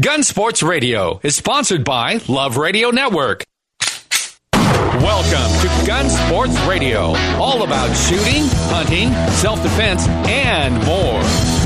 Gun 0.00 0.22
Sports 0.22 0.62
Radio 0.62 1.18
is 1.24 1.34
sponsored 1.34 1.82
by 1.82 2.20
Love 2.28 2.56
Radio 2.56 2.90
Network. 2.90 3.42
Welcome 4.54 5.60
to 5.60 5.86
Gun 5.88 6.08
Sports 6.08 6.56
Radio, 6.68 7.16
all 7.40 7.64
about 7.64 7.92
shooting, 7.96 8.44
hunting, 8.70 9.10
self 9.32 9.60
defense, 9.60 10.06
and 10.06 10.74
more. 10.86 11.20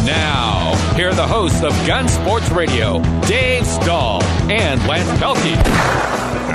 Now, 0.07 0.75
here 0.97 1.11
are 1.11 1.15
the 1.15 1.27
hosts 1.27 1.63
of 1.63 1.73
Gun 1.87 2.09
Sports 2.09 2.49
Radio, 2.49 3.03
Dave 3.27 3.67
Stahl 3.67 4.23
and 4.51 4.81
Lance 4.87 5.11
Belkey. 5.21 5.57
All 6.47 6.53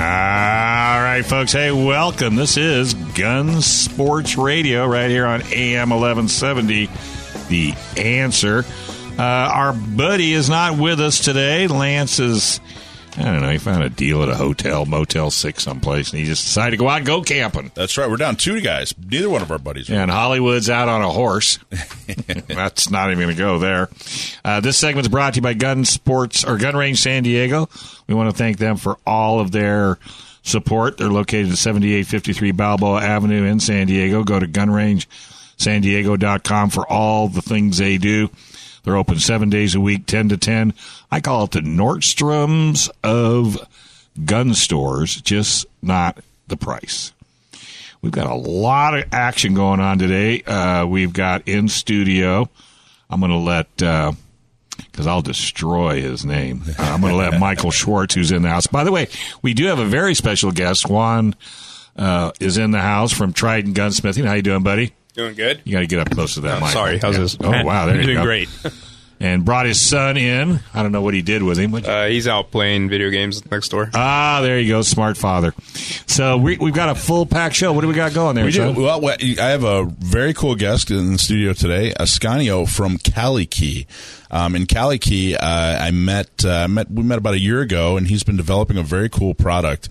right, 1.00 1.22
folks. 1.24 1.52
Hey, 1.52 1.70
welcome. 1.70 2.34
This 2.34 2.56
is 2.56 2.94
Gun 2.94 3.62
Sports 3.62 4.36
Radio 4.36 4.84
right 4.84 5.10
here 5.10 5.26
on 5.26 5.42
AM 5.52 5.90
1170. 5.90 6.88
The 7.48 7.72
answer. 7.96 8.64
Uh, 9.18 9.22
our 9.22 9.72
buddy 9.72 10.32
is 10.32 10.48
not 10.48 10.78
with 10.78 11.00
us 11.00 11.18
today. 11.24 11.66
Lance 11.66 12.20
is, 12.20 12.60
I 13.16 13.22
don't 13.22 13.42
know, 13.42 13.50
he 13.50 13.58
found 13.58 13.82
a 13.82 13.90
deal 13.90 14.22
at 14.22 14.28
a 14.28 14.36
hotel, 14.36 14.86
Motel 14.86 15.32
6 15.32 15.60
someplace, 15.60 16.12
and 16.12 16.20
he 16.20 16.24
just 16.24 16.44
decided 16.44 16.70
to 16.70 16.76
go 16.76 16.88
out 16.88 16.98
and 16.98 17.06
go 17.06 17.20
camping. 17.22 17.72
That's 17.74 17.98
right. 17.98 18.08
We're 18.08 18.16
down 18.16 18.36
two 18.36 18.60
guys. 18.60 18.94
Neither 18.96 19.28
one 19.28 19.42
of 19.42 19.50
our 19.50 19.58
buddies. 19.58 19.90
And 19.90 20.08
Hollywood's 20.08 20.70
out 20.70 20.88
on 20.88 21.02
a 21.02 21.10
horse. 21.10 21.58
That's 22.46 22.90
not 22.90 23.10
even 23.10 23.24
going 23.24 23.34
to 23.34 23.42
go 23.42 23.58
there. 23.58 23.88
Uh, 24.44 24.60
this 24.60 24.78
segment 24.78 25.06
is 25.06 25.10
brought 25.10 25.34
to 25.34 25.38
you 25.38 25.42
by 25.42 25.54
Gun 25.54 25.84
Sports 25.84 26.44
or 26.44 26.56
Gun 26.56 26.76
Range 26.76 26.96
San 26.96 27.24
Diego. 27.24 27.68
We 28.06 28.14
want 28.14 28.30
to 28.30 28.36
thank 28.36 28.58
them 28.58 28.76
for 28.76 28.98
all 29.04 29.40
of 29.40 29.50
their 29.50 29.98
support. 30.44 30.96
They're 30.96 31.08
located 31.08 31.50
at 31.50 31.58
7853 31.58 32.52
Balboa 32.52 33.02
Avenue 33.02 33.42
in 33.44 33.58
San 33.58 33.88
Diego. 33.88 34.22
Go 34.22 34.38
to 34.38 34.46
gunrangesandiego.com 34.46 36.70
for 36.70 36.86
all 36.86 37.26
the 37.28 37.42
things 37.42 37.78
they 37.78 37.98
do. 37.98 38.30
They're 38.84 38.96
open 38.96 39.18
seven 39.18 39.50
days 39.50 39.74
a 39.74 39.80
week, 39.80 40.06
10 40.06 40.30
to 40.30 40.36
10. 40.36 40.74
I 41.10 41.20
call 41.20 41.44
it 41.44 41.52
the 41.52 41.60
Nordstrom's 41.60 42.90
of 43.02 43.58
gun 44.24 44.54
stores, 44.54 45.20
just 45.20 45.66
not 45.82 46.18
the 46.46 46.56
price. 46.56 47.12
We've 48.00 48.12
got 48.12 48.26
a 48.26 48.34
lot 48.34 48.96
of 48.96 49.04
action 49.12 49.54
going 49.54 49.80
on 49.80 49.98
today. 49.98 50.42
Uh, 50.42 50.86
we've 50.86 51.12
got 51.12 51.48
in 51.48 51.68
studio. 51.68 52.48
I'm 53.10 53.20
going 53.20 53.32
to 53.32 53.38
let, 53.38 53.74
because 53.76 55.06
I'll 55.06 55.22
destroy 55.22 56.00
his 56.00 56.24
name. 56.24 56.62
Uh, 56.78 56.82
I'm 56.82 57.00
going 57.00 57.12
to 57.12 57.18
let 57.18 57.40
Michael 57.40 57.70
Schwartz, 57.70 58.14
who's 58.14 58.30
in 58.30 58.42
the 58.42 58.48
house. 58.48 58.66
By 58.66 58.84
the 58.84 58.92
way, 58.92 59.08
we 59.42 59.54
do 59.54 59.66
have 59.66 59.78
a 59.78 59.84
very 59.84 60.14
special 60.14 60.52
guest. 60.52 60.88
Juan 60.88 61.34
uh, 61.96 62.32
is 62.38 62.56
in 62.56 62.70
the 62.70 62.80
house 62.80 63.12
from 63.12 63.32
Trident 63.32 63.76
Gunsmithing. 63.76 64.24
How 64.24 64.34
you 64.34 64.42
doing, 64.42 64.62
buddy? 64.62 64.92
Doing 65.18 65.34
good. 65.34 65.60
You 65.64 65.72
got 65.72 65.80
to 65.80 65.86
get 65.88 65.98
up 65.98 66.10
close 66.10 66.34
to 66.34 66.42
that 66.42 66.60
mic. 66.62 66.70
sorry. 66.70 66.98
How's 66.98 67.16
Yeah. 67.16 67.22
this? 67.22 67.36
Oh, 67.40 67.50
wow. 67.64 67.86
There 67.86 67.96
You're 67.96 68.02
you 68.02 68.06
doing 68.06 68.18
go. 68.18 68.22
great. 68.22 68.48
And 69.18 69.44
brought 69.44 69.66
his 69.66 69.80
son 69.80 70.16
in. 70.16 70.60
I 70.72 70.82
don't 70.84 70.92
know 70.92 71.02
what 71.02 71.12
he 71.12 71.22
did 71.22 71.42
with 71.42 71.58
him. 71.58 71.72
What'd 71.72 71.88
you- 71.88 71.92
Uh, 71.92 72.06
he's 72.06 72.28
out 72.28 72.52
playing 72.52 72.88
video 72.88 73.10
games 73.10 73.42
next 73.50 73.70
door. 73.70 73.90
ah, 73.94 74.38
there 74.42 74.60
you 74.60 74.68
go. 74.68 74.82
Smart 74.82 75.16
father. 75.16 75.54
So 76.06 76.36
we, 76.36 76.56
we've 76.58 76.72
got 76.72 76.90
a 76.90 76.94
full 76.94 77.26
pack 77.26 77.52
show. 77.52 77.72
What 77.72 77.80
do 77.80 77.88
we 77.88 77.94
got 77.94 78.14
going 78.14 78.36
there, 78.36 78.44
We 78.44 78.52
do. 78.52 78.58
son? 78.58 78.74
Well, 78.76 79.00
we- 79.00 79.36
I 79.40 79.48
have 79.48 79.64
a 79.64 79.86
very 79.98 80.34
cool 80.34 80.54
guest 80.54 80.92
in 80.92 81.14
the 81.14 81.18
studio 81.18 81.52
today, 81.52 81.92
Ascanio 81.98 82.68
from 82.68 82.96
Cali 82.98 83.44
Key. 83.46 83.88
Um, 84.30 84.54
in 84.54 84.66
Cali 84.66 84.98
Key, 84.98 85.34
uh, 85.34 85.44
I 85.84 85.90
met, 85.90 86.44
uh, 86.44 86.68
met, 86.68 86.88
we 86.88 87.02
met 87.02 87.18
about 87.18 87.34
a 87.34 87.40
year 87.40 87.60
ago, 87.60 87.96
and 87.96 88.06
he's 88.06 88.22
been 88.22 88.36
developing 88.36 88.76
a 88.76 88.84
very 88.84 89.08
cool 89.08 89.34
product. 89.34 89.88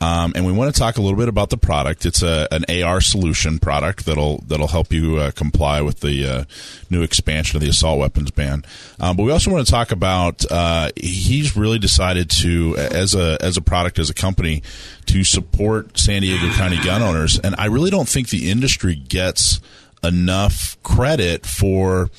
Um, 0.00 0.32
and 0.34 0.46
we 0.46 0.52
want 0.52 0.74
to 0.74 0.78
talk 0.78 0.96
a 0.96 1.02
little 1.02 1.18
bit 1.18 1.28
about 1.28 1.50
the 1.50 1.58
product. 1.58 2.06
It's 2.06 2.22
a 2.22 2.48
an 2.50 2.64
AR 2.82 3.00
solution 3.00 3.58
product 3.58 4.06
that'll 4.06 4.38
that'll 4.46 4.68
help 4.68 4.92
you 4.92 5.16
uh, 5.16 5.30
comply 5.32 5.82
with 5.82 6.00
the 6.00 6.26
uh, 6.26 6.44
new 6.88 7.02
expansion 7.02 7.56
of 7.56 7.62
the 7.62 7.68
assault 7.68 7.98
weapons 7.98 8.30
ban. 8.30 8.64
Um, 8.98 9.16
but 9.16 9.24
we 9.24 9.32
also 9.32 9.50
want 9.50 9.66
to 9.66 9.70
talk 9.70 9.92
about 9.92 10.50
uh, 10.50 10.90
he's 10.96 11.54
really 11.56 11.78
decided 11.78 12.30
to 12.30 12.76
as 12.78 13.14
a 13.14 13.36
as 13.42 13.58
a 13.58 13.62
product 13.62 13.98
as 13.98 14.08
a 14.08 14.14
company 14.14 14.62
to 15.06 15.22
support 15.22 15.98
San 15.98 16.22
Diego 16.22 16.50
County 16.54 16.78
gun 16.82 17.02
owners, 17.02 17.38
and 17.38 17.54
I 17.58 17.66
really 17.66 17.90
don't 17.90 18.08
think 18.08 18.30
the 18.30 18.50
industry 18.50 18.94
gets 18.94 19.60
enough 20.02 20.82
credit 20.82 21.44
for 21.44 22.10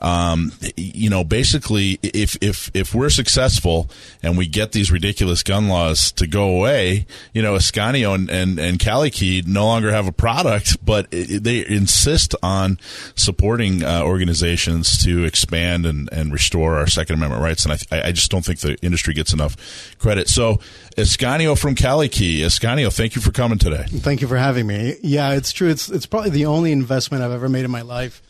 um, 0.00 0.52
you 0.76 1.10
know, 1.10 1.24
basically, 1.24 1.98
if 2.02 2.36
if 2.40 2.70
if 2.74 2.94
we're 2.94 3.10
successful 3.10 3.90
and 4.22 4.38
we 4.38 4.46
get 4.46 4.72
these 4.72 4.90
ridiculous 4.90 5.42
gun 5.42 5.68
laws 5.68 6.10
to 6.12 6.26
go 6.26 6.56
away, 6.56 7.06
you 7.34 7.42
know, 7.42 7.54
Ascanio 7.54 8.14
and 8.14 8.30
and, 8.30 8.58
and 8.58 8.78
Calikey 8.78 9.46
no 9.46 9.66
longer 9.66 9.92
have 9.92 10.06
a 10.06 10.12
product, 10.12 10.84
but 10.84 11.06
it, 11.10 11.44
they 11.44 11.66
insist 11.66 12.34
on 12.42 12.78
supporting 13.14 13.84
uh, 13.84 14.02
organizations 14.02 15.02
to 15.04 15.24
expand 15.24 15.84
and, 15.84 16.08
and 16.12 16.32
restore 16.32 16.78
our 16.78 16.86
Second 16.86 17.16
Amendment 17.16 17.42
rights, 17.42 17.66
and 17.66 17.74
I, 17.92 18.08
I 18.08 18.12
just 18.12 18.30
don't 18.30 18.44
think 18.44 18.60
the 18.60 18.76
industry 18.82 19.12
gets 19.12 19.34
enough 19.34 19.56
credit. 19.98 20.28
So, 20.28 20.60
Ascanio 20.96 21.58
from 21.58 21.74
Calikey, 21.74 22.38
Ascanio, 22.38 22.90
thank 22.94 23.16
you 23.16 23.20
for 23.20 23.32
coming 23.32 23.58
today. 23.58 23.84
Thank 23.86 24.22
you 24.22 24.28
for 24.28 24.38
having 24.38 24.66
me. 24.66 24.96
Yeah, 25.02 25.32
it's 25.32 25.52
true. 25.52 25.68
It's 25.68 25.90
it's 25.90 26.06
probably 26.06 26.30
the 26.30 26.46
only 26.46 26.72
investment 26.72 27.22
I've 27.22 27.32
ever 27.32 27.50
made 27.50 27.66
in 27.66 27.70
my 27.70 27.82
life 27.82 28.22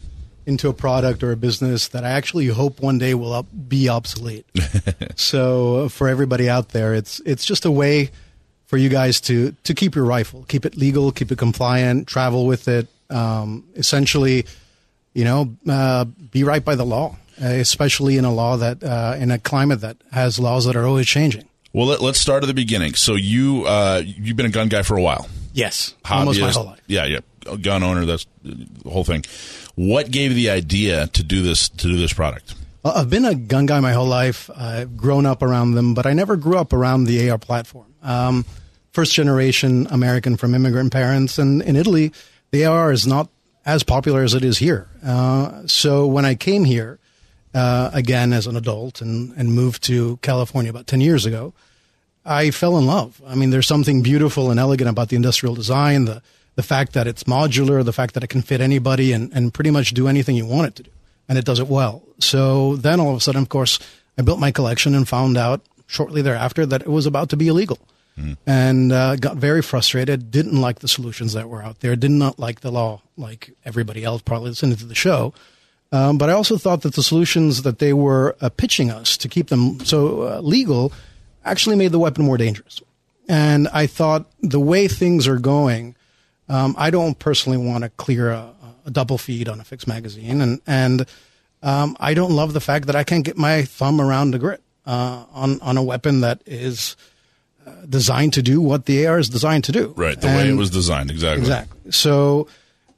into 0.50 0.68
a 0.68 0.72
product 0.74 1.22
or 1.22 1.32
a 1.32 1.36
business 1.36 1.88
that 1.88 2.04
I 2.04 2.10
actually 2.10 2.46
hope 2.48 2.80
one 2.80 2.98
day 2.98 3.14
will 3.14 3.32
up, 3.32 3.46
be 3.68 3.88
obsolete. 3.88 4.44
so 5.16 5.88
for 5.88 6.08
everybody 6.08 6.48
out 6.50 6.70
there, 6.70 6.92
it's 6.94 7.20
it's 7.20 7.46
just 7.46 7.64
a 7.64 7.70
way 7.70 8.10
for 8.66 8.76
you 8.76 8.88
guys 8.88 9.20
to 9.22 9.54
to 9.64 9.74
keep 9.74 9.94
your 9.94 10.04
rifle, 10.04 10.44
keep 10.48 10.66
it 10.66 10.76
legal, 10.76 11.12
keep 11.12 11.32
it 11.32 11.38
compliant, 11.38 12.06
travel 12.06 12.46
with 12.46 12.68
it. 12.68 12.88
Um, 13.08 13.64
essentially, 13.74 14.44
you 15.14 15.24
know, 15.24 15.56
uh, 15.68 16.04
be 16.04 16.44
right 16.44 16.64
by 16.64 16.74
the 16.74 16.84
law, 16.84 17.16
uh, 17.42 17.46
especially 17.46 18.18
in 18.18 18.24
a 18.24 18.32
law 18.32 18.56
that 18.56 18.82
uh, 18.82 19.16
in 19.18 19.30
a 19.30 19.38
climate 19.38 19.80
that 19.80 19.96
has 20.12 20.38
laws 20.38 20.66
that 20.66 20.76
are 20.76 20.84
always 20.84 21.06
changing. 21.06 21.46
Well, 21.72 21.86
let, 21.86 22.00
let's 22.00 22.20
start 22.20 22.42
at 22.42 22.46
the 22.46 22.54
beginning. 22.54 22.94
So 22.94 23.14
you 23.14 23.64
uh, 23.66 24.02
you've 24.04 24.36
been 24.36 24.46
a 24.46 24.50
gun 24.50 24.68
guy 24.68 24.82
for 24.82 24.96
a 24.96 25.02
while. 25.02 25.28
Yes, 25.52 25.94
almost 26.08 26.40
my 26.40 26.50
whole 26.50 26.66
life. 26.66 26.80
Yeah, 26.86 27.04
yeah, 27.06 27.20
gun 27.62 27.82
owner. 27.82 28.04
That's 28.04 28.26
the 28.42 28.90
whole 28.90 29.04
thing. 29.04 29.24
What 29.74 30.10
gave 30.10 30.32
you 30.32 30.36
the 30.36 30.50
idea 30.50 31.06
to 31.08 31.22
do 31.22 31.42
this 31.42 31.68
to 31.68 31.88
do 31.88 31.96
this 31.96 32.12
product? 32.12 32.54
Well, 32.82 32.96
I've 32.96 33.10
been 33.10 33.24
a 33.24 33.34
gun 33.34 33.66
guy 33.66 33.80
my 33.80 33.92
whole 33.92 34.06
life. 34.06 34.50
I've 34.56 34.96
grown 34.96 35.26
up 35.26 35.42
around 35.42 35.72
them, 35.72 35.94
but 35.94 36.06
I 36.06 36.12
never 36.12 36.36
grew 36.36 36.56
up 36.56 36.72
around 36.72 37.04
the 37.04 37.30
AR 37.30 37.38
platform. 37.38 37.94
Um, 38.02 38.46
first 38.92 39.12
generation 39.12 39.86
American 39.90 40.36
from 40.36 40.54
immigrant 40.54 40.92
parents, 40.92 41.38
and 41.38 41.60
in 41.62 41.76
Italy, 41.76 42.12
the 42.50 42.64
AR 42.64 42.90
is 42.90 43.06
not 43.06 43.28
as 43.66 43.82
popular 43.82 44.22
as 44.22 44.34
it 44.34 44.44
is 44.44 44.58
here. 44.58 44.88
Uh, 45.04 45.66
so 45.66 46.06
when 46.06 46.24
I 46.24 46.34
came 46.34 46.64
here, 46.64 46.98
uh, 47.54 47.90
again 47.92 48.32
as 48.32 48.46
an 48.46 48.56
adult 48.56 49.00
and, 49.00 49.32
and 49.36 49.52
moved 49.52 49.82
to 49.84 50.18
California 50.18 50.70
about 50.70 50.86
10 50.86 51.00
years 51.00 51.26
ago, 51.26 51.52
I 52.24 52.50
fell 52.50 52.78
in 52.78 52.86
love. 52.86 53.20
I 53.26 53.34
mean, 53.34 53.50
there's 53.50 53.66
something 53.66 54.02
beautiful 54.02 54.50
and 54.50 54.60
elegant 54.60 54.90
about 54.90 55.08
the 55.08 55.16
industrial 55.16 55.54
design, 55.54 56.04
the, 56.04 56.22
the 56.60 56.66
fact 56.66 56.92
that 56.92 57.06
it's 57.06 57.24
modular, 57.24 57.82
the 57.82 57.92
fact 57.92 58.12
that 58.12 58.22
it 58.22 58.28
can 58.28 58.42
fit 58.42 58.60
anybody 58.60 59.14
and, 59.14 59.32
and 59.32 59.54
pretty 59.54 59.70
much 59.70 59.94
do 59.94 60.08
anything 60.08 60.36
you 60.36 60.44
want 60.44 60.66
it 60.66 60.74
to 60.76 60.82
do. 60.82 60.90
And 61.26 61.38
it 61.38 61.46
does 61.46 61.58
it 61.58 61.68
well. 61.68 62.02
So 62.18 62.76
then 62.76 63.00
all 63.00 63.10
of 63.10 63.16
a 63.16 63.20
sudden, 63.20 63.40
of 63.40 63.48
course, 63.48 63.78
I 64.18 64.22
built 64.22 64.38
my 64.38 64.50
collection 64.50 64.94
and 64.94 65.08
found 65.08 65.38
out 65.38 65.62
shortly 65.86 66.20
thereafter 66.20 66.66
that 66.66 66.82
it 66.82 66.88
was 66.88 67.06
about 67.06 67.30
to 67.30 67.36
be 67.38 67.48
illegal. 67.48 67.78
And 68.46 68.92
uh, 68.92 69.16
got 69.16 69.36
very 69.38 69.62
frustrated, 69.62 70.30
didn't 70.30 70.60
like 70.60 70.80
the 70.80 70.88
solutions 70.88 71.32
that 71.32 71.48
were 71.48 71.62
out 71.62 71.80
there, 71.80 71.96
did 71.96 72.10
not 72.10 72.38
like 72.38 72.60
the 72.60 72.70
law 72.70 73.00
like 73.16 73.56
everybody 73.64 74.04
else 74.04 74.20
probably 74.20 74.50
listening 74.50 74.76
to 74.76 74.84
the 74.84 74.94
show. 74.94 75.32
Um, 75.90 76.18
but 76.18 76.28
I 76.28 76.34
also 76.34 76.58
thought 76.58 76.82
that 76.82 76.94
the 76.94 77.02
solutions 77.02 77.62
that 77.62 77.78
they 77.78 77.94
were 77.94 78.36
uh, 78.42 78.50
pitching 78.50 78.90
us 78.90 79.16
to 79.16 79.28
keep 79.28 79.48
them 79.48 79.80
so 79.86 80.22
uh, 80.22 80.40
legal 80.40 80.92
actually 81.46 81.76
made 81.76 81.92
the 81.92 81.98
weapon 81.98 82.26
more 82.26 82.36
dangerous. 82.36 82.82
And 83.26 83.68
I 83.68 83.86
thought 83.86 84.26
the 84.42 84.60
way 84.60 84.86
things 84.86 85.26
are 85.26 85.38
going, 85.38 85.94
um, 86.50 86.74
I 86.76 86.90
don't 86.90 87.16
personally 87.18 87.58
want 87.58 87.84
to 87.84 87.90
clear 87.90 88.30
a, 88.30 88.52
a 88.84 88.90
double 88.90 89.18
feed 89.18 89.48
on 89.48 89.60
a 89.60 89.64
fixed 89.64 89.86
magazine, 89.86 90.40
and 90.40 90.60
and 90.66 91.06
um, 91.62 91.96
I 92.00 92.12
don't 92.12 92.32
love 92.32 92.52
the 92.52 92.60
fact 92.60 92.86
that 92.86 92.96
I 92.96 93.04
can't 93.04 93.24
get 93.24 93.38
my 93.38 93.62
thumb 93.62 94.00
around 94.00 94.32
the 94.32 94.38
grit 94.40 94.60
uh, 94.84 95.24
on 95.32 95.60
on 95.60 95.76
a 95.76 95.82
weapon 95.82 96.22
that 96.22 96.42
is 96.46 96.96
uh, 97.64 97.70
designed 97.88 98.32
to 98.34 98.42
do 98.42 98.60
what 98.60 98.86
the 98.86 99.06
AR 99.06 99.18
is 99.18 99.28
designed 99.28 99.62
to 99.64 99.72
do. 99.72 99.94
Right, 99.96 100.20
the 100.20 100.26
way 100.26 100.48
it 100.48 100.56
was 100.56 100.70
designed, 100.70 101.10
exactly. 101.10 101.42
Exactly. 101.42 101.92
So, 101.92 102.48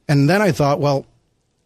and 0.07 0.27
then 0.27 0.41
I 0.41 0.51
thought, 0.51 0.79
well, 0.79 1.05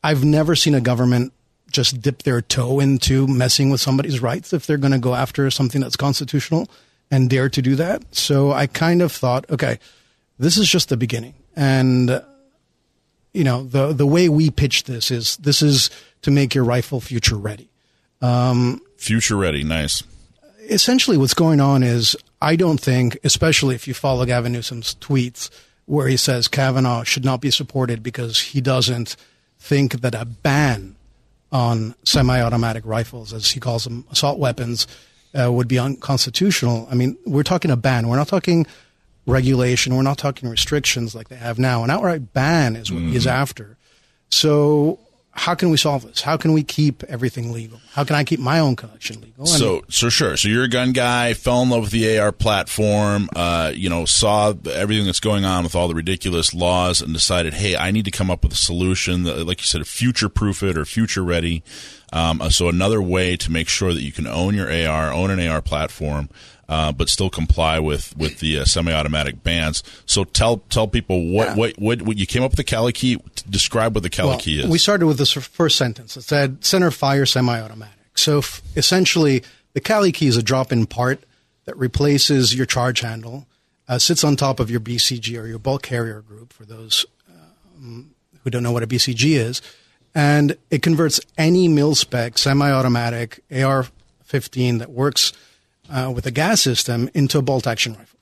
I've 0.03 0.25
never 0.25 0.55
seen 0.55 0.75
a 0.75 0.81
government 0.81 1.31
just 1.71 2.01
dip 2.01 2.23
their 2.23 2.41
toe 2.41 2.81
into 2.81 3.27
messing 3.27 3.69
with 3.69 3.79
somebody's 3.79 4.21
rights 4.21 4.51
if 4.51 4.65
they're 4.65 4.77
going 4.77 4.93
to 4.93 4.99
go 4.99 5.15
after 5.15 5.49
something 5.51 5.81
that's 5.81 5.95
constitutional 5.95 6.67
and 7.11 7.29
dare 7.29 7.49
to 7.49 7.61
do 7.61 7.75
that. 7.75 8.03
So 8.13 8.51
I 8.51 8.67
kind 8.67 9.01
of 9.01 9.11
thought, 9.11 9.49
okay, 9.49 9.79
this 10.37 10.57
is 10.57 10.67
just 10.67 10.89
the 10.89 10.97
beginning. 10.97 11.33
And, 11.57 12.23
you 13.33 13.43
know, 13.43 13.63
the, 13.63 13.91
the 13.91 14.05
way 14.05 14.29
we 14.29 14.49
pitch 14.49 14.83
this 14.83 15.11
is 15.11 15.35
this 15.37 15.61
is 15.61 15.89
to 16.21 16.31
make 16.31 16.55
your 16.55 16.63
rifle 16.63 17.01
future 17.01 17.35
ready. 17.35 17.67
Future 18.97 19.35
ready, 19.35 19.63
nice. 19.63 20.03
essentially 20.69 21.17
what's 21.17 21.33
going 21.33 21.59
on 21.59 21.83
is 21.83 22.15
I 22.41 22.55
don't 22.55 22.79
think, 22.79 23.17
especially 23.23 23.75
if 23.75 23.87
you 23.87 23.93
follow 23.93 24.25
Gavin 24.25 24.51
Newsom's 24.51 24.95
tweets 24.95 25.49
where 25.85 26.07
he 26.07 26.17
says 26.17 26.47
Kavanaugh 26.47 27.03
should 27.03 27.23
not 27.25 27.41
be 27.41 27.49
supported 27.49 28.03
because 28.03 28.39
he 28.39 28.61
doesn't 28.61 29.15
think 29.59 30.01
that 30.01 30.13
a 30.13 30.25
ban 30.25 30.95
on 31.51 31.95
semi-automatic 32.03 32.85
rifles, 32.85 33.31
as 33.31 33.51
he 33.51 33.59
calls 33.59 33.85
them, 33.85 34.05
assault 34.11 34.37
weapons, 34.37 34.85
uh, 35.39 35.51
would 35.51 35.67
be 35.67 35.79
unconstitutional. 35.79 36.87
I 36.91 36.95
mean, 36.95 37.17
we're 37.25 37.43
talking 37.43 37.71
a 37.71 37.77
ban. 37.77 38.07
We're 38.07 38.17
not 38.17 38.27
talking 38.27 38.67
regulation. 39.27 39.95
We're 39.95 40.01
not 40.01 40.17
talking 40.17 40.49
restrictions 40.49 41.13
like 41.13 41.27
they 41.27 41.35
have 41.35 41.59
now. 41.59 41.83
An 41.83 41.89
outright 41.89 42.33
ban 42.33 42.75
is 42.75 42.91
what 42.91 43.03
he's 43.03 43.27
after. 43.27 43.77
So 44.29 44.99
how 45.37 45.53
can 45.53 45.69
we 45.69 45.77
solve 45.77 46.01
this? 46.01 46.21
How 46.21 46.35
can 46.35 46.51
we 46.51 46.63
keep 46.63 47.03
everything 47.03 47.51
legal? 47.51 47.79
How 47.91 48.03
can 48.03 48.15
I 48.15 48.23
keep 48.23 48.39
my 48.39 48.59
own 48.59 48.75
collection 48.75 49.21
legal? 49.21 49.41
And 49.41 49.47
So, 49.49 49.83
so 49.87 50.09
sure. 50.09 50.35
So 50.35 50.49
you're 50.49 50.63
a 50.63 50.69
gun 50.69 50.93
guy, 50.93 51.33
fell 51.35 51.61
in 51.61 51.69
love 51.69 51.83
with 51.83 51.91
the 51.91 52.17
AR 52.17 52.31
platform, 52.31 53.29
uh, 53.35 53.71
you 53.75 53.87
know, 53.87 54.05
saw 54.05 54.53
everything 54.73 55.05
that's 55.05 55.19
going 55.19 55.45
on 55.45 55.63
with 55.63 55.75
all 55.75 55.87
the 55.87 55.93
ridiculous 55.93 56.55
laws 56.55 57.01
and 57.01 57.13
decided, 57.13 57.53
hey, 57.53 57.75
I 57.77 57.91
need 57.91 58.05
to 58.05 58.11
come 58.11 58.31
up 58.31 58.43
with 58.43 58.53
a 58.53 58.57
solution 58.57 59.23
that, 59.23 59.45
like 59.45 59.61
you 59.61 59.67
said, 59.67 59.85
future 59.87 60.27
proof 60.27 60.63
it 60.63 60.75
or 60.75 60.85
future 60.85 61.23
ready. 61.23 61.63
Um, 62.11 62.41
uh, 62.41 62.49
so 62.49 62.67
another 62.67 63.01
way 63.01 63.37
to 63.37 63.51
make 63.51 63.69
sure 63.69 63.93
that 63.93 64.01
you 64.01 64.11
can 64.11 64.25
own 64.25 64.55
your 64.55 64.71
AR, 64.71 65.13
own 65.13 65.29
an 65.29 65.45
AR 65.45 65.61
platform, 65.61 66.29
uh, 66.69 66.91
but 66.91 67.07
still 67.09 67.29
comply 67.29 67.79
with 67.79 68.15
with 68.17 68.39
the 68.39 68.59
uh, 68.59 68.65
semi-automatic 68.65 69.43
bans. 69.43 69.83
So 70.05 70.23
tell 70.23 70.57
tell 70.69 70.87
people 70.87 71.27
what, 71.31 71.47
Yeah. 71.49 71.55
what 71.55 71.77
what 71.79 72.01
what 72.01 72.17
you 72.17 72.25
came 72.25 72.43
up 72.43 72.51
with 72.51 72.57
the 72.57 72.63
Cali 72.63 72.91
key. 72.93 73.17
Describe 73.49 73.93
what 73.95 74.03
the 74.03 74.09
Cali 74.09 74.29
Well, 74.29 74.39
key 74.39 74.59
is. 74.59 74.67
We 74.67 74.77
started 74.77 75.07
with 75.07 75.17
this 75.17 75.31
first 75.31 75.77
sentence. 75.77 76.17
It 76.17 76.23
said 76.23 76.63
center 76.65 76.91
fire 76.91 77.25
semi-automatic. 77.25 77.95
So 78.15 78.39
f- 78.39 78.61
essentially, 78.75 79.43
the 79.73 79.79
Cali 79.79 80.11
key 80.11 80.27
is 80.27 80.35
a 80.37 80.43
drop-in 80.43 80.85
part 80.87 81.23
that 81.65 81.77
replaces 81.77 82.55
your 82.55 82.65
charge 82.65 83.01
handle, 83.01 83.45
uh, 83.87 83.99
sits 83.99 84.23
on 84.23 84.35
top 84.35 84.59
of 84.59 84.69
your 84.71 84.79
BCG 84.79 85.37
or 85.41 85.45
your 85.47 85.59
bolt 85.59 85.83
carrier 85.83 86.21
group. 86.21 86.51
For 86.51 86.65
those 86.65 87.05
um, 87.77 88.11
who 88.43 88.49
don't 88.49 88.63
know 88.63 88.71
what 88.71 88.83
a 88.83 88.87
BCG 88.87 89.37
is, 89.37 89.61
and 90.15 90.57
it 90.71 90.81
converts 90.81 91.19
any 91.37 91.67
mil 91.67 91.93
spec 91.95 92.37
semi-automatic 92.37 93.41
AR-15 93.51 94.79
that 94.79 94.89
works 94.91 95.31
uh, 95.89 96.11
with 96.13 96.25
a 96.25 96.31
gas 96.31 96.61
system 96.61 97.09
into 97.13 97.37
a 97.37 97.41
bolt-action 97.41 97.93
rifle. 97.93 98.19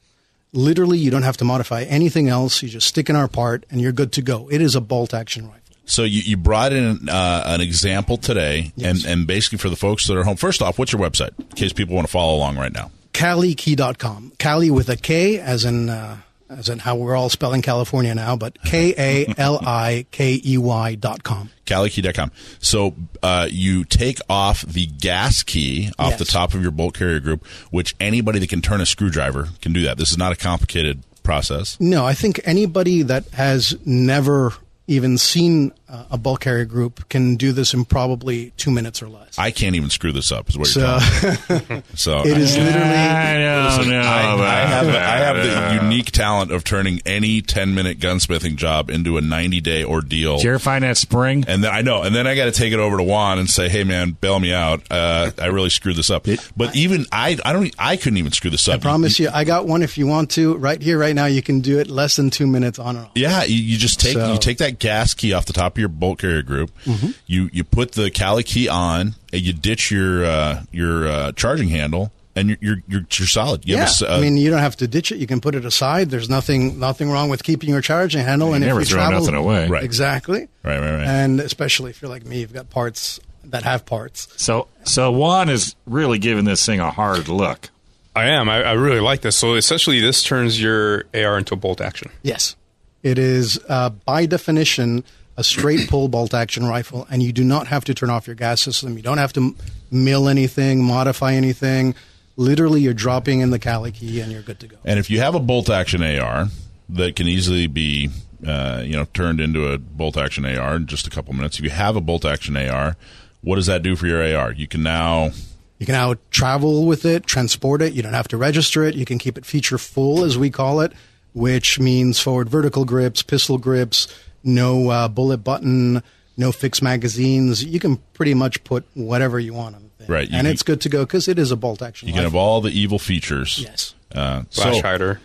Literally, 0.54 0.98
you 0.98 1.12
don't 1.12 1.24
have 1.24 1.38
to 1.38 1.46
modify 1.46 1.84
anything 1.84 2.30
else. 2.30 2.62
You 2.64 2.70
just 2.70 2.88
stick 2.88 3.10
in 3.10 3.16
our 3.16 3.28
part, 3.28 3.66
and 3.70 3.82
you're 3.82 3.92
good 3.92 4.12
to 4.14 4.22
go. 4.22 4.48
It 4.50 4.62
is 4.62 4.76
a 4.76 4.82
bolt-action 4.82 5.46
rifle. 5.48 5.62
So 5.88 6.04
you, 6.04 6.22
you 6.22 6.38
brought 6.38 6.74
in 6.74 7.10
uh, 7.10 7.44
an 7.46 7.62
example 7.62 8.18
today, 8.18 8.72
Yes. 8.76 9.04
and, 9.06 9.12
and 9.20 9.28
basically 9.28 9.58
for 9.60 9.70
the 9.70 9.76
folks 9.76 10.08
that 10.08 10.18
are 10.18 10.24
home. 10.24 10.36
First 10.38 10.62
off, 10.62 10.80
what's 10.80 10.92
your 10.92 11.02
website 11.02 11.38
in 11.40 11.46
case 11.50 11.74
people 11.74 11.94
want 11.96 12.08
to 12.08 12.12
follow 12.12 12.36
along 12.36 12.58
right 12.58 12.74
now? 12.74 12.90
CaliKey.com. 13.14 14.34
Cali 14.40 14.72
with 14.72 14.90
a 14.90 14.96
K, 14.98 15.38
as 15.40 15.64
in 15.66 15.90
uh, 15.90 16.18
as 16.50 16.70
in 16.70 16.80
how 16.80 16.96
we're 16.96 17.16
all 17.16 17.30
spelling 17.30 17.62
California 17.62 18.14
now, 18.14 18.36
but 18.36 18.62
K 18.64 18.94
A 18.98 19.34
L 19.38 19.60
I 19.66 20.06
K 20.12 20.40
E 20.46 20.58
Y 20.58 20.96
dot 20.96 21.24
com. 21.24 21.50
CaliKey.com. 21.66 22.32
So 22.60 22.96
uh, 23.24 23.48
you 23.50 23.84
take 23.84 24.20
off 24.30 24.62
the 24.62 24.86
gas 24.86 25.42
key 25.44 25.90
off 25.98 26.12
Yes. 26.12 26.20
the 26.20 26.26
top 26.26 26.54
of 26.54 26.62
your 26.62 26.72
bolt 26.72 26.94
carrier 26.96 27.20
group, 27.20 27.46
which 27.72 27.96
anybody 28.00 28.38
that 28.40 28.50
can 28.50 28.62
turn 28.62 28.82
a 28.82 28.86
screwdriver 28.86 29.50
can 29.62 29.74
do 29.74 29.82
that. 29.84 29.98
This 29.98 30.12
is 30.12 30.18
not 30.18 30.32
a 30.32 30.36
complicated 30.36 31.04
process. 31.24 31.76
No, 31.80 32.06
I 32.06 32.14
think 32.14 32.40
anybody 32.46 33.02
that 33.02 33.28
has 33.30 33.76
never 33.86 34.54
even 34.88 35.18
seen 35.18 35.72
uh, 35.88 36.06
a 36.12 36.18
bolt 36.18 36.40
carrier 36.42 36.66
group 36.66 37.08
can 37.10 37.36
do 37.36 37.52
this 37.52 37.74
in 37.74 37.86
probably 37.86 38.52
two 38.58 38.72
minutes 38.72 39.02
or 39.04 39.08
less. 39.08 39.38
I 39.38 39.52
can't 39.52 39.76
even 39.76 39.90
screw 39.90 40.12
this 40.12 40.32
up. 40.32 40.50
Is 40.50 40.58
what 40.58 40.74
you're 40.76 41.00
So 41.00 41.36
telling 41.48 41.66
me. 41.70 41.84
So 41.96 42.20
it 42.20 42.38
is 42.38 42.58
literally. 42.58 42.80
I 42.96 43.78
don't 43.78 43.90
know. 43.90 44.00
I, 44.00 44.34
I 44.44 44.66
have 44.66 44.86
that. 44.88 44.96
I 45.04 45.18
have 45.18 45.78
the 45.80 45.84
unique 45.84 46.12
talent 46.12 46.52
of 46.52 46.64
turning 46.64 47.02
any 47.06 47.42
ten 47.42 47.74
minute 47.76 48.00
gunsmithing 48.00 48.56
job 48.56 48.90
into 48.90 49.18
a 49.18 49.22
ninety 49.22 49.62
day 49.62 49.84
ordeal. 49.84 50.38
Did 50.38 50.44
you 50.44 50.50
ever 50.52 50.60
find 50.60 50.84
that 50.84 50.98
spring? 50.98 51.46
And 51.48 51.64
then 51.64 51.72
I 51.72 51.82
know, 51.82 52.04
and 52.04 52.16
then 52.16 52.28
I 52.28 52.36
got 52.36 52.46
to 52.46 52.52
take 52.52 52.74
it 52.74 52.80
over 52.80 52.98
to 52.98 53.04
Juan 53.04 53.40
and 53.40 53.50
say, 53.50 53.70
"Hey, 53.70 53.84
man, 53.84 54.12
bail 54.12 54.40
me 54.40 54.54
out. 54.54 54.82
Uh, 54.90 55.32
I 55.40 55.48
really 55.48 55.70
screwed 55.70 55.96
this 55.96 56.10
up." 56.10 56.26
but 56.58 56.76
even 56.76 57.06
I, 57.12 57.38
I 57.46 57.54
don't, 57.54 57.74
I 57.78 57.98
couldn't 57.98 58.18
even 58.18 58.32
screw 58.32 58.50
this 58.50 58.68
up. 58.68 58.76
I 58.76 58.78
promise 58.80 59.20
you, 59.20 59.30
I 59.32 59.44
got 59.44 59.68
one. 59.68 59.84
If 59.84 59.98
you 59.98 60.08
want 60.08 60.32
to, 60.32 60.56
right 60.58 60.82
here, 60.82 60.98
right 60.98 61.14
now, 61.16 61.26
you 61.26 61.42
can 61.42 61.60
do 61.62 61.80
it 61.80 61.88
less 61.88 62.16
than 62.16 62.30
two 62.30 62.48
minutes 62.48 62.80
on 62.80 62.96
and 62.96 63.06
off. 63.06 63.12
Yeah, 63.16 63.44
you, 63.44 63.56
you 63.56 63.78
just 63.78 64.00
take 64.00 64.14
So- 64.14 64.34
you 64.34 64.40
take 64.40 64.58
that 64.60 64.80
gas 64.80 65.14
key 65.14 65.34
off 65.34 65.46
the 65.46 65.54
top 65.54 65.75
of 65.76 65.80
your 65.80 65.90
bolt 65.90 66.20
carrier 66.20 66.42
group. 66.42 66.72
Mm-hmm. 66.86 67.12
You 67.28 67.50
you 67.54 67.64
put 67.64 67.94
the 67.94 68.10
Cali 68.12 68.44
key 68.44 68.68
on, 68.68 69.16
and 69.34 69.42
you 69.42 69.54
ditch 69.54 69.92
your 69.92 70.26
uh, 70.26 70.64
your 70.72 71.08
uh, 71.08 71.32
charging 71.34 71.70
handle, 71.70 72.12
and 72.36 72.50
you're 72.50 72.58
you're 72.62 72.78
you're, 72.88 73.02
you're 73.12 73.28
solid. 73.28 73.66
You 73.68 73.76
Yeah, 73.76 73.80
have 73.82 73.88
a 73.88 73.92
s- 73.92 74.02
uh, 74.02 74.08
I 74.18 74.22
mean, 74.22 74.38
you 74.38 74.50
don't 74.50 74.60
have 74.60 74.76
to 74.78 74.88
ditch 74.88 75.12
it. 75.12 75.18
You 75.18 75.28
can 75.28 75.42
put 75.42 75.56
it 75.56 75.66
aside. 75.66 76.10
There's 76.10 76.30
nothing 76.30 76.80
nothing 76.80 77.10
wrong 77.10 77.30
with 77.30 77.44
keeping 77.44 77.70
your 77.70 77.82
charging 77.82 78.24
handle. 78.26 78.54
and 78.54 78.64
never 78.64 78.82
if 78.82 78.90
you 78.90 78.96
throw 78.96 79.04
travel, 79.04 79.20
nothing 79.22 79.36
away. 79.36 79.68
Right. 79.68 79.84
Exactly. 79.84 80.48
Right, 80.64 80.80
right, 80.80 80.92
right. 80.98 81.08
And 81.08 81.40
especially 81.40 81.92
if 81.92 82.02
you're 82.02 82.10
like 82.10 82.26
me, 82.26 82.40
you've 82.42 82.54
got 82.54 82.70
parts 82.70 83.20
that 83.46 83.62
have 83.64 83.86
parts. 83.86 84.28
So, 84.38 84.68
so 84.86 85.12
Juan 85.12 85.50
is 85.50 85.76
really 85.86 86.18
giving 86.18 86.46
this 86.46 86.66
thing 86.66 86.80
a 86.80 86.90
hard 86.90 87.28
look. 87.28 87.70
I 88.16 88.30
am. 88.30 88.50
I, 88.50 88.64
I 88.64 88.72
really 88.72 89.02
like 89.02 89.22
this. 89.22 89.36
So 89.36 89.54
essentially, 89.56 90.00
this 90.00 90.24
turns 90.24 90.60
your 90.60 91.04
AR 91.14 91.38
into 91.38 91.54
a 91.54 91.58
bolt 91.58 91.80
action. 91.82 92.10
Yes, 92.24 92.56
it 93.04 93.20
is 93.20 93.60
uh, 93.70 93.90
by 93.90 94.26
definition 94.26 95.04
a 95.38 95.44
straight 95.44 95.90
pull 95.90 96.08
bolt 96.08 96.34
action 96.34 96.66
rifle, 96.66 97.08
and 97.10 97.22
you 97.24 97.32
do 97.32 97.44
not 97.44 97.68
have 97.68 97.86
to 97.86 97.94
turn 97.94 98.10
off 98.10 98.28
your 98.28 98.36
gas 98.36 98.62
system. 98.62 98.96
You 98.98 99.04
don't 99.04 99.18
have 99.18 99.34
to 99.34 99.56
mill 99.92 100.28
anything, 100.28 100.84
modify 100.84 101.34
anything. 101.34 101.96
Literally, 102.38 102.82
you're 102.82 102.94
dropping 102.94 103.40
in 103.40 103.50
the 103.52 103.60
Cali 103.60 103.92
key, 103.92 104.20
and 104.20 104.32
you're 104.32 104.42
good 104.42 104.60
to 104.60 104.68
go. 104.68 104.78
and 104.84 105.00
if 105.00 105.10
you 105.10 105.20
have 105.20 105.36
a 105.36 105.40
bolt 105.40 105.70
action 105.70 106.04
AR 106.04 106.48
that 106.90 107.16
can 107.16 107.28
easily 107.28 107.68
be 107.68 108.10
uh, 108.46 108.82
you 108.86 108.94
know 108.96 109.06
turned 109.14 109.40
into 109.40 109.68
a 109.72 109.78
bolt 109.78 110.18
action 110.18 110.46
AR 110.46 110.76
in 110.76 110.86
just 110.86 111.08
a 111.08 111.10
couple 111.10 111.34
minutes, 111.34 111.58
if 111.60 111.64
you 111.64 111.72
have 111.72 111.96
a 111.96 112.02
bolt 112.02 112.26
action 112.26 112.58
AR, 112.58 112.98
what 113.42 113.56
does 113.56 113.68
that 113.68 113.84
do 113.84 113.96
for 113.96 114.08
your 114.08 114.22
AR? 114.36 114.52
You 114.52 114.68
can 114.68 114.84
now 114.84 115.32
You 115.80 115.86
can 115.86 115.94
now 115.94 116.16
travel 116.30 116.86
with 116.86 117.06
it, 117.06 117.26
transport 117.26 117.82
it. 117.82 117.94
You 117.94 118.02
don't 118.02 118.14
have 118.14 118.28
to 118.30 118.38
register 118.38 118.84
it. 118.84 118.96
You 118.96 119.06
can 119.06 119.18
keep 119.18 119.38
it 119.38 119.46
feature 119.46 119.78
full, 119.78 120.24
as 120.24 120.38
we 120.38 120.50
call 120.50 120.82
it, 120.82 120.92
which 121.34 121.80
means 121.80 122.20
forward 122.20 122.50
vertical 122.50 122.84
grips, 122.86 123.22
pistol 123.22 123.58
grips, 123.58 124.08
no 124.46 124.90
uh, 124.90 125.08
bullet 125.10 125.40
button, 125.40 126.02
no 126.38 126.52
fixed 126.54 126.82
magazines. 126.82 127.66
You 127.66 127.80
can 127.82 127.98
pretty 128.14 128.34
much 128.34 128.64
put 128.64 128.86
whatever 128.94 129.40
you 129.40 129.54
want 129.54 129.76
on 129.76 129.84
the 129.84 129.90
thing. 130.06 130.14
Right, 130.14 130.30
you 130.30 130.38
and 130.38 130.46
can- 130.46 130.54
it's 130.54 130.64
good 130.64 130.80
to 130.82 130.90
go 130.90 131.04
because 131.06 131.28
it 131.28 131.38
is 131.38 131.52
a 131.52 131.56
bolt 131.58 131.82
action. 131.82 132.08
you 132.08 132.14
can 132.14 132.24
have 132.24 132.36
all 132.36 132.62
the 132.62 132.72
evil 132.72 133.00
features. 133.00 133.60
Yes. 133.62 133.94
Uh, 134.14 134.44
Flash 134.52 134.76
so, 134.78 134.82
hider, 134.82 135.20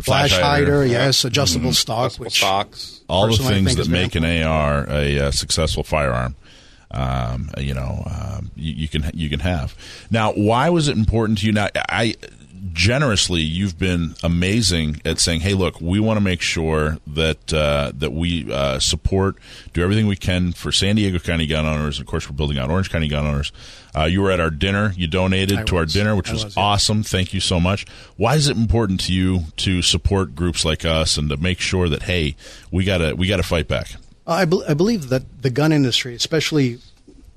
Flash, 0.00 0.32
hider, 0.38 0.84
yes, 0.86 1.18
Mm-hmm. 1.20 1.28
adjustable 1.28 1.72
stock, 1.72 2.06
adjustable 2.06 2.24
which 2.26 2.36
stocks. 2.36 3.00
all 3.08 3.26
the 3.28 3.36
things 3.38 3.48
think 3.48 3.76
that 3.76 3.78
is 3.80 3.86
very 3.88 4.02
make 4.04 4.14
an 4.14 4.24
AR 4.44 4.86
a, 4.90 5.18
uh 5.18 5.30
successful 5.30 5.82
firearm. 5.82 6.36
Um, 6.90 7.50
you 7.58 7.74
know, 7.74 8.04
um, 8.06 8.50
you, 8.54 8.72
you 8.74 8.88
can 8.88 9.10
you 9.14 9.28
can 9.28 9.40
have. 9.40 9.74
Now, 10.10 10.32
why 10.32 10.68
was 10.70 10.86
it 10.88 10.96
important 10.96 11.38
to 11.38 11.46
you? 11.46 11.52
Now, 11.52 11.68
I 11.88 12.14
generously, 12.72 13.40
you've 13.40 13.78
been 13.78 14.14
amazing 14.22 15.00
at 15.04 15.18
saying, 15.18 15.40
"Hey, 15.40 15.54
look, 15.54 15.80
we 15.80 16.00
want 16.00 16.16
to 16.16 16.20
make 16.20 16.40
sure 16.40 16.98
that 17.06 17.52
uh, 17.52 17.92
that 17.96 18.12
we 18.12 18.52
uh, 18.52 18.78
support, 18.78 19.36
do 19.72 19.82
everything 19.82 20.06
we 20.06 20.16
can 20.16 20.52
for 20.52 20.72
San 20.72 20.96
Diego 20.96 21.18
County 21.18 21.46
gun 21.46 21.66
owners. 21.66 21.98
And 21.98 22.06
Of 22.06 22.10
course, 22.10 22.28
we're 22.28 22.36
building 22.36 22.58
out 22.58 22.70
Orange 22.70 22.90
County 22.90 23.08
gun 23.08 23.26
owners. 23.26 23.52
Uh, 23.96 24.04
you 24.04 24.20
were 24.22 24.30
at 24.30 24.40
our 24.40 24.50
dinner. 24.50 24.92
You 24.96 25.06
donated 25.06 25.58
I 25.58 25.62
to 25.64 25.76
our 25.76 25.86
dinner, 25.86 26.14
which 26.14 26.30
was, 26.30 26.44
was, 26.44 26.56
yeah. 26.56 26.62
awesome. 26.62 27.02
Thank 27.02 27.32
you 27.32 27.40
so 27.40 27.58
much. 27.58 27.86
Why 28.16 28.34
is 28.36 28.48
it 28.48 28.56
important 28.56 29.00
to 29.00 29.12
you 29.12 29.44
to 29.58 29.82
support 29.82 30.34
groups 30.34 30.64
like 30.64 30.84
us 30.84 31.16
and 31.16 31.28
to 31.30 31.36
make 31.36 31.60
sure 31.60 31.88
that 31.88 32.04
hey, 32.04 32.36
we 32.70 32.84
gotta 32.84 33.14
we 33.14 33.26
gotta 33.26 33.42
fight 33.42 33.68
back? 33.68 33.88
I, 34.26 34.44
bel 34.44 34.64
I 34.68 34.74
believe 34.74 35.08
that 35.08 35.42
the 35.42 35.50
gun 35.50 35.72
industry, 35.72 36.14
especially 36.14 36.78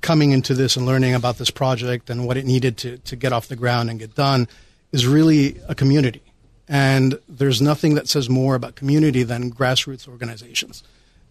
coming 0.00 0.32
into 0.32 0.54
this 0.54 0.76
and 0.76 0.86
learning 0.86 1.14
about 1.14 1.38
this 1.38 1.50
project 1.50 2.10
and 2.10 2.26
what 2.26 2.36
it 2.36 2.46
needed 2.46 2.76
to, 2.78 2.98
to 2.98 3.16
get 3.16 3.32
off 3.32 3.48
the 3.48 3.56
ground 3.56 3.90
and 3.90 3.98
get 3.98 4.14
done, 4.14 4.48
is 4.92 5.06
really 5.06 5.60
a 5.68 5.74
community. 5.74 6.22
And 6.68 7.18
there's 7.28 7.60
nothing 7.60 7.94
that 7.94 8.08
says 8.08 8.28
more 8.28 8.54
about 8.54 8.76
community 8.76 9.22
than 9.24 9.52
grassroots 9.52 10.08
organizations. 10.08 10.84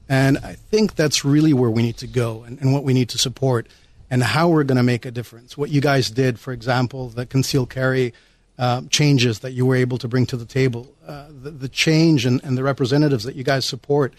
And 0.10 0.38
I 0.40 0.54
think 0.54 0.96
that's 0.96 1.24
really 1.24 1.54
where 1.54 1.70
we 1.70 1.82
need 1.82 1.98
to 1.98 2.08
go 2.08 2.44
and, 2.44 2.60
and 2.60 2.74
what 2.74 2.84
we 2.84 2.94
need 2.94 3.10
to 3.10 3.18
support 3.18 3.68
and 4.10 4.24
how 4.24 4.50
we're 4.50 4.64
going 4.64 4.78
to 4.78 4.84
make 4.84 5.06
a 5.06 5.12
difference. 5.12 5.58
What 5.58 5.70
you 5.70 5.82
guys 5.82 6.10
did, 6.10 6.40
for 6.40 6.52
example, 6.52 7.10
the 7.10 7.26
concealed 7.26 7.70
carry 7.70 8.14
uh, 8.58 8.82
changes 8.90 9.40
that 9.40 9.52
you 9.52 9.66
were 9.66 9.76
able 9.76 9.98
to 10.00 10.08
bring 10.08 10.26
to 10.26 10.36
the 10.36 10.46
table, 10.46 10.92
uh, 11.08 11.28
the, 11.30 11.52
the 11.52 11.70
change 11.70 12.26
and, 12.26 12.44
and 12.44 12.58
the 12.58 12.64
representatives 12.64 13.24
that 13.24 13.36
you 13.36 13.44
guys 13.44 13.66
support 13.66 14.14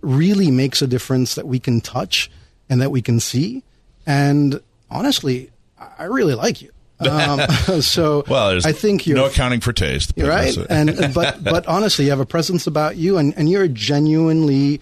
really 0.00 0.50
makes 0.50 0.80
a 0.80 0.86
difference 0.86 1.34
that 1.34 1.46
we 1.46 1.58
can 1.58 1.80
touch 1.80 2.30
and 2.70 2.80
that 2.80 2.90
we 2.90 3.02
can 3.02 3.20
see. 3.20 3.62
And 4.06 4.60
honestly, 4.90 5.50
I 5.98 6.04
really 6.04 6.34
like 6.34 6.62
you. 6.62 6.70
Um, 7.00 7.40
so 7.80 8.24
Well, 8.28 8.58
I 8.64 8.72
think 8.72 9.06
you're 9.06 9.16
no 9.16 9.26
accounting 9.26 9.60
for 9.60 9.72
taste. 9.72 10.12
right. 10.16 10.56
And 10.70 10.96
but 11.14 11.42
but 11.42 11.66
honestly, 11.66 12.04
you 12.06 12.10
have 12.10 12.20
a 12.20 12.26
presence 12.26 12.66
about 12.66 12.96
you, 12.96 13.18
and, 13.18 13.36
and 13.36 13.48
you're 13.48 13.64
a 13.64 13.68
genuinely 13.68 14.80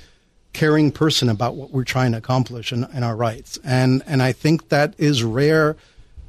caring 0.52 0.92
person 0.92 1.28
about 1.28 1.54
what 1.54 1.70
we're 1.70 1.84
trying 1.84 2.12
to 2.12 2.18
accomplish 2.18 2.72
and, 2.72 2.86
and 2.92 3.04
our 3.04 3.16
rights. 3.16 3.58
And 3.64 4.02
and 4.06 4.22
I 4.22 4.32
think 4.32 4.68
that 4.68 4.94
is 4.98 5.24
rare 5.24 5.76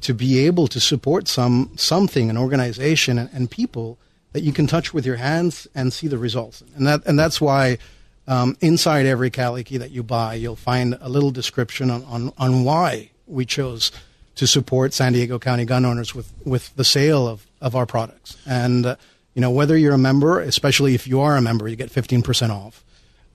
to 0.02 0.14
be 0.14 0.46
able 0.46 0.66
to 0.68 0.80
support 0.80 1.28
some 1.28 1.70
something, 1.76 2.30
an 2.30 2.38
organization, 2.38 3.18
and, 3.18 3.30
and 3.32 3.50
people 3.50 3.98
that 4.32 4.42
you 4.42 4.52
can 4.52 4.66
touch 4.66 4.92
with 4.92 5.06
your 5.06 5.16
hands 5.16 5.68
and 5.74 5.92
see 5.92 6.08
the 6.08 6.18
results. 6.18 6.62
And 6.76 6.86
that 6.86 7.02
and 7.06 7.18
that's 7.18 7.40
why. 7.40 7.78
Um, 8.26 8.56
inside 8.62 9.04
every 9.04 9.28
Cali 9.28 9.64
key 9.64 9.76
that 9.76 9.90
you 9.90 10.02
buy, 10.02 10.32
you'll 10.32 10.56
find 10.56 10.96
a 11.02 11.10
little 11.10 11.30
description 11.30 11.90
on, 11.90 12.02
on, 12.04 12.32
on 12.38 12.64
why 12.64 13.10
we 13.26 13.44
chose 13.44 13.92
to 14.36 14.46
support 14.46 14.92
San 14.92 15.12
Diego 15.12 15.38
County 15.38 15.64
gun 15.64 15.84
owners 15.84 16.14
with, 16.14 16.32
with 16.44 16.74
the 16.76 16.84
sale 16.84 17.26
of, 17.28 17.46
of 17.60 17.76
our 17.76 17.86
products. 17.86 18.36
And, 18.46 18.84
uh, 18.86 18.96
you 19.34 19.40
know, 19.40 19.50
whether 19.50 19.76
you're 19.76 19.94
a 19.94 19.98
member, 19.98 20.40
especially 20.40 20.94
if 20.94 21.06
you 21.06 21.20
are 21.20 21.36
a 21.36 21.42
member, 21.42 21.68
you 21.68 21.76
get 21.76 21.90
15% 21.90 22.50
off. 22.50 22.84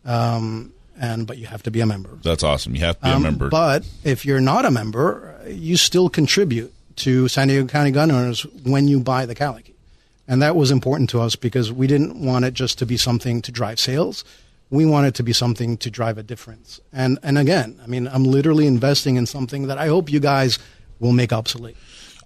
Um, 0.06 0.74
and, 1.00 1.26
but 1.26 1.38
you 1.38 1.46
have 1.46 1.64
to 1.64 1.72
be 1.72 1.80
a 1.80 1.86
member. 1.86 2.10
That's 2.24 2.44
awesome. 2.44 2.76
You 2.76 2.82
have 2.82 2.98
to 3.00 3.06
be 3.06 3.10
Um, 3.12 3.22
a 3.22 3.24
member. 3.32 3.50
But 3.50 3.86
if 4.04 4.26
you're 4.26 4.42
not 4.42 4.66
a 4.66 4.72
member, 4.72 5.40
you 5.48 5.78
still 5.78 6.10
contribute 6.10 6.74
to 6.98 7.28
San 7.30 7.48
Diego 7.48 7.66
County 7.68 7.92
gun 7.92 8.12
owners 8.12 8.46
when 8.64 8.88
you 8.90 9.00
buy 9.00 9.26
the 9.26 9.36
Cali 9.36 9.74
And 10.28 10.42
that 10.42 10.58
was 10.58 10.72
important 10.72 11.10
to 11.12 11.22
us 11.22 11.38
because 11.38 11.72
we 11.72 11.88
didn't 11.88 12.20
want 12.20 12.44
it 12.44 12.54
just 12.54 12.78
to 12.80 12.86
be 12.86 12.98
something 12.98 13.42
to 13.44 13.52
drive 13.52 13.80
sales. 13.80 14.26
We 14.70 14.86
want 14.86 15.08
it 15.08 15.16
to 15.16 15.24
be 15.24 15.32
something 15.34 15.78
to 15.78 15.90
drive 15.90 16.18
a 16.18 16.24
difference. 16.24 16.82
And, 16.92 17.18
and 17.24 17.38
again, 17.38 17.80
I 17.82 17.88
mean, 17.88 18.08
I'm 18.10 18.26
literally 18.26 18.68
investing 18.68 19.16
in 19.16 19.26
something 19.26 19.68
that 19.68 19.78
I 19.78 19.88
hope 19.88 20.12
you 20.12 20.20
guys 20.20 20.60
will 21.00 21.14
make 21.14 21.34
obsolete. 21.34 21.78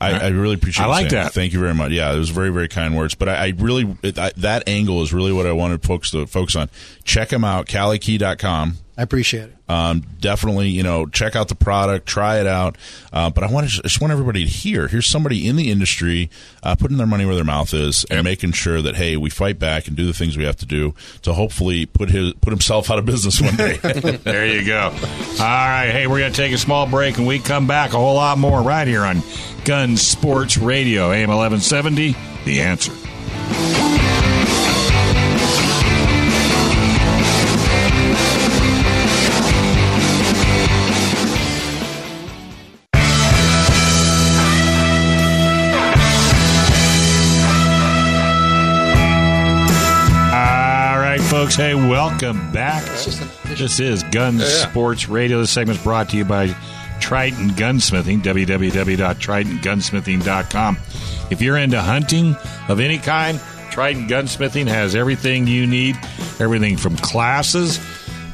I, 0.01 0.25
I 0.25 0.27
really 0.29 0.55
appreciate. 0.55 0.83
I 0.83 0.87
like 0.87 1.09
saying 1.09 1.23
that. 1.23 1.33
Thank 1.33 1.53
you 1.53 1.59
very 1.59 1.73
much. 1.73 1.91
Yeah, 1.91 2.13
it 2.13 2.17
was 2.17 2.29
very 2.29 2.49
very 2.49 2.67
kind 2.67 2.95
words. 2.97 3.15
But 3.15 3.29
I, 3.29 3.35
I 3.35 3.53
really 3.57 3.95
I, 4.03 4.31
that 4.37 4.63
angle 4.67 5.01
is 5.01 5.13
really 5.13 5.31
what 5.31 5.45
I 5.45 5.53
wanted 5.53 5.83
folks 5.83 6.11
to 6.11 6.25
focus 6.27 6.55
on. 6.55 6.69
Check 7.03 7.29
them 7.29 7.43
out, 7.43 7.67
CaliKey.com. 7.67 8.77
I 8.95 9.01
appreciate 9.01 9.45
it. 9.49 9.55
Um, 9.67 10.03
definitely, 10.19 10.69
you 10.69 10.83
know, 10.83 11.07
check 11.07 11.35
out 11.35 11.47
the 11.47 11.55
product, 11.55 12.05
try 12.05 12.39
it 12.39 12.45
out. 12.45 12.77
Uh, 13.11 13.31
but 13.31 13.43
I 13.43 13.51
want 13.51 13.67
to 13.67 13.81
just 13.81 13.99
want 13.99 14.13
everybody 14.13 14.43
to 14.45 14.49
hear. 14.49 14.87
Here's 14.87 15.07
somebody 15.07 15.47
in 15.47 15.55
the 15.55 15.71
industry 15.71 16.29
uh, 16.61 16.75
putting 16.75 16.97
their 16.97 17.07
money 17.07 17.25
where 17.25 17.33
their 17.33 17.43
mouth 17.43 17.73
is 17.73 18.05
and 18.11 18.23
making 18.23 18.51
sure 18.51 18.83
that 18.83 18.95
hey, 18.95 19.17
we 19.17 19.31
fight 19.31 19.57
back 19.57 19.87
and 19.87 19.97
do 19.97 20.05
the 20.05 20.13
things 20.13 20.37
we 20.37 20.43
have 20.43 20.57
to 20.57 20.67
do 20.67 20.93
to 21.23 21.33
hopefully 21.33 21.87
put 21.87 22.11
his 22.11 22.33
put 22.33 22.51
himself 22.51 22.91
out 22.91 22.99
of 22.99 23.05
business 23.05 23.41
one 23.41 23.55
day. 23.55 23.79
There 24.23 24.45
you 24.45 24.65
go. 24.65 24.89
All 24.89 25.37
right. 25.39 25.89
Hey, 25.91 26.07
we're 26.07 26.19
going 26.19 26.31
to 26.31 26.37
take 26.37 26.53
a 26.53 26.57
small 26.57 26.87
break 26.87 27.17
and 27.17 27.25
we 27.25 27.39
come 27.39 27.67
back 27.67 27.93
a 27.93 27.97
whole 27.97 28.15
lot 28.15 28.37
more 28.37 28.61
right 28.61 28.87
here 28.87 29.03
on 29.03 29.21
Gun 29.65 29.97
Sports 29.97 30.57
Radio, 30.57 31.11
AM 31.11 31.29
1170. 31.29 32.15
The 32.45 32.61
answer. 32.61 33.82
Folks. 51.43 51.55
Hey, 51.55 51.75
welcome 51.75 52.51
back. 52.53 52.85
This 52.85 53.81
is 53.81 54.01
Gun 54.03 54.39
Sports 54.39 55.09
Radio. 55.09 55.39
This 55.39 55.51
segment 55.51 55.77
is 55.77 55.83
brought 55.83 56.07
to 56.11 56.17
you 56.17 56.23
by 56.23 56.55
Triton 57.01 57.49
Gunsmithing, 57.49 58.21
www.tritongunsmithing.com. 58.21 60.77
If 61.31 61.41
you're 61.41 61.57
into 61.57 61.81
hunting 61.81 62.37
of 62.69 62.79
any 62.79 62.97
kind, 62.97 63.41
Triton 63.71 64.07
Gunsmithing 64.07 64.67
has 64.67 64.95
everything 64.95 65.45
you 65.45 65.67
need, 65.67 65.97
everything 66.39 66.77
from 66.77 66.95
classes, 66.95 67.77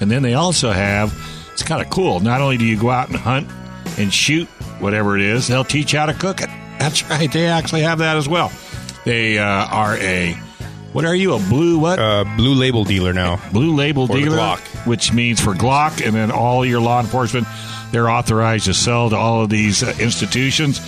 and 0.02 0.12
then 0.12 0.22
they 0.22 0.36
also 0.36 0.70
have, 0.70 1.12
it's 1.52 1.64
kind 1.64 1.82
of 1.82 1.90
cool, 1.90 2.20
not 2.20 2.42
only 2.42 2.58
do 2.58 2.66
you 2.66 2.80
go 2.80 2.92
out 2.92 3.08
and 3.08 3.18
hunt 3.18 3.50
and 3.98 4.14
shoot 4.14 4.48
whatever 4.80 5.16
it 5.16 5.24
is, 5.24 5.48
they'll 5.48 5.64
teach 5.64 5.94
you 5.94 6.00
how 6.00 6.06
to 6.06 6.14
cook 6.14 6.42
it. 6.42 6.50
That's 6.78 7.10
right, 7.10 7.32
they 7.32 7.48
actually 7.48 7.82
have 7.82 7.98
that 8.00 8.18
as 8.18 8.30
well. 8.30 8.52
They 9.04 9.40
uh, 9.40 9.46
are 9.46 9.98
a, 9.98 10.38
what 10.94 11.06
are 11.06 11.16
you, 11.16 11.34
a 11.34 11.40
blue 11.40 11.80
what? 11.80 12.00
Uh, 12.00 12.26
blue 12.38 12.54
label 12.54 12.84
dealer 12.84 13.14
now. 13.14 13.40
blue 13.52 13.76
label 13.76 14.08
For 14.08 14.18
dealer, 14.18 14.38
Glock. 14.38 14.88
which 14.88 15.14
means 15.14 15.40
for 15.40 15.54
Glock, 15.54 16.06
and 16.06 16.16
then 16.16 16.32
all 16.32 16.66
your 16.66 16.80
law 16.82 17.00
enforcement, 17.00 17.48
they're 17.92 18.10
authorized 18.10 18.66
to 18.66 18.74
sell 18.74 19.10
to 19.10 19.16
all 19.16 19.44
of 19.44 19.50
these 19.50 19.84
uh, 19.84 19.94
institutions. 20.00 20.80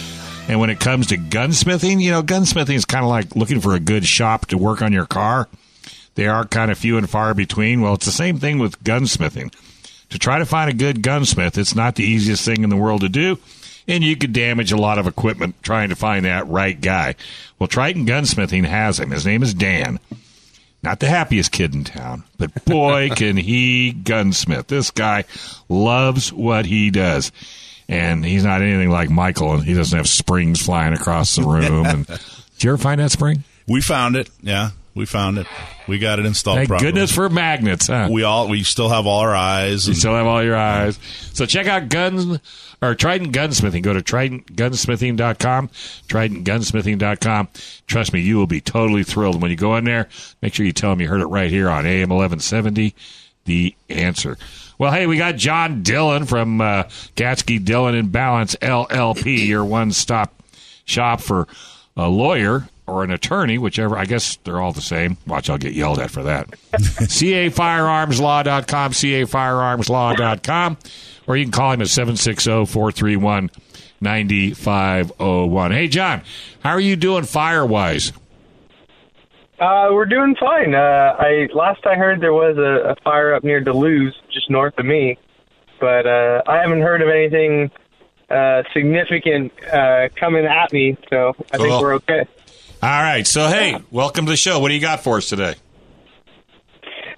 And 0.47 0.59
when 0.59 0.69
it 0.69 0.79
comes 0.79 1.07
to 1.07 1.17
gunsmithing, 1.17 2.01
you 2.01 2.11
know, 2.11 2.23
gunsmithing 2.23 2.75
is 2.75 2.85
kind 2.85 3.03
of 3.03 3.09
like 3.09 3.35
looking 3.35 3.61
for 3.61 3.73
a 3.75 3.79
good 3.79 4.05
shop 4.05 4.47
to 4.47 4.57
work 4.57 4.81
on 4.81 4.91
your 4.91 5.05
car. 5.05 5.47
They 6.15 6.27
are 6.27 6.45
kind 6.45 6.71
of 6.71 6.77
few 6.77 6.97
and 6.97 7.09
far 7.09 7.33
between. 7.33 7.81
Well, 7.81 7.93
it's 7.93 8.05
the 8.05 8.11
same 8.11 8.37
thing 8.37 8.59
with 8.59 8.83
gunsmithing. 8.83 9.53
To 10.09 10.19
try 10.19 10.39
to 10.39 10.45
find 10.45 10.69
a 10.69 10.73
good 10.73 11.01
gunsmith, 11.01 11.57
it's 11.57 11.73
not 11.73 11.95
the 11.95 12.03
easiest 12.03 12.43
thing 12.43 12.63
in 12.63 12.69
the 12.69 12.75
world 12.75 13.01
to 13.01 13.07
do. 13.09 13.39
And 13.87 14.03
you 14.03 14.15
could 14.15 14.33
damage 14.33 14.71
a 14.71 14.77
lot 14.77 14.99
of 14.99 15.07
equipment 15.07 15.55
trying 15.63 15.89
to 15.89 15.95
find 15.95 16.25
that 16.25 16.47
right 16.47 16.79
guy. 16.79 17.15
Well, 17.57 17.67
Triton 17.67 18.05
Gunsmithing 18.05 18.65
has 18.65 18.99
him. 18.99 19.11
His 19.11 19.25
name 19.25 19.43
is 19.43 19.53
Dan 19.53 19.99
not 20.83 20.99
the 20.99 21.07
happiest 21.07 21.51
kid 21.51 21.73
in 21.73 21.83
town, 21.83 22.23
but 22.37 22.65
boy, 22.65 23.09
can 23.15 23.37
he 23.37 23.91
gunsmith. 23.91 24.67
This 24.67 24.91
guy 24.91 25.25
loves 25.69 26.33
what 26.33 26.65
he 26.65 26.89
does. 26.89 27.31
And 27.87 28.23
he's 28.25 28.45
not 28.45 28.61
anything 28.61 28.89
like 28.89 29.09
Michael, 29.09 29.53
and 29.53 29.63
he 29.63 29.73
doesn't 29.73 29.95
have 29.95 30.07
springs 30.07 30.61
flying 30.61 30.93
across 30.93 31.35
the 31.35 31.43
room. 31.43 31.85
And 31.85 32.07
did 32.07 32.63
you 32.63 32.69
ever 32.71 32.77
find 32.77 33.01
that 33.01 33.11
spring? 33.11 33.43
we 33.67 33.81
found 33.81 34.15
it. 34.15 34.29
Yeah, 34.41 34.71
we 34.93 35.05
found 35.05 35.37
it. 35.37 35.47
We 35.87 35.99
got 35.99 36.19
it 36.19 36.25
installed. 36.25 36.57
Thank 36.57 36.69
properly. 36.69 36.91
goodness 36.91 37.13
for 37.13 37.29
magnets, 37.29 37.87
huh? 37.87 38.07
we 38.11 38.23
all 38.23 38.47
we 38.49 38.63
still 38.63 38.89
have 38.89 39.07
all 39.07 39.19
our 39.19 39.35
eyes. 39.35 39.87
You 39.87 39.91
and- 39.91 39.99
still 39.99 40.15
have 40.15 40.27
all 40.27 40.43
your 40.43 40.55
eyes. 40.55 40.99
So 41.33 41.45
check 41.45 41.67
out 41.67 41.89
Guns 41.89 42.39
or 42.81 42.95
Trident 42.95 43.33
Gunsmithing. 43.33 43.83
Go 43.83 43.93
to 43.93 44.01
TridentGunsmithing.com. 44.01 45.69
TridentGunsmithing.com. 46.07 47.47
Trust 47.87 48.13
me, 48.13 48.21
you 48.21 48.37
will 48.37 48.47
be 48.47 48.61
totally 48.61 49.03
thrilled 49.03 49.41
when 49.41 49.51
you 49.51 49.57
go 49.57 49.75
in 49.75 49.85
there. 49.85 50.09
Make 50.41 50.53
sure 50.53 50.65
you 50.65 50.73
tell 50.73 50.89
them 50.91 51.01
you 51.01 51.07
heard 51.07 51.21
it 51.21 51.27
right 51.27 51.49
here 51.49 51.69
on 51.69 51.85
AM 51.85 52.09
1170. 52.09 52.95
The 53.45 53.75
answer. 53.89 54.37
Well, 54.77 54.91
hey, 54.91 55.07
we 55.07 55.17
got 55.17 55.35
John 55.35 55.83
Dillon 55.83 56.25
from 56.25 56.59
uh, 56.59 56.83
Gatzke 57.15 57.63
Dillon 57.63 57.95
and 57.95 58.09
Ballance 58.11 58.55
LLP, 58.57 59.47
your 59.47 59.63
one 59.63 59.91
stop 59.91 60.33
shop 60.85 61.21
for 61.21 61.47
a 61.95 62.07
lawyer 62.07 62.67
or 62.91 63.03
an 63.03 63.09
attorney, 63.11 63.57
whichever. 63.57 63.97
I 63.97 64.05
guess 64.05 64.35
they're 64.43 64.61
all 64.61 64.73
the 64.73 64.81
same. 64.81 65.17
Watch, 65.25 65.49
I'll 65.49 65.57
get 65.57 65.73
yelled 65.73 65.97
at 65.99 66.11
for 66.11 66.21
that. 66.23 66.49
CAFirearmslaw.com, 66.71 68.91
CAFirearmslaw.com, 68.91 70.77
or 71.27 71.37
you 71.37 71.45
can 71.45 71.51
call 71.51 71.71
him 71.71 71.81
at 71.81 71.87
760 71.87 72.65
431 72.65 73.49
9501. 74.01 75.71
Hey, 75.71 75.87
John, 75.87 76.21
how 76.63 76.71
are 76.71 76.79
you 76.79 76.95
doing 76.95 77.23
fire 77.23 77.63
wise? 77.65 78.11
Uh, 79.59 79.89
we're 79.91 80.05
doing 80.07 80.35
fine. 80.39 80.73
Uh, 80.73 81.15
I 81.19 81.47
last 81.53 81.85
I 81.85 81.93
heard 81.95 82.19
there 82.19 82.33
was 82.33 82.57
a, 82.57 82.91
a 82.91 82.95
fire 83.03 83.35
up 83.35 83.43
near 83.43 83.59
De 83.61 83.71
Luz, 83.71 84.15
just 84.33 84.49
north 84.49 84.73
of 84.79 84.85
me, 84.87 85.19
but 85.79 86.07
uh, 86.07 86.41
I 86.47 86.57
haven't 86.57 86.81
heard 86.81 87.03
of 87.03 87.09
anything 87.09 87.69
uh, 88.31 88.63
significant 88.73 89.51
uh, 89.71 90.09
coming 90.15 90.45
at 90.45 90.73
me. 90.73 90.97
So 91.11 91.33
I 91.53 91.57
think 91.57 91.69
Cool. 91.69 91.81
we're 91.81 91.93
okay. 91.95 92.25
All 92.83 92.89
right. 92.89 93.27
So, 93.27 93.47
hey, 93.47 93.77
welcome 93.91 94.25
to 94.25 94.31
the 94.31 94.37
show. 94.37 94.59
What 94.59 94.69
do 94.69 94.73
you 94.73 94.81
got 94.81 95.03
for 95.03 95.17
us 95.17 95.29
today? 95.29 95.53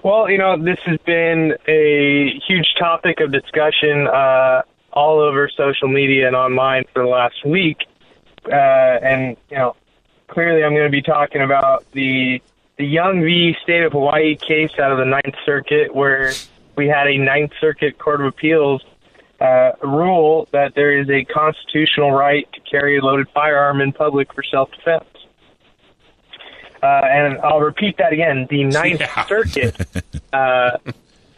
Well, 0.03 0.29
you 0.29 0.38
know, 0.38 0.62
this 0.62 0.79
has 0.86 1.00
been 1.05 1.53
a 1.65 2.38
huge 2.46 2.67
topic 2.77 3.22
of 3.22 3.32
discussion 3.32 4.08
uh, 4.08 4.63
all 4.91 5.22
over 5.22 5.50
social 5.55 5.88
media 5.88 6.27
and 6.27 6.36
online 6.36 6.84
for 6.93 7.03
the 7.03 7.08
last 7.08 7.46
week. 7.46 7.77
Uh, 8.46 8.55
and, 8.55 9.38
you 9.50 9.55
know, 9.55 9.77
clearly 10.27 10.65
I'm 10.65 10.74
going 10.74 10.84
to 10.84 10.91
be 10.91 11.01
talking 11.01 11.41
about 11.41 11.89
the 11.93 12.41
the 12.75 12.86
Young 12.86 13.22
v. 13.22 13.55
State 13.63 13.84
of 13.84 13.93
Hawaii 13.93 14.36
case 14.36 14.72
out 14.79 14.91
of 14.91 14.98
the 14.98 15.05
Ninth 15.05 15.36
Circuit, 15.46 15.96
where 15.96 16.34
we 16.75 16.88
had 16.89 17.08
a 17.08 17.17
Ninth 17.17 17.51
Circuit 17.62 17.98
Court 18.00 18.20
of 18.20 18.27
Appeals 18.27 18.84
uh, 19.39 19.72
rule 19.82 20.50
that 20.51 20.75
there 20.75 21.00
is 21.00 21.10
a 21.10 21.24
constitutional 21.24 22.12
right 22.12 22.51
to 22.51 22.60
carry 22.62 22.98
a 22.98 23.01
loaded 23.01 23.29
firearm 23.29 23.79
in 23.79 23.93
public 23.93 24.34
for 24.34 24.43
self-defense. 24.43 25.05
Uh, 26.84 27.02
and 27.06 27.38
I'll 27.40 27.62
repeat 27.62 27.98
that 27.98 28.12
again. 28.12 28.46
The 28.50 28.63
Ninth 28.80 29.00
Yeah. 29.00 29.25
Circuit 29.25 29.75
uh, 30.34 30.78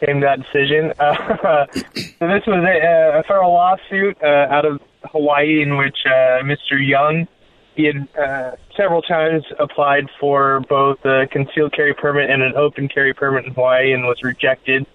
came 0.04 0.20
to 0.20 0.26
that 0.26 0.42
decision. 0.42 0.92
Uh, 0.98 1.66
so 2.18 2.26
this 2.26 2.44
was 2.46 2.64
a, 2.66 3.18
a 3.20 3.22
federal 3.22 3.52
lawsuit 3.52 4.18
uh, 4.22 4.26
out 4.50 4.64
of 4.64 4.80
Hawaii 5.04 5.62
in 5.62 5.76
which 5.76 5.96
uh, 6.04 6.42
Mr. 6.42 6.72
Young 6.84 7.28
he 7.76 7.84
had 7.84 8.08
uh, 8.18 8.56
several 8.76 9.02
times 9.02 9.44
applied 9.58 10.08
for 10.18 10.60
both 10.68 10.98
a 11.04 11.26
concealed 11.30 11.72
carry 11.74 11.92
permit 11.94 12.28
and 12.30 12.42
an 12.42 12.54
open 12.56 12.88
carry 12.88 13.12
permit 13.14 13.44
in 13.44 13.52
Hawaii 13.52 13.92
and 13.92 14.04
was 14.04 14.22
rejected. 14.24 14.86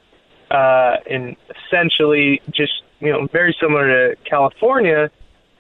Uh, 0.50 0.98
and 1.10 1.38
essentially, 1.67 2.41
just 2.50 2.74
you 3.00 3.12
know, 3.12 3.27
very 3.31 3.55
similar 3.62 3.88
to 4.10 4.15
California, 4.24 5.10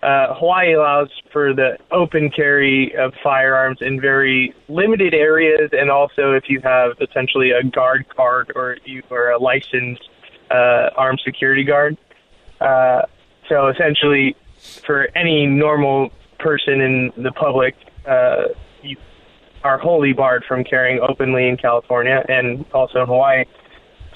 uh, 0.03 0.33
Hawaii 0.33 0.73
allows 0.73 1.09
for 1.31 1.53
the 1.53 1.77
open 1.91 2.31
carry 2.31 2.95
of 2.95 3.13
firearms 3.23 3.77
in 3.81 4.01
very 4.01 4.53
limited 4.67 5.13
areas, 5.13 5.69
and 5.73 5.91
also 5.91 6.33
if 6.33 6.45
you 6.49 6.59
have 6.61 6.93
essentially 6.99 7.51
a 7.51 7.63
guard 7.63 8.07
card 8.09 8.51
or 8.55 8.77
you 8.83 9.03
are 9.11 9.31
a 9.31 9.37
licensed 9.37 10.09
uh, 10.49 10.89
armed 10.97 11.21
security 11.23 11.63
guard. 11.63 11.97
Uh, 12.59 13.03
so 13.47 13.67
essentially, 13.67 14.35
for 14.85 15.09
any 15.15 15.45
normal 15.45 16.09
person 16.39 16.81
in 16.81 17.11
the 17.17 17.31
public, 17.31 17.75
uh, 18.07 18.45
you 18.81 18.97
are 19.63 19.77
wholly 19.77 20.13
barred 20.13 20.43
from 20.47 20.63
carrying 20.63 20.99
openly 20.99 21.47
in 21.47 21.57
California 21.57 22.25
and 22.27 22.65
also 22.73 23.01
in 23.01 23.07
Hawaii. 23.07 23.45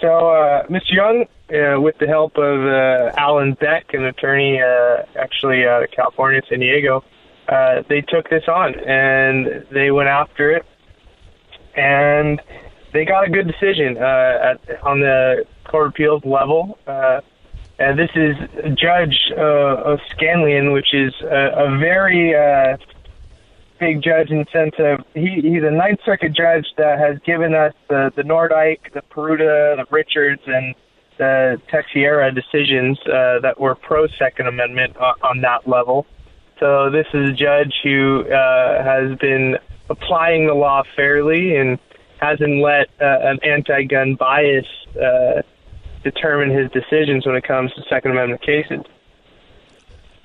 So, 0.05 0.29
uh, 0.29 0.67
Mr. 0.67 0.91
Young, 0.91 1.25
uh, 1.50 1.81
with 1.81 1.97
the 1.97 2.05
help 2.05 2.38
of 2.38 2.63
uh, 2.63 3.12
Alan 3.17 3.53
Beck, 3.55 3.91
an 3.95 4.05
attorney 4.05 4.62
uh, 4.62 4.97
actually 5.19 5.65
out 5.65 5.81
of 5.81 5.89
California, 5.89 6.43
San 6.47 6.59
Diego, 6.59 7.03
uh, 7.50 7.81
they 7.89 8.01
took 8.01 8.29
this 8.29 8.43
on 8.47 8.75
and 8.81 9.65
they 9.71 9.89
went 9.89 10.07
after 10.07 10.51
it, 10.51 10.63
and 11.75 12.39
they 12.93 13.03
got 13.03 13.27
a 13.27 13.31
good 13.31 13.47
decision 13.47 13.97
uh, 13.97 14.53
at, 14.53 14.83
on 14.83 15.00
the 15.00 15.43
Court 15.63 15.88
of 15.88 15.93
Appeals 15.93 16.24
level. 16.24 16.77
Uh, 16.85 17.21
and 17.79 17.97
this 17.97 18.12
is 18.13 18.35
Judge 18.77 19.17
uh, 19.35 19.97
which 20.71 20.93
is 20.93 21.15
a, 21.24 21.65
a 21.65 21.79
very 21.79 22.35
uh, 22.35 22.77
big 23.79 24.01
judge 24.01 24.29
in 24.29 24.39
the 24.39 24.46
sense 24.51 24.75
of 24.79 25.05
he, 25.13 25.41
he's 25.41 25.63
a 25.63 25.72
Ninth 25.72 26.00
Circuit 26.05 26.34
judge 26.34 26.65
that 26.77 27.00
has 27.00 27.17
given 27.25 27.53
us 27.53 27.74
the, 27.89 28.12
the 28.15 28.24
Nordyke, 28.24 28.94
the 28.94 29.01
Peruta, 29.12 29.75
the 29.77 29.86
Richards, 29.91 30.41
and 30.46 30.75
the 31.17 31.62
Teixeira 31.70 32.32
decisions 32.34 33.00
uh, 33.08 33.39
that 33.41 33.60
were 33.60 33.75
pro 33.75 34.08
Second 34.08 34.48
Amendment 34.48 34.98
on, 34.98 35.15
on 35.24 35.41
that 35.41 35.67
level. 35.67 36.05
So 36.60 36.89
this 36.89 37.08
is 37.13 37.29
a 37.29 37.34
judge 37.34 37.74
who 37.84 38.24
uh, 38.32 38.84
has 38.84 39.17
been 39.20 39.58
applying 39.89 40.48
the 40.48 40.53
law 40.53 40.84
fairly 40.96 41.58
and 41.58 41.77
hasn't 42.20 42.62
let 42.62 42.88
uh, 43.01 43.20
an 43.22 43.39
anti-gun 43.44 44.15
bias 44.15 44.65
uh, 44.96 45.41
determine 46.03 46.50
his 46.50 46.72
decisions 46.72 47.25
when 47.25 47.36
it 47.36 47.44
comes 47.44 47.74
to 47.74 47.82
Second 47.89 48.12
Amendment 48.12 48.41
cases. 48.41 48.82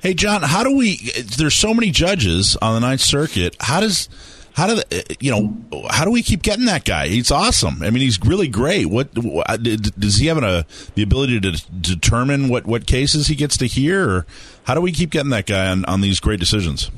Hey, 0.02 0.14
John, 0.14 0.42
how 0.42 0.64
do 0.64 0.74
we? 0.74 0.96
There's 1.36 1.54
so 1.54 1.74
many 1.74 1.90
judges 1.90 2.56
on 2.56 2.74
the 2.74 2.80
Ninth 2.80 3.02
Circuit. 3.02 3.56
How 3.60 3.80
does 3.80 4.08
how 4.54 4.66
do 4.66 4.76
the, 4.76 5.16
you 5.20 5.30
know? 5.30 5.88
How 5.90 6.04
do 6.04 6.10
we 6.10 6.22
keep 6.22 6.42
getting 6.42 6.64
that 6.66 6.84
guy? 6.84 7.08
He's 7.08 7.30
awesome. 7.30 7.82
I 7.82 7.90
mean, 7.90 8.02
he's 8.02 8.18
really 8.24 8.48
great. 8.48 8.86
What 8.86 9.12
does 9.14 10.16
he 10.16 10.26
have 10.26 10.38
an, 10.38 10.44
a 10.44 10.66
the 10.94 11.02
ability 11.02 11.40
to 11.40 11.52
determine 11.80 12.48
what 12.48 12.66
what 12.66 12.86
cases 12.86 13.26
he 13.26 13.34
gets 13.34 13.58
to 13.58 13.66
hear? 13.66 14.08
Or 14.08 14.26
how 14.64 14.74
do 14.74 14.80
we 14.80 14.92
keep 14.92 15.10
getting 15.10 15.30
that 15.30 15.46
guy 15.46 15.68
on 15.68 15.84
on 15.84 16.00
these 16.00 16.18
great 16.18 16.40
decisions? 16.40 16.90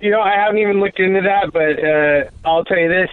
You 0.00 0.10
know, 0.10 0.20
I 0.20 0.36
haven't 0.36 0.58
even 0.58 0.80
looked 0.80 1.00
into 1.00 1.20
that, 1.20 1.52
but 1.52 1.82
uh, 1.84 2.48
I'll 2.48 2.64
tell 2.64 2.78
you 2.78 2.88
this: 2.88 3.10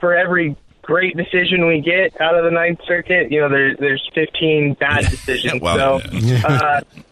for 0.00 0.16
every 0.16 0.56
great 0.82 1.16
decision 1.16 1.66
we 1.66 1.80
get 1.80 2.20
out 2.20 2.36
of 2.36 2.44
the 2.44 2.50
Ninth 2.50 2.80
Circuit, 2.86 3.30
you 3.30 3.40
know, 3.40 3.48
there, 3.48 3.76
there's 3.76 4.10
15 4.14 4.74
bad 4.74 5.04
decisions. 5.10 5.60
well, 5.60 6.00
so, 6.00 6.08
yeah. 6.10 6.46
uh, 6.46 6.80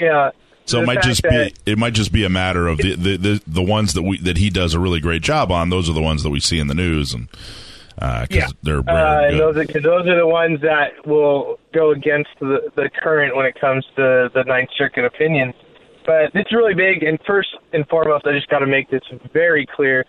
yeah. 0.00 0.30
So 0.68 0.82
it 0.82 0.86
might 0.86 1.02
just 1.02 1.22
be 1.22 1.54
it 1.64 1.78
might 1.78 1.94
just 1.94 2.12
be 2.12 2.24
a 2.24 2.28
matter 2.28 2.68
of 2.68 2.78
the, 2.78 2.94
the, 2.94 3.16
the 3.16 3.42
the 3.46 3.62
ones 3.62 3.94
that 3.94 4.02
we 4.02 4.18
that 4.18 4.36
he 4.36 4.50
does 4.50 4.74
a 4.74 4.78
really 4.78 5.00
great 5.00 5.22
job 5.22 5.50
on. 5.50 5.70
Those 5.70 5.88
are 5.88 5.94
the 5.94 6.02
ones 6.02 6.22
that 6.22 6.30
we 6.30 6.40
see 6.40 6.58
in 6.58 6.66
the 6.66 6.74
news, 6.74 7.14
and 7.14 7.28
uh, 8.00 8.26
yeah, 8.30 8.48
they're 8.62 8.80
uh, 8.88 9.30
those 9.30 9.56
are 9.56 9.64
those 9.64 10.06
are 10.06 10.16
the 10.16 10.26
ones 10.26 10.60
that 10.60 11.06
will 11.06 11.58
go 11.72 11.90
against 11.92 12.30
the 12.38 12.70
the 12.76 12.90
current 13.02 13.34
when 13.34 13.46
it 13.46 13.58
comes 13.58 13.84
to 13.96 14.30
the 14.34 14.44
Ninth 14.46 14.70
Circuit 14.76 15.04
opinions. 15.06 15.54
But 16.04 16.30
it's 16.34 16.52
really 16.52 16.74
big. 16.74 17.02
And 17.02 17.18
first 17.26 17.48
and 17.72 17.86
foremost, 17.88 18.26
I 18.26 18.32
just 18.32 18.48
got 18.48 18.60
to 18.60 18.66
make 18.66 18.90
this 18.90 19.02
very 19.32 19.66
clear: 19.66 20.04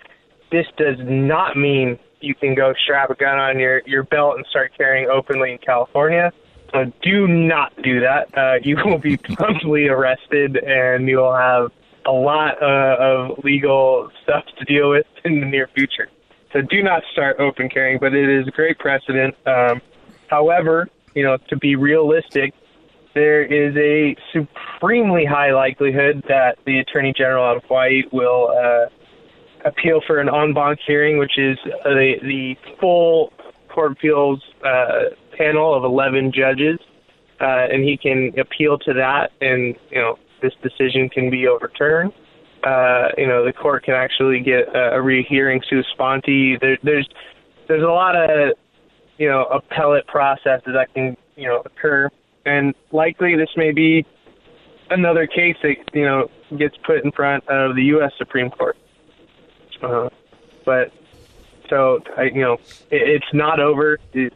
this 0.52 0.66
does 0.78 0.98
not 1.00 1.56
mean 1.56 1.98
you 2.22 2.36
can 2.36 2.54
go 2.54 2.74
strap 2.84 3.10
a 3.10 3.16
gun 3.16 3.40
on 3.40 3.60
your 3.60 3.82
your 3.86 4.04
belt 4.04 4.36
and 4.36 4.46
start 4.50 4.74
carrying 4.78 5.10
openly 5.10 5.54
in 5.54 5.58
California. 5.58 6.34
So 6.72 6.92
do 7.02 7.28
not 7.28 7.74
do 7.82 8.00
that. 8.02 8.38
Uh, 8.38 8.56
you 8.62 8.78
will 8.84 9.00
be 9.00 9.18
promptly 9.36 9.88
arrested, 9.88 10.58
and 10.58 11.08
you'll 11.08 11.36
have 11.36 11.72
a 12.06 12.12
lot 12.12 12.62
uh, 12.62 12.96
of 13.00 13.44
legal 13.44 14.10
stuff 14.24 14.46
to 14.58 14.66
deal 14.66 14.90
with 14.90 15.06
in 15.26 15.40
the 15.40 15.46
near 15.46 15.68
future. 15.76 16.10
So 16.54 16.62
do 16.62 16.82
not 16.82 17.04
start 17.12 17.40
open 17.40 17.70
carrying, 17.70 18.00
but 18.00 18.14
it 18.14 18.30
is 18.30 18.48
a 18.48 18.52
great 18.52 18.80
precedent. 18.80 19.36
Um, 19.46 19.82
however, 20.28 20.90
you 21.14 21.24
know, 21.24 21.38
to 21.50 21.58
be 21.58 21.76
realistic, 21.76 22.54
there 23.14 23.44
is 23.44 23.76
a 23.76 24.16
supremely 24.32 25.26
high 25.26 25.52
likelihood 25.54 26.24
that 26.28 26.58
the 26.66 26.80
Attorney 26.80 27.14
General 27.16 27.44
out 27.44 27.58
of 27.58 27.64
Hawaii 27.64 28.04
will 28.12 28.52
uh, 28.56 29.68
appeal 29.68 30.02
for 30.06 30.20
an 30.20 30.30
en 30.30 30.54
banc 30.54 30.80
hearing, 30.86 31.18
which 31.18 31.38
is 31.38 31.58
the, 31.84 32.16
the 32.22 32.56
full 32.80 33.34
Court 33.70 33.92
of 33.92 33.98
Appeals 33.98 34.42
uh, 34.66 35.16
panel 35.40 35.74
of 35.74 35.84
11 35.84 36.32
judges, 36.34 36.80
uh, 37.40 37.68
and 37.72 37.84
he 37.84 37.98
can 37.98 38.38
appeal 38.38 38.78
to 38.80 38.94
that, 38.94 39.32
and 39.42 39.76
you 39.90 40.00
know 40.00 40.20
this 40.42 40.54
decision 40.62 41.10
can 41.10 41.30
be 41.30 41.48
overturned. 41.48 42.12
Uh, 42.64 43.08
you 43.18 43.26
know 43.26 43.46
the 43.46 43.54
court 43.54 43.86
can 43.86 43.94
actually 43.94 44.42
get 44.42 44.68
a, 44.76 44.96
a 44.96 45.02
rehearing 45.02 45.62
sua 45.68 45.82
sponte. 45.94 46.60
There, 46.60 46.78
there's 46.84 47.08
there's 47.68 47.84
a 47.84 47.88
lot 47.88 48.16
of 48.16 48.54
you 49.18 49.30
know 49.30 49.46
appellate 49.46 50.06
processes 50.08 50.74
that 50.74 50.94
can 50.94 51.16
you 51.36 51.48
know 51.48 51.64
occur, 51.66 52.10
and 52.46 52.76
likely 52.92 53.36
this 53.36 53.50
may 53.56 53.72
be 53.72 54.06
another 54.90 55.26
case 55.26 55.56
that 55.64 55.76
you 55.94 56.04
know 56.04 56.30
gets 56.58 56.76
put 56.86 57.04
in 57.06 57.12
front 57.14 57.48
of 57.48 57.76
the 57.76 57.84
U.S. 57.96 58.12
Supreme 58.18 58.50
Court. 58.50 58.76
Uh, 59.82 60.10
but 60.66 60.92
so 61.70 62.02
I, 62.18 62.24
you 62.24 62.42
know, 62.42 62.54
it, 62.92 63.22
it's 63.22 63.34
not 63.34 63.62
over. 63.62 64.00
It, 64.14 64.34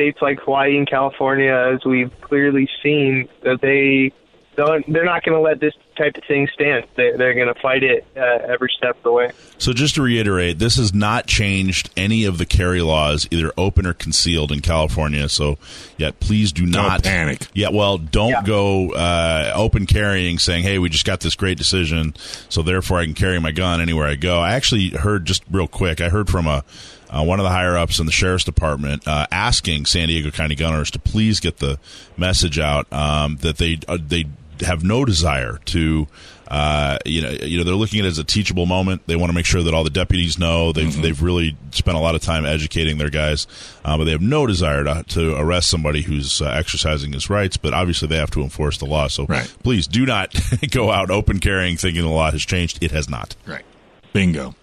states 0.00 0.22
like 0.22 0.40
Hawaii 0.40 0.78
and 0.78 0.88
California, 0.88 1.52
as 1.52 1.84
we've 1.84 2.10
clearly 2.22 2.68
seen, 2.82 3.28
that 3.42 3.60
they 3.60 4.12
don't, 4.56 4.90
they're 4.90 5.04
not 5.04 5.22
going 5.22 5.36
to 5.36 5.40
let 5.40 5.60
this 5.60 5.74
type 5.94 6.16
of 6.16 6.24
thing 6.24 6.48
stand. 6.54 6.86
They, 6.94 7.12
they're 7.12 7.34
going 7.34 7.52
to 7.52 7.60
fight 7.60 7.82
it 7.82 8.06
uh, 8.16 8.20
every 8.20 8.72
step 8.74 8.96
of 8.96 9.02
the 9.02 9.12
way. 9.12 9.30
So, 9.58 9.74
just 9.74 9.96
to 9.96 10.02
reiterate, 10.02 10.58
this 10.58 10.76
has 10.76 10.94
not 10.94 11.26
changed 11.26 11.90
any 11.98 12.24
of 12.24 12.38
the 12.38 12.46
carry 12.46 12.80
laws, 12.80 13.28
either 13.30 13.52
open 13.58 13.86
or 13.86 13.92
concealed, 13.92 14.50
in 14.50 14.60
California. 14.60 15.28
So, 15.28 15.58
yeah, 15.98 16.12
please 16.18 16.50
do 16.50 16.64
not 16.64 17.02
don't 17.02 17.12
panic. 17.12 17.46
Yeah, 17.52 17.68
well, 17.68 17.98
don't 17.98 18.30
yeah. 18.30 18.42
go 18.42 18.92
uh, 18.92 19.52
open 19.54 19.84
carrying, 19.84 20.38
saying, 20.38 20.62
"Hey, 20.62 20.78
we 20.78 20.88
just 20.88 21.04
got 21.04 21.20
this 21.20 21.36
great 21.36 21.58
decision, 21.58 22.14
so 22.48 22.62
therefore 22.62 23.00
I 23.00 23.04
can 23.04 23.14
carry 23.14 23.38
my 23.38 23.52
gun 23.52 23.82
anywhere 23.82 24.06
I 24.06 24.16
go." 24.16 24.38
I 24.40 24.54
actually 24.54 24.88
heard 24.90 25.26
just 25.26 25.42
real 25.50 25.68
quick. 25.68 26.00
I 26.00 26.08
heard 26.08 26.30
from 26.30 26.46
a 26.46 26.64
uh, 27.10 27.24
one 27.24 27.40
of 27.40 27.44
the 27.44 27.50
higher 27.50 27.76
ups 27.76 27.98
in 27.98 28.06
the 28.06 28.12
sheriff's 28.12 28.44
department, 28.44 29.06
uh, 29.06 29.26
asking 29.30 29.86
San 29.86 30.08
Diego 30.08 30.30
County 30.30 30.54
gunners 30.54 30.90
to 30.92 30.98
please 30.98 31.40
get 31.40 31.58
the 31.58 31.78
message 32.16 32.58
out 32.58 32.90
um, 32.92 33.36
that 33.38 33.58
they 33.58 33.78
uh, 33.88 33.98
they 34.00 34.26
have 34.60 34.84
no 34.84 35.04
desire 35.04 35.58
to. 35.66 36.06
Uh, 36.46 36.98
you 37.06 37.22
know, 37.22 37.30
you 37.30 37.58
know, 37.58 37.62
they're 37.62 37.76
looking 37.76 38.00
at 38.00 38.06
it 38.06 38.08
as 38.08 38.18
a 38.18 38.24
teachable 38.24 38.66
moment. 38.66 39.06
They 39.06 39.14
want 39.14 39.30
to 39.30 39.34
make 39.34 39.46
sure 39.46 39.62
that 39.62 39.72
all 39.72 39.84
the 39.84 39.90
deputies 39.90 40.36
know. 40.36 40.72
They've 40.72 40.88
mm-hmm. 40.88 41.00
they've 41.00 41.22
really 41.22 41.56
spent 41.70 41.96
a 41.96 42.00
lot 42.00 42.16
of 42.16 42.22
time 42.22 42.44
educating 42.44 42.98
their 42.98 43.08
guys, 43.08 43.46
uh, 43.84 43.96
but 43.96 44.04
they 44.04 44.10
have 44.10 44.20
no 44.20 44.48
desire 44.48 44.82
to, 44.82 45.04
to 45.10 45.36
arrest 45.36 45.70
somebody 45.70 46.02
who's 46.02 46.42
uh, 46.42 46.46
exercising 46.46 47.12
his 47.12 47.30
rights. 47.30 47.56
But 47.56 47.72
obviously, 47.72 48.08
they 48.08 48.16
have 48.16 48.32
to 48.32 48.42
enforce 48.42 48.78
the 48.78 48.86
law. 48.86 49.06
So 49.06 49.26
right. 49.26 49.52
please 49.62 49.86
do 49.86 50.04
not 50.04 50.34
go 50.72 50.90
out 50.90 51.08
open 51.08 51.38
carrying 51.38 51.76
thinking 51.76 52.02
the 52.02 52.08
law 52.08 52.32
has 52.32 52.44
changed. 52.44 52.82
It 52.82 52.90
has 52.90 53.08
not. 53.08 53.36
Right. 53.46 53.64
Bingo. 54.12 54.56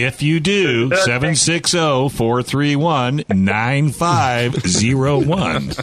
If 0.00 0.22
you 0.22 0.40
do, 0.40 0.88
760 0.88 2.08
431 2.08 3.24
9501. 3.28 5.72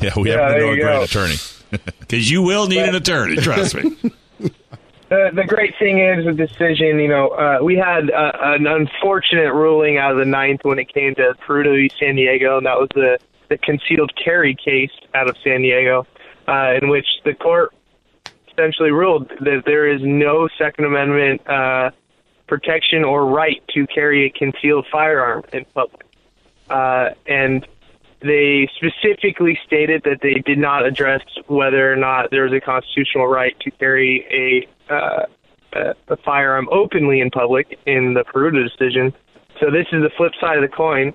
Yeah, 0.00 0.12
we 0.16 0.30
yeah, 0.30 0.36
happen 0.38 0.54
to 0.54 0.60
know 0.60 0.70
a 0.70 0.76
great 0.76 0.82
go. 0.82 1.02
attorney. 1.02 1.34
Because 1.98 2.30
you 2.30 2.40
will 2.40 2.68
need 2.68 2.78
an 2.78 2.94
attorney, 2.94 3.34
trust 3.36 3.74
me. 3.74 3.96
The, 5.08 5.30
the 5.34 5.44
great 5.44 5.74
thing 5.78 5.98
is 6.00 6.26
the 6.26 6.34
decision, 6.34 7.00
you 7.00 7.08
know, 7.08 7.28
uh, 7.28 7.60
we 7.62 7.76
had 7.76 8.10
uh, 8.10 8.32
an 8.42 8.66
unfortunate 8.66 9.54
ruling 9.54 9.96
out 9.96 10.12
of 10.12 10.18
the 10.18 10.26
ninth 10.26 10.60
when 10.64 10.78
it 10.78 10.92
came 10.92 11.14
to 11.14 11.32
Peruta 11.46 11.74
v. 11.74 11.90
San 11.98 12.16
Diego, 12.16 12.58
and 12.58 12.66
that 12.66 12.78
was 12.78 12.90
the, 12.94 13.18
the 13.48 13.56
concealed 13.56 14.12
carry 14.22 14.54
case 14.54 14.90
out 15.14 15.26
of 15.26 15.34
San 15.42 15.62
Diego, 15.62 16.06
uh, 16.46 16.74
in 16.80 16.90
which 16.90 17.06
the 17.24 17.32
court 17.32 17.72
essentially 18.52 18.90
ruled 18.90 19.30
that 19.40 19.62
there 19.64 19.88
is 19.88 20.02
no 20.04 20.46
Second 20.58 20.84
Amendment 20.84 21.40
uh, 21.48 21.90
protection 22.48 23.04
or 23.04 23.26
right 23.26 23.62
to 23.74 23.86
carry 23.86 24.26
a 24.26 24.30
concealed 24.30 24.86
firearm 24.90 25.44
in 25.52 25.64
public. 25.74 26.04
Uh, 26.68 27.10
and 27.26 27.66
they 28.20 28.68
specifically 28.76 29.58
stated 29.64 30.02
that 30.04 30.20
they 30.22 30.34
did 30.34 30.58
not 30.58 30.84
address 30.84 31.22
whether 31.46 31.92
or 31.92 31.96
not 31.96 32.30
there 32.30 32.44
was 32.44 32.52
a 32.52 32.60
constitutional 32.60 33.26
right 33.26 33.58
to 33.60 33.70
carry 33.70 34.66
a, 34.90 34.92
uh, 34.92 35.26
a, 35.74 35.94
a 36.08 36.16
firearm 36.16 36.68
openly 36.72 37.20
in 37.20 37.30
public 37.30 37.78
in 37.86 38.14
the 38.14 38.24
Peruta 38.24 38.68
decision. 38.68 39.14
So 39.60 39.70
this 39.70 39.86
is 39.92 40.02
the 40.02 40.10
flip 40.16 40.32
side 40.40 40.56
of 40.56 40.62
the 40.62 40.74
coin, 40.74 41.12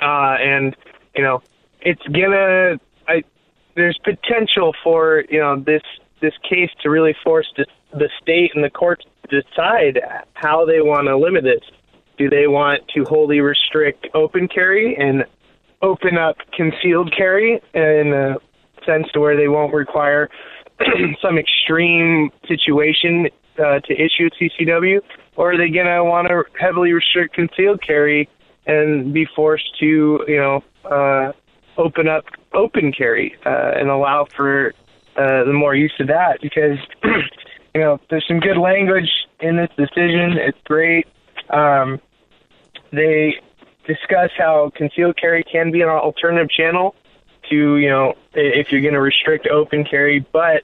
uh, 0.00 0.36
and 0.40 0.76
you 1.16 1.22
know 1.22 1.42
it's 1.80 2.02
gonna. 2.02 2.78
I, 3.08 3.24
there's 3.74 3.98
potential 4.04 4.74
for 4.84 5.24
you 5.28 5.40
know 5.40 5.58
this 5.58 5.82
this 6.20 6.34
case 6.48 6.70
to 6.82 6.90
really 6.90 7.14
force 7.24 7.52
the, 7.56 8.08
state 8.20 8.52
and 8.54 8.62
the 8.62 8.70
courts 8.70 9.04
to 9.28 9.40
decide 9.40 10.00
how 10.34 10.64
they 10.64 10.80
want 10.80 11.06
to 11.06 11.16
limit 11.16 11.44
this. 11.44 11.62
Do 12.16 12.28
they 12.28 12.46
want 12.46 12.82
to 12.94 13.04
wholly 13.04 13.40
restrict 13.40 14.08
open 14.14 14.48
carry 14.48 14.96
and 14.96 15.24
open 15.82 16.18
up 16.18 16.36
concealed 16.52 17.14
carry 17.16 17.60
in 17.74 18.12
a 18.12 18.36
sense 18.84 19.06
to 19.12 19.20
where 19.20 19.36
they 19.36 19.48
won't 19.48 19.72
require 19.72 20.28
some 21.22 21.38
extreme 21.38 22.30
situation 22.46 23.28
uh, 23.58 23.80
to 23.80 23.94
issue 23.94 24.28
a 24.28 24.44
CCW, 24.44 25.00
or 25.36 25.52
are 25.52 25.56
they 25.56 25.70
going 25.70 25.86
to 25.86 26.04
want 26.04 26.28
to 26.28 26.44
heavily 26.58 26.92
restrict 26.92 27.34
concealed 27.34 27.82
carry 27.82 28.28
and 28.66 29.12
be 29.12 29.26
forced 29.34 29.78
to, 29.80 30.20
you 30.28 30.36
know, 30.36 30.62
uh, 30.90 31.32
open 31.76 32.08
up 32.08 32.24
open 32.54 32.92
carry 32.92 33.36
uh, 33.46 33.72
and 33.76 33.88
allow 33.88 34.26
for 34.36 34.74
uh, 35.18 35.44
the 35.44 35.52
more 35.52 35.74
use 35.74 35.92
of 35.98 36.06
that 36.06 36.40
because 36.40 36.78
you 37.74 37.80
know 37.80 38.00
there's 38.08 38.24
some 38.28 38.38
good 38.38 38.56
language 38.56 39.10
in 39.40 39.56
this 39.56 39.70
decision. 39.76 40.38
It's 40.38 40.58
great. 40.64 41.06
Um, 41.50 42.00
they 42.92 43.34
discuss 43.86 44.30
how 44.38 44.70
concealed 44.76 45.16
carry 45.16 45.42
can 45.42 45.70
be 45.72 45.82
an 45.82 45.88
alternative 45.88 46.50
channel 46.50 46.94
to 47.50 47.76
you 47.76 47.88
know 47.88 48.14
if 48.34 48.70
you're 48.70 48.80
going 48.80 48.94
to 48.94 49.00
restrict 49.00 49.48
open 49.48 49.84
carry, 49.84 50.24
but 50.32 50.62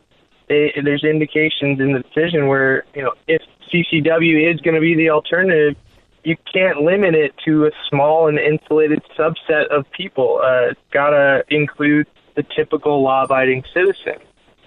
they, 0.49 0.73
there's 0.85 1.03
indications 1.03 1.81
in 1.81 1.93
the 1.93 2.01
decision 2.01 2.47
where 2.47 2.85
you 2.95 3.03
know 3.03 3.13
if 3.27 3.43
CCW 3.73 4.55
is 4.55 4.61
going 4.61 4.75
to 4.75 4.81
be 4.81 4.95
the 4.95 5.11
alternative, 5.11 5.77
you 6.23 6.37
can't 6.53 6.83
limit 6.83 7.15
it 7.15 7.35
to 7.45 7.67
a 7.67 7.71
small 7.89 8.29
and 8.29 8.39
insulated 8.39 9.03
subset 9.19 9.67
of 9.69 9.91
people. 9.91 10.41
Uh, 10.43 10.71
it's 10.71 10.81
got 10.93 11.11
to 11.11 11.43
include 11.51 12.07
the 12.37 12.45
typical 12.55 13.03
law-abiding 13.03 13.65
citizen. 13.73 14.17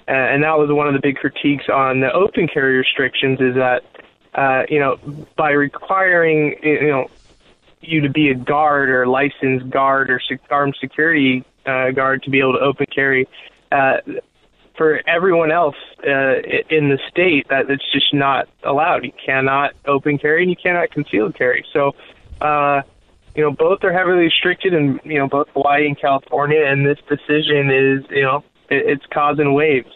Uh, 0.07 0.11
and 0.11 0.43
that 0.43 0.57
was 0.57 0.69
one 0.71 0.87
of 0.87 0.93
the 0.93 1.01
big 1.01 1.17
critiques 1.17 1.65
on 1.69 1.99
the 1.99 2.11
open 2.13 2.47
carry 2.47 2.77
restrictions 2.77 3.41
is 3.41 3.55
that, 3.55 3.83
uh, 4.35 4.63
you 4.69 4.79
know, 4.79 4.97
by 5.35 5.51
requiring, 5.51 6.55
you 6.63 6.87
know, 6.87 7.07
you 7.81 8.01
to 8.01 8.09
be 8.09 8.29
a 8.29 8.35
guard 8.35 8.89
or 8.89 9.05
licensed 9.05 9.69
guard 9.69 10.09
or 10.09 10.21
armed 10.49 10.75
security 10.79 11.43
uh, 11.65 11.91
guard 11.91 12.23
to 12.23 12.29
be 12.29 12.39
able 12.39 12.53
to 12.53 12.59
open 12.59 12.85
carry, 12.93 13.27
uh, 13.71 13.97
for 14.77 15.01
everyone 15.07 15.51
else 15.51 15.75
uh, 16.05 16.37
in 16.69 16.89
the 16.89 16.99
state 17.09 17.47
that 17.49 17.69
it's 17.69 17.91
just 17.91 18.13
not 18.13 18.47
allowed. 18.63 19.03
You 19.03 19.11
cannot 19.25 19.73
open 19.85 20.17
carry 20.17 20.43
and 20.43 20.51
you 20.51 20.55
cannot 20.55 20.91
concealed 20.91 21.35
carry. 21.35 21.65
So, 21.73 21.95
uh, 22.39 22.83
you 23.35 23.43
know, 23.43 23.51
both 23.51 23.83
are 23.83 23.91
heavily 23.91 24.25
restricted 24.25 24.73
in 24.73 24.99
you 25.03 25.19
know 25.19 25.27
both 25.27 25.47
Hawaii 25.49 25.87
and 25.87 25.99
California, 25.99 26.63
and 26.63 26.85
this 26.85 26.97
decision 27.07 27.69
is 27.71 28.05
you 28.09 28.23
know 28.23 28.43
it's 28.69 29.05
causing 29.13 29.53
waves. 29.53 29.87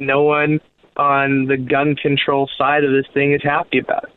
No 0.00 0.22
one 0.22 0.60
on 0.96 1.46
the 1.46 1.56
gun 1.56 1.94
control 1.94 2.48
side 2.58 2.84
of 2.84 2.90
this 2.90 3.06
thing 3.14 3.32
is 3.32 3.42
happy 3.42 3.78
about 3.78 4.04
it. 4.04 4.10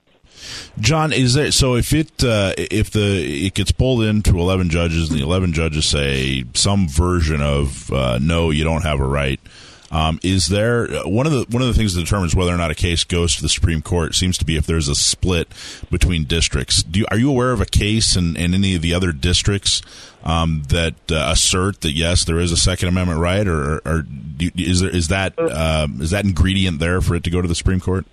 John, 0.80 1.12
is 1.12 1.34
there 1.34 1.52
so 1.52 1.76
if 1.76 1.94
it 1.94 2.24
uh, 2.24 2.54
if 2.58 2.92
the 2.92 3.46
it 3.48 3.54
gets 3.54 3.72
pulled 3.72 4.04
into 4.04 4.40
eleven 4.40 4.70
judges 4.70 5.10
and 5.10 5.20
the 5.20 5.24
eleven 5.24 5.54
judges 5.54 5.86
say 5.86 6.46
some 6.54 6.88
version 6.88 7.42
of 7.42 7.92
uh, 7.92 8.18
no, 8.22 8.50
you 8.50 8.64
don't 8.64 8.84
have 8.84 9.00
a 9.00 9.06
right 9.06 9.40
um, 9.92 10.20
is 10.24 10.48
there 10.48 10.88
one 11.04 11.26
of 11.26 11.34
the 11.34 11.46
one 11.50 11.62
of 11.62 11.68
the 11.68 11.74
things 11.74 11.94
that 11.94 12.02
determines 12.02 12.34
whether 12.34 12.54
or 12.54 12.58
not 12.58 12.72
a 12.72 12.76
case 12.76 13.04
goes 13.04 13.36
to 13.36 13.42
the 13.42 13.50
Supreme 13.50 13.82
Court 13.82 14.16
seems 14.16 14.38
to 14.38 14.46
be 14.46 14.56
if 14.56 14.66
there's 14.66 14.88
a 14.88 14.96
split 14.96 15.50
between 15.92 16.24
districts. 16.24 16.82
Do 16.82 17.02
you, 17.02 17.06
are 17.12 17.18
you 17.18 17.30
aware 17.30 17.52
of 17.52 17.60
a 17.60 17.66
case 17.66 18.16
in, 18.16 18.38
in 18.38 18.54
any 18.54 18.76
of 18.76 18.82
the 18.82 18.94
other 18.94 19.12
districts 19.12 19.82
um, 20.24 20.64
that 20.70 20.96
uh, 21.12 21.32
assert 21.32 21.82
that 21.82 21.92
yes, 21.92 22.24
there 22.24 22.40
is 22.40 22.54
a 22.54 22.58
Second 22.58 22.88
Amendment 22.88 23.20
right, 23.20 23.46
or, 23.46 23.82
or 23.86 24.04
do, 24.04 24.50
is 24.56 24.80
there 24.80 24.96
is 24.96 25.10
that 25.10 25.38
uh, 25.38 25.88
is 26.00 26.12
that 26.12 26.24
ingredient 26.24 26.80
there 26.80 27.02
for 27.02 27.16
it 27.16 27.26
to 27.26 27.30
go 27.30 27.42
to 27.42 27.48
the 27.48 27.56
Supreme 27.56 27.82
Court? 27.82 28.06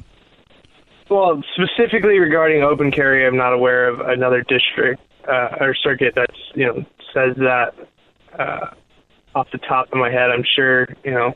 Well, 1.08 1.42
specifically 1.54 2.18
regarding 2.18 2.64
open 2.64 2.90
carry, 2.90 3.24
I'm 3.24 3.36
not 3.36 3.52
aware 3.52 3.88
of 3.88 4.00
another 4.00 4.42
district 4.42 5.00
uh, 5.28 5.56
or 5.60 5.74
circuit 5.74 6.14
that's 6.16 6.38
you 6.54 6.66
know 6.66 6.84
says 7.14 7.36
that. 7.36 7.74
Uh, 8.36 8.74
off 9.34 9.48
the 9.52 9.58
top 9.58 9.92
of 9.92 9.98
my 9.98 10.10
head, 10.10 10.30
I'm 10.30 10.44
sure 10.56 10.88
you 11.04 11.12
know 11.12 11.34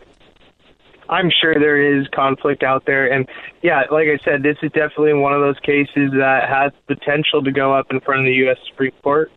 I'm 1.09 1.31
sure 1.31 1.55
there 1.55 1.99
is 1.99 2.07
conflict 2.09 2.63
out 2.63 2.85
there. 2.87 3.13
And 3.13 3.29
yeah, 3.63 3.83
like 3.91 4.09
I 4.09 4.23
said, 4.25 4.43
this 4.43 4.57
is 4.63 4.71
definitely 4.73 5.15
one 5.15 5.33
of 5.33 5.41
those 5.41 5.59
cases 5.61 6.13
that 6.17 6.49
has 6.49 6.73
potential 6.87 7.43
to 7.43 7.51
go 7.51 7.75
up 7.75 7.87
in 7.91 8.01
front 8.01 8.21
of 8.21 8.27
the 8.27 8.35
U.S. 8.45 8.59
Supreme 8.69 8.93
Court. 9.03 9.31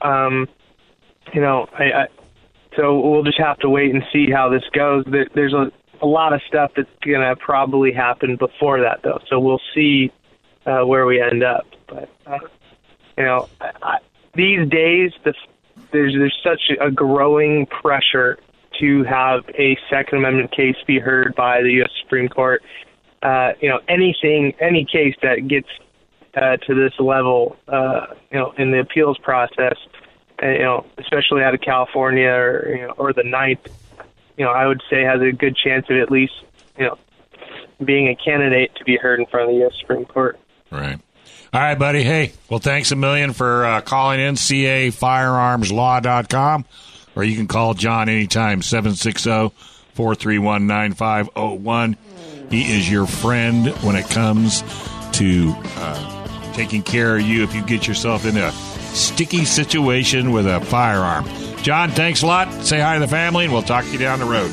Um, 0.00 0.48
you 1.32 1.40
know, 1.40 1.68
I, 1.78 1.84
I, 1.84 2.06
so 2.76 2.98
we'll 3.00 3.22
just 3.22 3.38
have 3.38 3.58
to 3.58 3.68
wait 3.68 3.94
and 3.94 4.02
see 4.12 4.30
how 4.30 4.48
this 4.48 4.62
goes. 4.72 5.04
There's 5.34 5.52
a, 5.52 5.70
a 6.02 6.06
lot 6.06 6.32
of 6.32 6.40
stuff 6.48 6.72
that's 6.76 6.88
going 7.04 7.20
to 7.20 7.36
probably 7.36 7.92
happen 7.92 8.36
before 8.36 8.80
that, 8.80 9.00
though. 9.02 9.20
So 9.28 9.38
we'll 9.38 9.60
see 9.74 10.10
uh, 10.66 10.82
where 10.86 11.06
we 11.06 11.20
end 11.20 11.42
up. 11.42 11.66
But 11.86 12.08
uh, 12.26 12.38
you 13.18 13.24
know, 13.24 13.48
I, 13.60 13.70
I, 13.82 13.98
these 14.34 14.68
days, 14.68 15.12
the, 15.24 15.34
there's 15.92 16.14
there's 16.14 16.38
such 16.42 16.70
a 16.80 16.90
growing 16.90 17.66
pressure 17.66 18.38
to 18.80 19.04
have 19.04 19.48
a 19.58 19.78
Second 19.88 20.18
Amendment 20.18 20.52
case 20.52 20.76
be 20.86 20.98
heard 20.98 21.34
by 21.34 21.62
the 21.62 21.70
U.S. 21.74 21.90
Supreme 22.02 22.28
Court. 22.28 22.62
Uh, 23.22 23.52
you 23.60 23.68
know, 23.68 23.80
anything, 23.88 24.54
any 24.60 24.84
case 24.84 25.14
that 25.22 25.46
gets 25.46 25.68
uh, 26.34 26.56
to 26.56 26.74
this 26.74 26.92
level, 26.98 27.56
uh, 27.68 28.06
you 28.32 28.38
know, 28.38 28.52
in 28.56 28.70
the 28.70 28.80
appeals 28.80 29.18
process, 29.18 29.76
uh, 30.42 30.48
you 30.48 30.60
know, 30.60 30.86
especially 30.98 31.42
out 31.42 31.52
of 31.54 31.60
California 31.60 32.30
or 32.30 32.66
you 32.68 32.86
know, 32.86 32.94
or 32.96 33.12
the 33.12 33.24
Ninth, 33.24 33.68
you 34.36 34.44
know, 34.44 34.52
I 34.52 34.66
would 34.66 34.82
say 34.88 35.02
has 35.02 35.20
a 35.20 35.32
good 35.32 35.54
chance 35.56 35.84
of 35.90 35.98
at 35.98 36.10
least, 36.10 36.32
you 36.78 36.86
know, 36.86 36.96
being 37.84 38.08
a 38.08 38.16
candidate 38.16 38.74
to 38.76 38.84
be 38.84 38.96
heard 38.96 39.20
in 39.20 39.26
front 39.26 39.50
of 39.50 39.54
the 39.54 39.60
U.S. 39.60 39.74
Supreme 39.80 40.06
Court. 40.06 40.38
Right. 40.70 40.98
All 41.52 41.60
right, 41.60 41.78
buddy. 41.78 42.02
Hey, 42.04 42.32
well, 42.48 42.60
thanks 42.60 42.92
a 42.92 42.96
million 42.96 43.32
for 43.32 43.64
uh, 43.64 43.80
calling 43.80 44.20
in. 44.20 44.36
CAFirearmslaw.com 44.36 46.64
or 47.20 47.24
you 47.24 47.36
can 47.36 47.46
call 47.46 47.74
John 47.74 48.08
anytime, 48.08 48.62
760 48.62 49.54
431 49.92 50.66
9501. 50.66 51.96
He 52.48 52.62
is 52.62 52.90
your 52.90 53.06
friend 53.06 53.68
when 53.82 53.94
it 53.94 54.08
comes 54.08 54.62
to 55.12 55.54
uh, 55.76 56.52
taking 56.54 56.82
care 56.82 57.16
of 57.16 57.22
you 57.22 57.42
if 57.42 57.54
you 57.54 57.62
get 57.62 57.86
yourself 57.86 58.24
in 58.24 58.38
a 58.38 58.50
sticky 58.52 59.44
situation 59.44 60.32
with 60.32 60.46
a 60.46 60.60
firearm. 60.62 61.26
John, 61.58 61.90
thanks 61.90 62.22
a 62.22 62.26
lot. 62.26 62.50
Say 62.64 62.80
hi 62.80 62.94
to 62.94 63.00
the 63.00 63.06
family, 63.06 63.44
and 63.44 63.52
we'll 63.52 63.62
talk 63.62 63.84
to 63.84 63.90
you 63.90 63.98
down 63.98 64.18
the 64.18 64.24
road. 64.24 64.50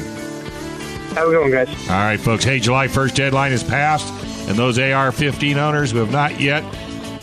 How 1.15 1.25
we 1.25 1.35
going, 1.35 1.51
guys? 1.51 1.69
All 1.89 1.95
right, 1.95 2.19
folks. 2.19 2.43
Hey, 2.43 2.59
July 2.59 2.89
1st 2.89 3.15
deadline 3.15 3.53
is 3.53 3.63
passed, 3.63 4.11
and 4.49 4.57
those 4.57 4.77
AR 4.77 5.13
15 5.13 5.57
owners 5.57 5.91
who 5.91 5.99
have 5.99 6.11
not 6.11 6.41
yet 6.41 6.65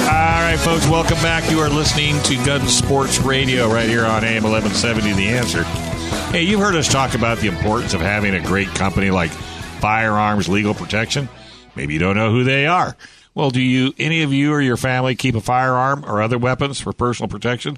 All 0.08 0.46
right, 0.46 0.58
folks, 0.60 0.88
welcome 0.88 1.22
back. 1.22 1.50
You 1.52 1.60
are 1.60 1.70
listening 1.70 2.22
to 2.24 2.36
Gun 2.46 2.68
Sports 2.68 3.20
Radio 3.20 3.72
right 3.72 3.88
here 3.88 4.06
on 4.06 4.24
AM 4.24 4.44
1170 4.44 5.14
The 5.14 5.30
Answer. 5.30 5.89
Hey, 6.32 6.44
you've 6.44 6.60
heard 6.60 6.76
us 6.76 6.88
talk 6.88 7.16
about 7.16 7.40
the 7.40 7.48
importance 7.48 7.96
of 7.96 8.02
having 8.02 8.36
a 8.36 8.40
great 8.40 8.68
company 8.68 9.10
like 9.10 9.32
Firearms 9.32 10.48
Legal 10.48 10.76
Protection. 10.76 11.28
Maybe 11.76 11.94
you 11.94 12.00
don't 12.00 12.16
know 12.16 12.30
who 12.30 12.44
they 12.44 12.68
are. 12.68 12.96
Well, 13.34 13.50
do 13.50 13.60
you, 13.60 13.96
any 13.98 14.22
of 14.22 14.32
you 14.32 14.54
or 14.54 14.62
your 14.62 14.78
family 14.78 15.16
keep 15.16 15.34
a 15.34 15.42
firearm 15.42 16.06
or 16.06 16.22
other 16.22 16.38
weapons 16.38 16.80
for 16.80 16.94
personal 16.94 17.30
protection? 17.30 17.78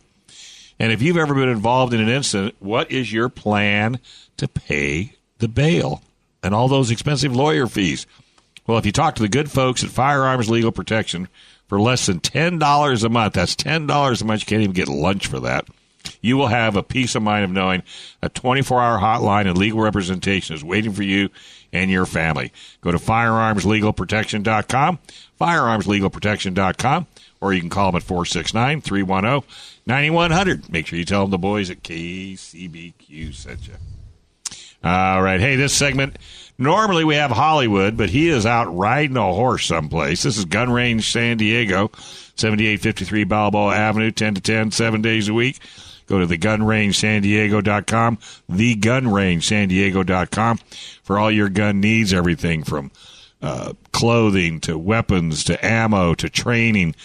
And 0.79 0.91
if 0.91 1.01
you've 1.01 1.15
ever 1.15 1.33
been 1.33 1.47
involved 1.47 1.93
in 1.93 2.01
an 2.01 2.09
incident, 2.09 2.55
what 2.59 2.91
is 2.91 3.13
your 3.13 3.29
plan 3.29 4.01
to 4.35 4.49
pay 4.49 5.13
the 5.37 5.47
bail 5.47 6.03
and 6.43 6.53
all 6.53 6.67
those 6.67 6.91
expensive 6.91 7.33
lawyer 7.33 7.67
fees? 7.67 8.05
Well, 8.67 8.77
if 8.77 8.85
you 8.85 8.91
talk 8.91 9.15
to 9.15 9.21
the 9.21 9.29
good 9.29 9.49
folks 9.49 9.81
at 9.81 9.91
Firearms 9.91 10.49
Legal 10.49 10.73
Protection 10.73 11.29
for 11.69 11.79
less 11.79 12.05
than 12.05 12.19
$10 12.19 13.03
a 13.03 13.09
month, 13.09 13.33
that's 13.33 13.55
$10 13.55 14.21
a 14.21 14.25
month. 14.25 14.41
You 14.41 14.45
can't 14.45 14.61
even 14.61 14.73
get 14.73 14.89
lunch 14.89 15.27
for 15.27 15.39
that 15.39 15.69
you 16.21 16.37
will 16.37 16.47
have 16.47 16.75
a 16.75 16.83
peace 16.83 17.15
of 17.15 17.23
mind 17.23 17.43
of 17.43 17.51
knowing 17.51 17.83
a 18.21 18.29
24 18.29 18.79
hour 18.79 18.99
hotline 18.99 19.47
and 19.47 19.57
legal 19.57 19.81
representation 19.81 20.55
is 20.55 20.63
waiting 20.63 20.93
for 20.93 21.03
you 21.03 21.29
and 21.73 21.89
your 21.89 22.05
family. 22.05 22.51
Go 22.81 22.91
to 22.91 22.97
firearmslegalprotection.com, 22.97 24.99
firearmslegalprotection.com, 25.39 27.07
or 27.41 27.53
you 27.53 27.59
can 27.59 27.69
call 27.69 27.91
them 27.91 27.97
at 27.97 28.03
469 28.03 28.81
310 28.81 29.49
9100. 29.85 30.71
Make 30.71 30.87
sure 30.87 30.99
you 30.99 31.05
tell 31.05 31.21
them 31.21 31.31
the 31.31 31.37
boys 31.37 31.69
at 31.69 31.83
KCBQ 31.83 33.33
sent 33.33 33.67
you. 33.67 33.73
All 34.83 35.21
right. 35.21 35.39
Hey, 35.39 35.57
this 35.57 35.73
segment, 35.73 36.17
normally 36.57 37.03
we 37.03 37.15
have 37.15 37.29
Hollywood, 37.29 37.97
but 37.97 38.09
he 38.09 38.29
is 38.29 38.47
out 38.47 38.75
riding 38.75 39.17
a 39.17 39.33
horse 39.33 39.65
someplace. 39.65 40.23
This 40.23 40.37
is 40.37 40.45
Gun 40.45 40.71
Range 40.71 41.07
San 41.07 41.37
Diego, 41.37 41.91
7853 42.35 43.25
Balboa 43.25 43.75
Avenue, 43.75 44.09
10 44.09 44.35
to 44.35 44.41
10, 44.41 44.71
seven 44.71 45.03
days 45.03 45.29
a 45.29 45.35
week. 45.35 45.59
Go 46.07 46.19
to 46.19 46.27
thegunrangesandiego.com, 46.27 48.17
thegunrangesandiego.com 48.49 50.59
for 51.03 51.19
all 51.19 51.31
your 51.31 51.49
gun 51.49 51.79
needs, 51.79 52.13
everything 52.13 52.63
from 52.63 52.91
uh, 53.41 53.73
clothing 53.91 54.59
to 54.61 54.77
weapons 54.77 55.43
to 55.45 55.65
ammo 55.65 56.13
to 56.15 56.29
training. 56.29 56.95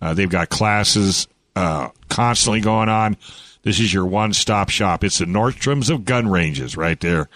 Uh, 0.00 0.14
they've 0.14 0.28
got 0.28 0.48
classes 0.48 1.26
uh, 1.54 1.88
constantly 2.08 2.60
going 2.60 2.88
on. 2.88 3.16
This 3.62 3.80
is 3.80 3.92
your 3.92 4.06
one 4.06 4.32
stop 4.32 4.68
shop. 4.68 5.02
It's 5.02 5.18
the 5.18 5.24
Nordstrom's 5.24 5.90
of 5.90 6.04
gun 6.04 6.28
ranges 6.28 6.76
right 6.76 7.00
there 7.00 7.28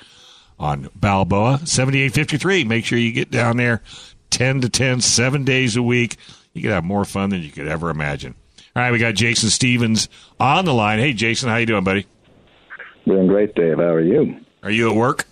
on 0.59 0.89
Balboa, 0.95 1.61
7853. 1.65 2.65
Make 2.65 2.85
sure 2.85 2.99
you 2.99 3.13
get 3.13 3.31
down 3.31 3.57
there 3.57 3.83
10 4.29 4.61
to 4.61 4.69
10, 4.69 5.01
seven 5.01 5.45
days 5.45 5.77
a 5.77 5.83
week. 5.83 6.17
You 6.53 6.63
could 6.63 6.71
have 6.71 6.85
more 6.85 7.05
fun 7.05 7.31
than 7.31 7.43
you 7.43 7.51
could 7.51 7.67
ever 7.67 7.91
imagine. 7.91 8.35
All 8.77 8.83
right, 8.83 8.93
we 8.93 8.99
got 8.99 9.15
Jason 9.15 9.51
Stevens 9.51 10.09
on 10.39 10.65
the 10.65 10.73
line. 10.73 11.01
Hey, 11.01 11.13
Jason, 11.13 11.49
how 11.49 11.57
you 11.57 11.67
doing, 11.67 11.83
buddy? 11.83 12.07
Doing 13.07 13.27
great, 13.27 13.55
Dave. 13.55 13.79
How 13.79 13.85
are 13.95 14.01
you? 14.01 14.37
Are 14.63 14.71
you 14.71 14.91
at 14.91 14.97
work? 14.97 15.27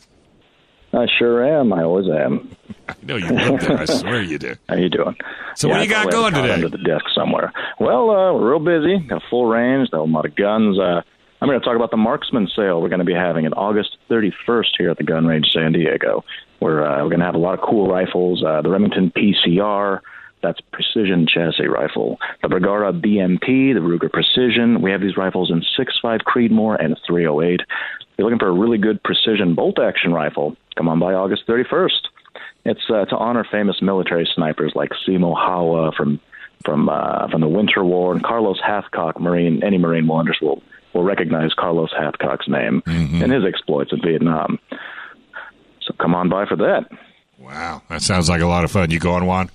I 0.92 1.06
sure 1.18 1.44
am. 1.60 1.72
I 1.72 1.82
always 1.82 2.08
am. 2.08 2.50
I 2.88 2.94
know 3.02 3.16
you 3.16 3.28
live 3.28 3.60
there. 3.60 3.78
I 3.78 3.84
swear 3.86 4.22
you 4.22 4.38
do. 4.38 4.54
How 4.68 4.76
you 4.76 4.88
doing? 4.88 5.16
So 5.54 5.68
what 5.68 5.76
do 5.76 5.82
you 5.82 5.88
got 5.88 6.10
going 6.10 6.34
today? 6.34 6.54
Under 6.54 6.68
the 6.68 6.78
desk 6.78 7.04
somewhere. 7.14 7.52
Well, 7.78 8.10
uh, 8.10 8.32
we're 8.32 8.50
real 8.50 8.58
busy. 8.58 8.98
Got 9.06 9.22
a 9.22 9.28
full 9.28 9.46
range. 9.46 9.90
Got 9.90 10.00
a 10.00 10.02
lot 10.04 10.24
of 10.24 10.34
guns. 10.34 10.78
Uh, 10.78 11.02
I'm 11.40 11.48
going 11.48 11.60
to 11.60 11.64
talk 11.64 11.76
about 11.76 11.90
the 11.92 11.96
marksman 11.96 12.48
sale 12.56 12.80
we're 12.82 12.88
going 12.88 12.98
to 13.00 13.04
be 13.04 13.14
having 13.14 13.46
on 13.46 13.52
August 13.52 13.98
31st 14.10 14.66
here 14.78 14.90
at 14.90 14.96
the 14.96 15.04
Gun 15.04 15.26
Range 15.26 15.46
San 15.52 15.72
Diego. 15.72 16.24
We're 16.58 16.84
uh, 16.84 17.02
we're 17.04 17.10
going 17.10 17.20
to 17.20 17.26
have 17.26 17.36
a 17.36 17.38
lot 17.38 17.54
of 17.54 17.60
cool 17.60 17.86
rifles. 17.88 18.42
Uh, 18.42 18.62
the 18.62 18.70
Remington 18.70 19.12
PCR. 19.12 20.00
That's 20.42 20.60
precision 20.72 21.26
chassis 21.26 21.66
rifle. 21.66 22.18
The 22.42 22.48
Bergara 22.48 22.92
BMP, 22.92 23.74
the 23.74 23.80
Ruger 23.80 24.10
Precision. 24.10 24.80
We 24.82 24.90
have 24.92 25.00
these 25.00 25.16
rifles 25.16 25.50
in 25.50 25.62
6.5 25.78 26.20
Creedmoor 26.22 26.82
and 26.82 26.98
308. 27.06 27.60
If 27.60 27.66
you're 28.16 28.26
looking 28.26 28.38
for 28.38 28.48
a 28.48 28.52
really 28.52 28.78
good 28.78 29.02
precision 29.02 29.54
bolt 29.54 29.78
action 29.78 30.12
rifle, 30.12 30.56
come 30.76 30.88
on 30.88 30.98
by 30.98 31.14
August 31.14 31.46
31st. 31.46 31.90
It's 32.64 32.90
uh, 32.90 33.04
to 33.06 33.16
honor 33.16 33.46
famous 33.50 33.80
military 33.80 34.28
snipers 34.34 34.72
like 34.74 34.90
Simo 35.06 35.34
Häyhä 35.34 35.94
from 35.94 36.20
from 36.64 36.88
uh, 36.88 37.28
from 37.28 37.40
the 37.40 37.48
Winter 37.48 37.84
War 37.84 38.12
and 38.12 38.22
Carlos 38.22 38.60
Hathcock. 38.60 39.18
Marine 39.20 39.62
any 39.62 39.78
Marine 39.78 40.06
will 40.06 40.24
will 40.42 40.62
will 40.92 41.02
recognize 41.02 41.54
Carlos 41.54 41.90
Hathcock's 41.92 42.48
name 42.48 42.82
and 43.22 43.32
his 43.32 43.44
exploits 43.44 43.92
in 43.92 44.00
Vietnam. 44.02 44.58
So 45.82 45.94
come 46.00 46.14
on 46.14 46.28
by 46.28 46.46
for 46.46 46.56
that. 46.56 46.90
Wow, 47.38 47.82
that 47.88 48.02
sounds 48.02 48.28
like 48.28 48.40
a 48.40 48.46
lot 48.46 48.64
of 48.64 48.70
fun. 48.70 48.90
You 48.90 48.98
going, 48.98 49.24
Juan? 49.24 49.50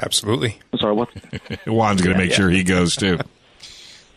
Absolutely. 0.00 0.58
Sorry, 0.78 0.94
what? 0.94 1.08
Juan's 1.66 2.02
going 2.02 2.16
to 2.16 2.22
make 2.22 2.30
yeah. 2.30 2.36
sure 2.36 2.50
he 2.50 2.62
goes 2.62 2.96
too. 2.96 3.18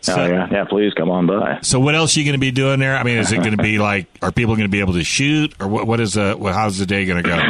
So, 0.00 0.14
oh 0.18 0.26
yeah, 0.26 0.48
yeah. 0.50 0.64
Please 0.64 0.92
come 0.94 1.10
on 1.10 1.26
by. 1.26 1.60
so 1.62 1.80
what 1.80 1.94
else 1.94 2.16
are 2.16 2.20
you 2.20 2.26
going 2.26 2.34
to 2.34 2.40
be 2.40 2.50
doing 2.50 2.78
there? 2.80 2.96
I 2.96 3.02
mean, 3.02 3.18
is 3.18 3.32
it 3.32 3.38
going 3.38 3.56
to 3.56 3.62
be 3.62 3.78
like, 3.78 4.06
are 4.20 4.32
people 4.32 4.54
going 4.54 4.68
to 4.68 4.72
be 4.72 4.80
able 4.80 4.94
to 4.94 5.04
shoot, 5.04 5.54
or 5.60 5.68
what? 5.68 5.86
What 5.86 6.00
is 6.00 6.14
the? 6.14 6.36
How's 6.52 6.78
the 6.78 6.86
day 6.86 7.04
going 7.06 7.22
to 7.22 7.28
go? 7.28 7.38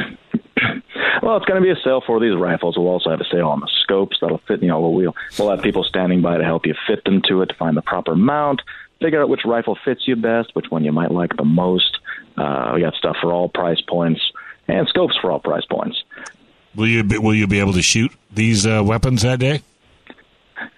Well, 1.22 1.36
it's 1.36 1.46
going 1.46 1.62
to 1.62 1.64
be 1.64 1.70
a 1.70 1.80
sale 1.84 2.02
for 2.04 2.18
these 2.18 2.36
rifles. 2.36 2.76
We'll 2.76 2.88
also 2.88 3.10
have 3.10 3.20
a 3.20 3.24
sale 3.30 3.46
on 3.46 3.60
the 3.60 3.70
scopes 3.84 4.18
that'll 4.20 4.42
fit. 4.48 4.60
You 4.60 4.68
know, 4.68 4.80
we'll 4.80 5.14
we'll 5.38 5.50
have 5.50 5.62
people 5.62 5.84
standing 5.84 6.20
by 6.20 6.36
to 6.36 6.42
help 6.42 6.66
you 6.66 6.74
fit 6.88 7.04
them 7.04 7.22
to 7.28 7.42
it, 7.42 7.46
to 7.46 7.54
find 7.54 7.76
the 7.76 7.80
proper 7.80 8.16
mount, 8.16 8.60
figure 9.00 9.22
out 9.22 9.28
which 9.28 9.44
rifle 9.44 9.78
fits 9.84 10.02
you 10.06 10.16
best, 10.16 10.50
which 10.54 10.66
one 10.68 10.82
you 10.82 10.90
might 10.90 11.12
like 11.12 11.36
the 11.36 11.44
most. 11.44 11.98
Uh, 12.36 12.72
we 12.74 12.80
got 12.80 12.94
stuff 12.94 13.16
for 13.22 13.32
all 13.32 13.48
price 13.48 13.80
points 13.88 14.20
and 14.66 14.88
scopes 14.88 15.16
for 15.20 15.30
all 15.30 15.38
price 15.38 15.64
points. 15.70 16.02
Will 16.74 16.88
you 16.88 17.04
be, 17.04 17.18
will 17.18 17.34
you 17.34 17.46
be 17.46 17.60
able 17.60 17.74
to 17.74 17.82
shoot 17.82 18.12
these 18.32 18.66
uh, 18.66 18.82
weapons 18.84 19.22
that 19.22 19.38
day? 19.38 19.62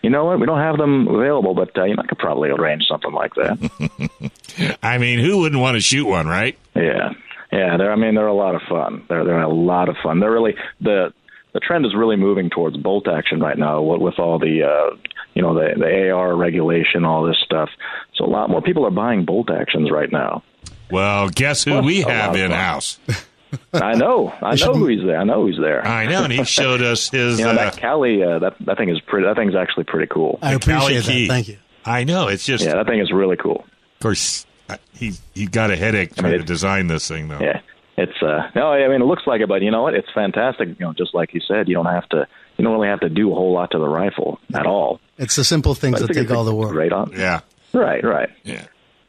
You 0.03 0.11
know 0.11 0.25
what? 0.25 0.41
We 0.41 0.47
don't 0.47 0.59
have 0.59 0.77
them 0.77 1.09
available, 1.09 1.55
but 1.55 1.77
uh, 1.79 1.85
you 1.85 1.97
know, 1.97 2.03
I 2.03 2.07
could 2.07 2.19
probably 2.19 2.51
arrange 2.51 2.85
something 2.89 3.13
like 3.13 3.35
that. 3.35 4.79
I 4.83 4.99
mean, 4.99 5.19
who 5.19 5.39
wouldn't 5.39 5.61
want 5.61 5.77
to 5.77 5.81
shoot 5.81 6.07
one, 6.07 6.27
right? 6.27 6.59
yeah, 6.75 7.13
yeah. 7.53 7.77
They're, 7.77 7.93
I 7.93 7.97
mean, 7.97 8.15
they're 8.15 8.27
a 8.27 8.35
lot 8.35 8.55
of 8.55 8.63
fun. 8.69 9.05
They're 9.09 9.25
they're 9.25 9.43
a 9.43 9.53
lot 9.53 9.89
of 9.89 9.97
fun. 10.03 10.21
They're 10.21 10.33
really 10.33 10.55
the 10.81 11.13
the 11.53 11.61
trend 11.61 11.87
is 11.87 11.95
really 11.95 12.17
moving 12.17 12.51
towards 12.51 12.77
bolt 12.77 13.09
action 13.09 13.41
right 13.41 13.57
now. 13.57 13.83
With, 13.83 14.01
with 14.01 14.19
all 14.19 14.39
the 14.39 14.63
uh, 14.63 14.97
you 15.35 15.43
know 15.43 15.55
the 15.55 15.75
the 15.77 16.11
AR 16.11 16.35
regulation, 16.37 17.05
all 17.05 17.27
this 17.27 17.39
stuff. 17.45 17.71
So 18.15 18.25
a 18.25 18.31
lot 18.31 18.51
more 18.51 18.63
people 18.63 18.87
are 18.87 18.91
buying 18.91 19.25
bolt 19.25 19.51
actions 19.51 19.91
right 19.91 20.11
now. 20.11 20.43
Well, 20.91 21.29
guess 21.29 21.65
who 21.65 21.81
we 21.81 22.03
have 22.03 22.37
in 22.37 22.51
house? 22.51 22.99
I 23.73 23.95
know, 23.95 24.33
I 24.43 24.55
know 24.57 24.73
who 24.75 24.87
he's 24.89 25.05
there. 25.05 25.19
I 25.19 25.25
know 25.25 25.47
he's 25.47 25.59
there. 25.59 25.87
I 25.87 26.07
know, 26.07 26.25
and 26.25 26.33
he 26.33 26.45
showed 26.45 26.83
us 26.83 27.09
his. 27.11 27.39
You 27.39 27.45
know 27.47 27.53
uh, 27.53 27.55
that 27.55 27.77
Cali, 27.77 28.23
uh, 28.23 28.39
that 28.41 28.55
that 28.61 28.77
thing 28.79 28.89
is 28.91 29.01
pretty. 29.01 29.27
That 29.27 29.37
thing's 29.37 29.55
actually 29.55 29.85
pretty 29.85 30.07
cool. 30.13 30.39
I 30.43 30.57
Cali 30.59 30.97
appreciate 30.97 31.05
key. 31.15 31.27
that. 31.29 31.33
Thank 31.35 31.49
you. 31.49 31.59
I 31.85 32.05
know. 32.05 32.29
It's 32.29 32.47
just, 32.47 32.65
Yeah, 32.65 32.77
that 32.77 32.87
thing 32.87 33.01
is 33.01 33.13
really 33.13 33.37
cool. 33.37 33.65
of 33.97 34.01
course, 34.01 34.47
uh, 34.71 34.77
he 34.93 35.13
he 35.35 35.47
got 35.47 35.71
a 35.71 35.77
headache 35.77 36.15
trying 36.17 36.33
mean, 36.33 36.41
to 36.41 36.47
design 36.47 36.87
this 36.87 37.07
thing, 37.09 37.29
though. 37.29 37.41
Yeah, 37.41 37.61
it's 37.99 38.23
uh 38.23 38.51
no, 38.55 38.69
I 38.73 38.89
mean 38.89 39.03
it 39.03 39.07
looks 39.07 39.27
like 39.27 39.41
it, 39.41 39.49
but 39.49 39.63
you 39.63 39.71
know 39.71 39.83
what? 39.83 39.95
It's 39.95 40.09
fantastic. 40.15 40.69
You 40.69 40.77
know, 40.87 40.93
just 40.95 41.15
like 41.15 41.35
you 41.35 41.41
said, 41.47 41.69
you 41.69 41.75
don't 41.75 41.87
have 41.87 42.09
to. 42.11 42.27
You 42.57 42.65
don't 42.65 42.73
really 42.73 42.89
have 42.89 43.01
to 43.01 43.09
do 43.09 43.33
a 43.33 43.35
whole 43.35 43.53
lot 43.53 43.73
to 43.73 43.79
the 43.79 43.89
rifle 43.89 44.39
at 44.55 44.65
all. 44.65 45.01
It's 45.19 45.35
the 45.35 45.43
simple 45.43 45.75
things 45.75 46.01
I 46.01 46.07
that 46.07 46.15
take 46.15 46.31
all 46.31 46.45
the 46.45 46.55
work. 46.55 46.73
Right 46.73 46.93
on. 46.93 47.13
Yeah, 47.17 47.41
Right, 47.73 48.05
right. 48.05 48.31
yeah. 48.45 48.67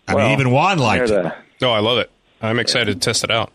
I 0.07 0.15
Well, 0.15 0.29
mean, 0.29 0.39
even 0.39 0.51
Juan 0.51 0.79
liked 0.79 1.09
Here 1.09 1.19
it. 1.19 1.23
to- 1.23 1.35
No, 1.61 1.71
I 1.71 1.79
love 1.79 1.99
it. 1.99 2.09
I'm 2.41 2.57
excited 2.57 2.93
to 2.93 2.99
test 2.99 3.23
it 3.23 3.29
out. 3.29 3.51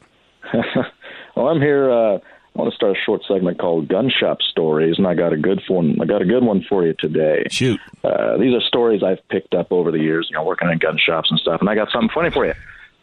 well, 1.37 1.49
I'm 1.49 1.61
here. 1.61 1.91
Uh, 1.91 2.19
I 2.55 2.59
want 2.59 2.71
to 2.73 2.77
start 2.77 2.97
a 2.97 3.01
short 3.01 3.23
segment 3.29 3.59
called 3.59 3.89
Gun 3.89 4.11
Shop 4.11 4.43
Stories, 4.43 4.97
and 4.99 5.07
I 5.07 5.15
got 5.15 5.33
a 5.33 5.37
good 5.37 5.63
one. 5.69 6.01
I 6.01 6.05
got 6.05 6.21
a 6.21 6.25
good 6.25 6.43
one 6.43 6.65
for 6.69 6.85
you 6.85 6.95
today. 6.99 7.45
Shoot. 7.51 7.81
Uh, 8.03 8.37
these 8.39 8.55
are 8.55 8.61
stories 8.61 9.03
I've 9.05 9.27
picked 9.29 9.55
up 9.55 9.71
over 9.71 9.93
the 9.93 10.01
years, 10.01 10.27
you 10.31 10.37
know, 10.37 10.43
working 10.43 10.69
in 10.69 10.79
gun 10.79 10.99
shops 10.99 11.31
and 11.31 11.39
stuff. 11.39 11.61
And 11.61 11.71
I 11.71 11.77
got 11.77 11.91
something 11.93 12.11
funny 12.13 12.31
for 12.31 12.45
you. 12.45 12.55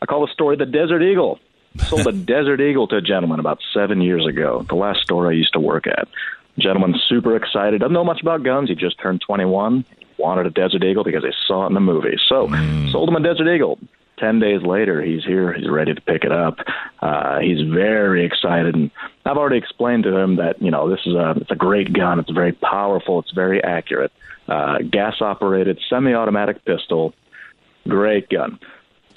I 0.01 0.05
call 0.05 0.25
the 0.25 0.33
story 0.33 0.57
the 0.57 0.65
Desert 0.65 1.01
Eagle. 1.01 1.39
Sold 1.77 2.07
a 2.07 2.11
Desert 2.33 2.59
Eagle 2.59 2.87
to 2.89 2.97
a 2.97 3.01
gentleman 3.01 3.39
about 3.39 3.59
seven 3.73 4.01
years 4.01 4.25
ago. 4.25 4.65
The 4.67 4.75
last 4.75 5.01
store 5.01 5.27
I 5.27 5.31
used 5.31 5.53
to 5.53 5.59
work 5.59 5.87
at. 5.87 6.07
Gentleman 6.59 6.95
super 7.07 7.35
excited. 7.35 7.79
Doesn't 7.79 7.93
know 7.93 8.03
much 8.03 8.21
about 8.21 8.43
guns. 8.43 8.69
He 8.69 8.75
just 8.75 8.99
turned 8.99 9.21
21. 9.21 9.85
Wanted 10.17 10.47
a 10.47 10.49
Desert 10.49 10.83
Eagle 10.83 11.03
because 11.03 11.23
he 11.23 11.31
saw 11.47 11.65
it 11.65 11.67
in 11.67 11.73
the 11.75 11.79
movie. 11.79 12.17
So 12.27 12.49
sold 12.91 13.09
him 13.09 13.15
a 13.15 13.21
Desert 13.21 13.47
Eagle. 13.53 13.79
Ten 14.19 14.39
days 14.39 14.61
later, 14.63 15.01
he's 15.01 15.23
here. 15.23 15.53
He's 15.53 15.69
ready 15.69 15.93
to 15.93 16.01
pick 16.01 16.23
it 16.23 16.31
up. 16.31 16.57
Uh, 17.01 17.39
he's 17.39 17.61
very 17.71 18.25
excited, 18.25 18.73
and 18.73 18.89
I've 19.25 19.37
already 19.37 19.57
explained 19.57 20.03
to 20.03 20.17
him 20.17 20.37
that 20.37 20.59
you 20.61 20.71
know 20.71 20.89
this 20.89 21.01
is 21.05 21.13
a 21.13 21.35
it's 21.37 21.51
a 21.51 21.55
great 21.55 21.93
gun. 21.93 22.19
It's 22.19 22.31
very 22.31 22.53
powerful. 22.53 23.19
It's 23.19 23.31
very 23.31 23.63
accurate. 23.63 24.11
Uh, 24.47 24.79
gas 24.91 25.21
operated, 25.21 25.79
semi 25.89 26.13
automatic 26.13 26.65
pistol. 26.65 27.13
Great 27.87 28.29
gun. 28.29 28.59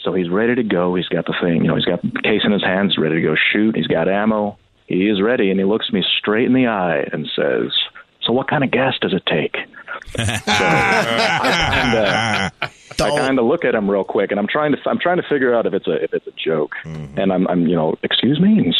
So 0.02 0.12
he's 0.12 0.30
ready 0.30 0.54
to 0.54 0.62
go. 0.62 0.94
He's 0.94 1.08
got 1.08 1.26
the 1.26 1.34
thing, 1.40 1.62
you 1.62 1.68
know, 1.68 1.76
he's 1.76 1.84
got 1.84 2.02
the 2.02 2.22
case 2.22 2.42
in 2.44 2.52
his 2.52 2.62
hands, 2.62 2.96
ready 2.98 3.16
to 3.16 3.22
go 3.22 3.34
shoot. 3.52 3.76
He's 3.76 3.86
got 3.86 4.08
ammo. 4.08 4.58
He 4.86 5.08
is 5.08 5.22
ready, 5.22 5.50
and 5.50 5.60
he 5.60 5.64
looks 5.64 5.92
me 5.92 6.02
straight 6.18 6.46
in 6.46 6.54
the 6.54 6.66
eye 6.66 7.08
and 7.12 7.28
says, 7.36 7.72
"So 8.22 8.32
what 8.32 8.48
kind 8.48 8.62
of 8.64 8.70
gas 8.70 8.94
does 9.00 9.12
it 9.12 9.22
take?" 9.26 9.56
so 10.16 10.22
I 10.22 11.70
kind 11.74 11.96
of, 11.98 12.72
I 13.00 13.18
kind 13.18 13.38
of 13.38 13.44
look 13.46 13.64
at 13.64 13.74
him 13.74 13.90
real 13.90 14.04
quick, 14.04 14.30
and 14.30 14.38
I'm 14.40 14.46
trying 14.46 14.72
to, 14.72 14.78
I'm 14.86 14.98
trying 14.98 15.16
to 15.18 15.22
figure 15.28 15.54
out 15.54 15.66
if 15.66 15.74
it's 15.74 15.86
a, 15.86 16.02
if 16.04 16.12
it's 16.14 16.26
a 16.26 16.32
joke, 16.32 16.72
and 16.84 17.32
I'm, 17.32 17.46
I'm, 17.48 17.66
you 17.66 17.76
know, 17.76 17.96
excuse 18.02 18.40
me, 18.40 18.72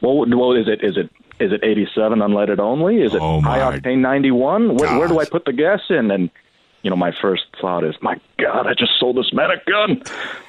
well, 0.00 0.24
well, 0.28 0.52
is 0.52 0.68
it, 0.68 0.82
is 0.84 0.96
it, 0.96 1.10
is 1.40 1.52
it 1.52 1.60
87 1.62 2.18
unleaded 2.18 2.58
only? 2.58 3.02
Is 3.02 3.14
it 3.14 3.20
Oh, 3.22 3.40
high 3.40 3.58
octane 3.60 3.98
91? 3.98 4.76
Where, 4.76 4.98
where 4.98 5.08
do 5.08 5.20
I 5.20 5.24
put 5.24 5.44
the 5.44 5.52
gas 5.52 5.80
in? 5.90 6.10
And 6.10 6.30
you 6.82 6.90
know, 6.90 6.96
my 6.96 7.10
first 7.20 7.42
thought 7.60 7.82
is, 7.84 7.96
my 8.00 8.20
God, 8.38 8.66
I 8.68 8.74
just 8.74 8.92
sold 9.00 9.16
this 9.16 9.32
medic 9.32 9.66
gun. 9.66 10.00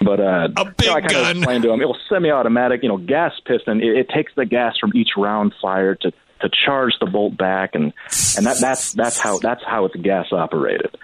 But 0.02 0.20
uh, 0.20 0.50
A 0.58 0.66
big 0.66 0.74
you 0.82 0.88
know, 0.88 0.94
I 0.94 1.02
kind 1.02 1.12
gun. 1.12 1.32
of 1.32 1.38
explained 1.38 1.64
to 1.64 1.72
him, 1.72 1.82
it 1.82 1.88
was 1.88 1.98
semi-automatic, 2.08 2.84
you 2.84 2.90
know, 2.90 2.98
gas 2.98 3.34
piston. 3.46 3.82
It, 3.82 3.98
it 3.98 4.10
takes 4.10 4.32
the 4.36 4.46
gas 4.46 4.78
from 4.78 4.92
each 4.96 5.10
round 5.18 5.54
fired 5.60 6.00
to 6.02 6.12
to 6.42 6.50
charge 6.66 6.94
the 7.00 7.06
bolt 7.06 7.38
back, 7.38 7.76
and 7.76 7.94
and 8.38 8.46
that 8.46 8.58
that's 8.60 8.94
that's 8.94 9.20
how 9.20 9.38
that's 9.40 9.64
how 9.66 9.86
it's 9.86 9.96
gas 9.98 10.28
operated. 10.32 10.96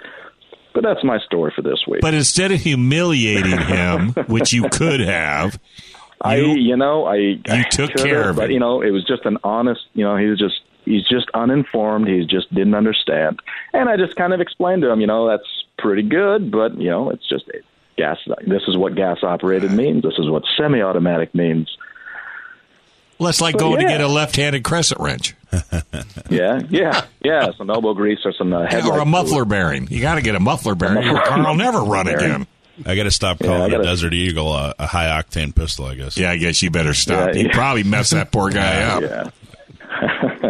But 0.74 0.84
that's 0.84 1.04
my 1.04 1.20
story 1.20 1.54
for 1.56 1.62
this 1.62 1.86
week. 1.88 2.02
But 2.02 2.14
instead 2.14 2.52
of 2.52 2.60
humiliating 2.60 3.58
him, 3.62 4.10
which 4.28 4.52
you 4.52 4.68
could 4.70 5.00
have, 5.00 5.58
I, 6.22 6.36
you- 6.38 6.56
you 6.60 6.76
know, 6.78 7.06
I 7.06 7.16
you 7.16 7.64
took 7.72 7.94
care 7.96 8.30
of 8.32 8.36
but 8.36 8.50
it. 8.50 8.54
you 8.54 8.60
know, 8.60 8.82
it 8.82 8.92
was 8.92 9.06
just 9.06 9.26
an 9.26 9.38
honest. 9.44 9.82
You 9.94 10.04
know, 10.04 10.18
he 10.18 10.26
was 10.26 10.38
just 10.38 10.62
he's 10.84 11.08
just 11.08 11.28
uninformed. 11.34 12.08
He 12.08 12.26
just 12.26 12.54
didn't 12.54 12.76
understand, 12.76 13.40
and 13.74 13.88
I 13.90 13.96
just 13.98 14.16
kind 14.18 14.34
of 14.34 14.42
explained 14.42 14.82
to 14.82 14.90
him, 14.92 15.00
you 15.02 15.08
know, 15.08 15.28
that's 15.28 15.48
pretty 15.78 16.04
good, 16.04 16.52
but 16.52 16.78
you 16.80 16.90
know, 16.90 17.10
it's 17.10 17.28
just 17.28 17.46
gas. 17.98 18.18
This 18.46 18.64
is 18.68 18.76
what 18.76 18.96
gas 18.96 19.20
operated 19.24 19.72
means. 19.72 20.04
This 20.04 20.18
is 20.20 20.30
what 20.30 20.44
semi-automatic 20.58 21.34
means. 21.34 21.70
Well, 23.20 23.30
it's 23.30 23.42
like 23.42 23.54
But 23.54 23.60
going 23.60 23.80
to 23.82 23.88
get 23.88 24.02
a 24.02 24.08
left-handed 24.08 24.64
crescent 24.64 25.00
wrench 25.02 25.36
Yeah, 26.30 26.60
yeah, 26.70 27.06
yeah. 27.24 27.52
Some 27.58 27.70
elbow 27.70 27.94
grease 27.94 28.20
or 28.26 28.34
some 28.34 28.52
uh, 28.54 28.66
or 28.88 29.00
a 29.00 29.06
muffler 29.06 29.30
fluid. 29.46 29.50
bearing. 29.50 29.88
You 29.90 30.02
got 30.02 30.16
to 30.16 30.22
get 30.22 30.36
a 30.36 30.40
muffler 30.40 30.76
bearing. 30.76 31.04
Your 31.06 31.22
car 31.22 31.46
will 31.46 31.56
never 31.56 31.80
run 31.82 32.08
again. 32.08 32.46
I 32.86 32.96
got 32.98 33.04
to 33.04 33.12
stop 33.12 33.40
calling 33.40 33.62
I 33.62 33.66
the 33.66 33.72
gotta- 33.78 33.84
Desert 33.86 34.14
Eagle 34.14 34.54
a, 34.54 34.76
a 34.80 34.86
high 34.86 35.06
octane 35.22 35.56
pistol. 35.56 35.86
I 35.86 35.96
guess. 35.96 36.18
Yeah, 36.18 36.32
I 36.32 36.38
guess 36.38 36.62
you 36.62 36.72
better 36.72 36.94
stop. 36.94 37.34
Yeah, 37.34 37.40
You 37.42 37.48
yeah. 37.48 37.54
probably 37.54 37.84
mess 37.84 38.10
that 38.10 38.32
poor 38.34 38.50
guy 38.50 38.82
up. 38.84 39.02
Yeah, 39.02 39.30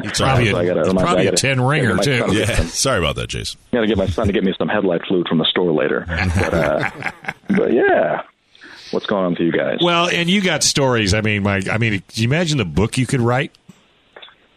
It's 0.04 0.20
probably 0.20 0.48
So 0.52 0.66
gotta- 0.66 0.80
it's 0.80 0.90
I 0.90 0.94
probably 0.94 1.22
a 1.28 1.32
gotta- 1.32 1.38
ten 1.38 1.62
ringer 1.62 1.96
gotta 1.98 2.04
too. 2.04 2.28
my 2.28 2.34
Yeah. 2.34 2.56
Sorry 2.66 2.98
about 2.98 3.16
that, 3.18 3.28
Jason. 3.28 3.60
got 3.74 3.82
to 3.82 3.88
get 3.88 3.98
my 3.98 4.08
son 4.08 4.26
to 4.28 4.34
get 4.34 4.44
me 4.44 4.56
some 4.58 4.70
headlight 4.70 5.02
fluid 5.08 5.28
from 5.28 5.38
the 5.38 5.46
store 5.46 5.72
later. 5.72 6.06
But, 6.36 6.54
uh, 6.54 6.90
but 7.50 7.74
yeah, 7.74 8.24
what's 8.96 9.06
going 9.06 9.26
on 9.26 9.32
with 9.34 9.42
you 9.42 9.52
guys? 9.52 9.78
Well, 9.82 10.10
and 10.10 10.28
you 10.28 10.42
got 10.42 10.64
stories. 10.64 11.14
I 11.14 11.22
mean, 11.22 11.44
my, 11.44 11.62
I 11.72 11.78
mean, 11.78 12.00
can 12.00 12.24
you 12.24 12.28
imagine 12.28 12.58
the 12.58 12.66
book 12.66 12.98
you 12.98 13.06
could 13.06 13.22
write? 13.22 13.56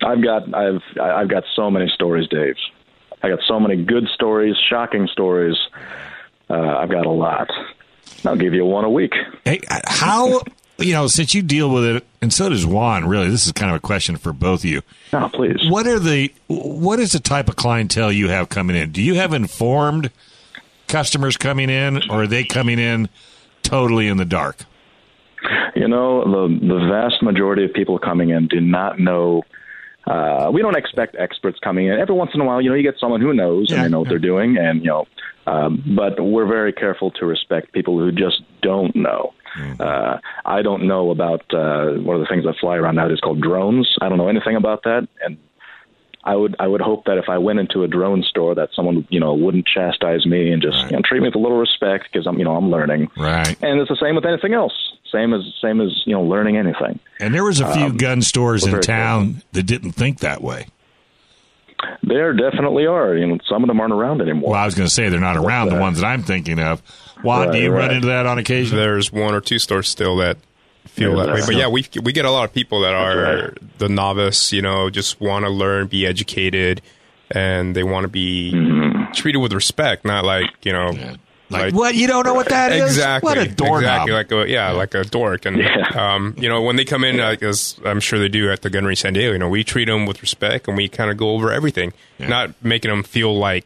I've 0.00 0.22
got 0.22 0.54
I've 0.54 0.80
I've 0.98 1.28
got 1.28 1.42
so 1.54 1.70
many 1.70 1.90
stories, 1.92 2.28
Dave. 2.28 2.54
I 3.22 3.28
got 3.28 3.40
so 3.46 3.58
many 3.58 3.82
good 3.82 4.06
stories, 4.14 4.54
shocking 4.70 5.08
stories. 5.10 5.56
Uh, 6.48 6.54
I've 6.54 6.88
got 6.88 7.04
a 7.04 7.10
lot. 7.10 7.50
I'll 8.24 8.36
give 8.36 8.54
you 8.54 8.64
one 8.64 8.84
a 8.84 8.90
week. 8.90 9.12
Hey, 9.44 9.60
how 9.86 10.40
you 10.78 10.92
know 10.92 11.08
since 11.08 11.34
you 11.34 11.42
deal 11.42 11.68
with 11.70 11.84
it, 11.84 12.06
and 12.22 12.32
so 12.32 12.48
does 12.48 12.64
Juan. 12.64 13.06
Really, 13.06 13.28
this 13.28 13.44
is 13.44 13.52
kind 13.52 13.70
of 13.70 13.76
a 13.76 13.80
question 13.80 14.16
for 14.16 14.32
both 14.32 14.60
of 14.60 14.70
you. 14.70 14.82
No, 15.12 15.28
please. 15.28 15.58
What 15.68 15.88
are 15.88 15.98
the 15.98 16.32
what 16.46 17.00
is 17.00 17.10
the 17.10 17.18
type 17.18 17.48
of 17.48 17.56
clientele 17.56 18.12
you 18.12 18.28
have 18.28 18.48
coming 18.48 18.76
in? 18.76 18.92
Do 18.92 19.02
you 19.02 19.14
have 19.14 19.34
informed 19.34 20.12
customers 20.86 21.36
coming 21.36 21.70
in, 21.70 22.08
or 22.08 22.22
are 22.22 22.26
they 22.28 22.44
coming 22.44 22.78
in 22.78 23.08
totally 23.68 24.08
in 24.08 24.16
the 24.16 24.24
dark? 24.24 24.64
You 25.74 25.88
know, 25.88 26.24
the 26.24 26.58
the 26.66 26.88
vast 26.90 27.22
majority 27.22 27.64
of 27.64 27.72
people 27.72 27.98
coming 27.98 28.30
in 28.30 28.48
do 28.48 28.60
not 28.60 28.98
know. 28.98 29.42
Uh, 30.06 30.50
we 30.52 30.62
don't 30.62 30.76
expect 30.76 31.16
experts 31.18 31.58
coming 31.62 31.86
in. 31.86 31.98
Every 31.98 32.14
once 32.14 32.30
in 32.34 32.40
a 32.40 32.44
while, 32.44 32.62
you 32.62 32.70
know, 32.70 32.74
you 32.74 32.82
get 32.82 32.98
someone 32.98 33.20
who 33.20 33.34
knows 33.34 33.70
Yeah, 33.70 33.76
and 33.76 33.84
they 33.84 33.88
know 33.90 33.98
what 34.00 34.06
yeah. 34.06 34.10
they're 34.10 34.18
doing, 34.18 34.56
and 34.56 34.80
you 34.80 34.86
know, 34.86 35.06
um, 35.46 35.82
but 35.96 36.18
we're 36.20 36.46
very 36.46 36.72
careful 36.72 37.10
to 37.12 37.26
respect 37.26 37.72
people 37.72 37.98
who 37.98 38.10
just 38.10 38.42
don't 38.62 38.94
know. 38.96 39.34
Mm-hmm. 39.58 39.82
Uh, 39.82 40.18
I 40.44 40.62
don't 40.62 40.86
know 40.86 41.10
about 41.10 41.42
uh, 41.52 41.92
one 42.00 42.16
of 42.16 42.20
the 42.20 42.26
things 42.28 42.44
that 42.44 42.56
fly 42.60 42.76
around 42.76 42.96
nowadays 42.96 43.20
called 43.20 43.40
drones. 43.40 43.96
I 44.00 44.08
don't 44.08 44.18
know 44.18 44.28
anything 44.28 44.56
about 44.56 44.82
that, 44.84 45.08
and 45.22 45.38
I 46.28 46.36
would 46.36 46.54
I 46.58 46.66
would 46.68 46.80
hope 46.82 47.06
that 47.06 47.16
if 47.16 47.24
I 47.28 47.38
went 47.38 47.58
into 47.58 47.82
a 47.84 47.88
drone 47.88 48.22
store, 48.22 48.54
that 48.54 48.68
someone 48.76 49.06
you 49.08 49.18
know 49.18 49.32
wouldn't 49.34 49.66
chastise 49.66 50.26
me 50.26 50.52
and 50.52 50.60
just 50.62 50.76
Right. 50.76 50.90
you 50.90 50.96
know, 50.98 51.02
treat 51.04 51.20
me 51.22 51.28
with 51.28 51.34
a 51.36 51.38
little 51.38 51.58
respect 51.58 52.04
because 52.12 52.26
I'm 52.26 52.38
you 52.38 52.44
know 52.44 52.54
I'm 52.54 52.70
learning. 52.70 53.08
Right. 53.16 53.56
And 53.62 53.80
it's 53.80 53.88
the 53.88 53.96
same 54.00 54.14
with 54.14 54.26
anything 54.26 54.52
else. 54.52 54.74
Same 55.10 55.32
as 55.32 55.40
same 55.62 55.80
as 55.80 56.02
you 56.04 56.12
know 56.14 56.22
learning 56.22 56.56
anything. 56.58 57.00
And 57.18 57.34
there 57.34 57.44
was 57.44 57.60
a 57.60 57.72
few 57.72 57.86
um, 57.86 57.96
gun 57.96 58.20
stores 58.22 58.64
in 58.64 58.72
very 58.72 58.82
town 58.82 59.42
that 59.52 59.62
didn't 59.62 59.92
think 59.92 60.18
that 60.20 60.42
way. 60.42 60.66
There 62.02 62.32
definitely 62.34 62.86
are. 62.86 63.14
You 63.16 63.26
know, 63.26 63.38
some 63.48 63.62
of 63.62 63.68
them 63.68 63.80
aren't 63.80 63.92
around 63.94 64.20
anymore. 64.20 64.50
Well, 64.50 64.60
I 64.60 64.64
was 64.66 64.74
going 64.74 64.88
to 64.88 64.94
say 64.94 65.08
they're 65.08 65.20
not 65.20 65.36
around 65.36 65.68
the 65.68 65.76
that? 65.76 65.80
ones 65.80 66.00
that 66.00 66.06
I'm 66.06 66.22
thinking 66.24 66.58
of. 66.58 66.82
Juan, 67.22 67.46
do 67.46 67.52
Right, 67.52 67.62
you 67.62 67.70
run 67.72 67.90
into 67.92 68.08
that 68.08 68.26
on 68.26 68.38
occasion? 68.38 68.76
There's 68.76 69.12
one 69.12 69.34
or 69.34 69.40
two 69.40 69.58
stores 69.58 69.88
still 69.88 70.16
that 70.18 70.36
feel 70.88 71.16
Yeah, 71.16 71.26
that 71.26 71.34
way. 71.34 71.40
But 71.46 71.54
yeah, 71.54 71.68
we 71.68 71.86
we 72.02 72.12
get 72.12 72.24
a 72.24 72.30
lot 72.30 72.44
of 72.44 72.52
people 72.52 72.80
that 72.80 72.94
are 72.94 73.16
right. 73.48 73.78
the 73.78 73.88
novice, 73.88 74.52
you 74.52 74.62
know, 74.62 74.90
just 74.90 75.20
want 75.20 75.44
to 75.44 75.50
learn, 75.50 75.86
be 75.86 76.06
educated, 76.06 76.80
and 77.30 77.74
they 77.76 77.82
want 77.84 78.04
to 78.04 78.08
be 78.08 78.52
Mm-hmm. 78.54 79.12
treated 79.12 79.38
with 79.38 79.52
respect, 79.52 80.04
not 80.04 80.24
like 80.24 80.50
you 80.64 80.72
know, 80.72 80.92
Like, 81.50 81.72
what? 81.72 81.94
You 81.94 82.06
don't 82.06 82.26
know 82.26 82.34
what 82.34 82.50
that 82.50 82.72
is? 82.72 82.82
exactly, 82.82 83.26
What 83.28 83.38
a 83.38 83.48
doorknob. 83.48 84.06
exactly 84.08 84.12
like 84.12 84.32
a 84.32 84.50
yeah, 84.50 84.70
like 84.72 84.94
a 84.94 85.04
dork. 85.04 85.46
And 85.46 85.56
Yeah. 85.58 85.86
um, 85.94 86.34
you 86.36 86.46
know, 86.48 86.60
when 86.60 86.76
they 86.76 86.84
come 86.84 87.04
in, 87.04 87.16
like 87.16 87.42
as 87.42 87.80
I'm 87.86 88.00
sure 88.00 88.18
they 88.18 88.28
do 88.28 88.50
at 88.52 88.60
the 88.62 88.68
Gun 88.70 88.84
Range 88.84 89.00
San 89.00 89.14
Diego, 89.14 89.32
you 89.32 89.38
know, 89.38 89.48
we 89.48 89.64
treat 89.64 89.86
them 89.86 90.04
with 90.04 90.20
respect 90.20 90.68
and 90.68 90.76
we 90.76 90.88
kind 90.88 91.10
of 91.10 91.16
go 91.16 91.30
over 91.30 91.50
everything, 91.50 91.92
Yeah. 92.18 92.28
not 92.28 92.50
making 92.62 92.90
them 92.90 93.02
feel 93.02 93.34
like 93.38 93.64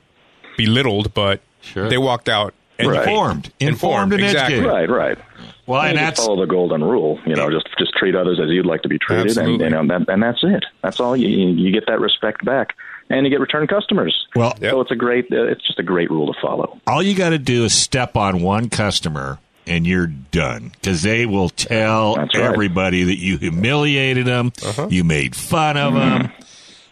belittled, 0.57 1.13
but 1.15 1.41
Sure. 1.61 1.89
they 1.89 1.99
walked 1.99 2.29
out 2.29 2.55
Right. 2.79 2.99
Informed. 3.07 3.51
Informed, 3.61 3.61
Informed, 3.61 4.13
and 4.15 4.23
exactly. 4.25 4.55
educated. 4.57 4.91
Right, 4.91 4.91
right. 4.91 5.19
Well, 5.67 5.81
and 5.83 5.93
You 5.93 5.99
just 5.99 6.17
that's 6.17 6.27
follow 6.27 6.41
the 6.41 6.47
golden 6.47 6.83
rule. 6.83 7.21
You 7.27 7.35
know, 7.37 7.51
just 7.51 7.69
just 7.79 7.93
treat 7.95 8.15
others 8.17 8.41
as 8.43 8.49
you'd 8.51 8.67
like 8.67 8.83
to 8.83 8.89
be 8.89 8.99
treated, 8.99 9.27
Absolutely. 9.27 9.67
and 9.67 9.75
you 9.77 9.83
know, 9.89 9.99
that, 9.99 10.09
and 10.13 10.23
that's 10.23 10.43
it. 10.43 10.65
That's 10.83 10.99
all. 11.01 11.17
You 11.17 11.29
you 11.29 11.71
get 11.73 11.85
that 11.87 12.01
respect 12.01 12.45
back, 12.45 12.75
and 13.11 13.25
you 13.25 13.31
get 13.31 13.41
return 13.41 13.67
customers. 13.67 14.27
Well- 14.35 14.57
so 14.61 14.81
it's 14.81 14.91
a 14.91 14.97
great. 14.97 15.27
Uh, 15.33 15.45
it's 15.45 15.65
just 15.67 15.79
a 15.79 15.83
great 15.85 16.11
rule 16.11 16.33
to 16.33 16.41
follow. 16.41 16.81
all 16.87 17.03
you 17.03 17.15
got 17.15 17.31
to 17.31 17.39
do 17.39 17.65
is 17.65 17.75
step 17.75 18.17
on 18.17 18.43
one 18.43 18.69
customer 18.71 19.39
and 19.65 19.87
you're 19.87 20.09
done 20.09 20.73
because 20.73 21.03
they 21.03 21.25
will 21.25 21.49
tell 21.49 22.17
That's 22.17 22.37
right. 22.37 22.45
everybody 22.53 23.05
that 23.05 23.19
you 23.19 23.39
humiliated 23.39 24.27
them, 24.27 24.51
you 24.91 25.05
made 25.05 25.37
fun 25.37 25.77
of 25.77 25.95
them, 25.95 26.33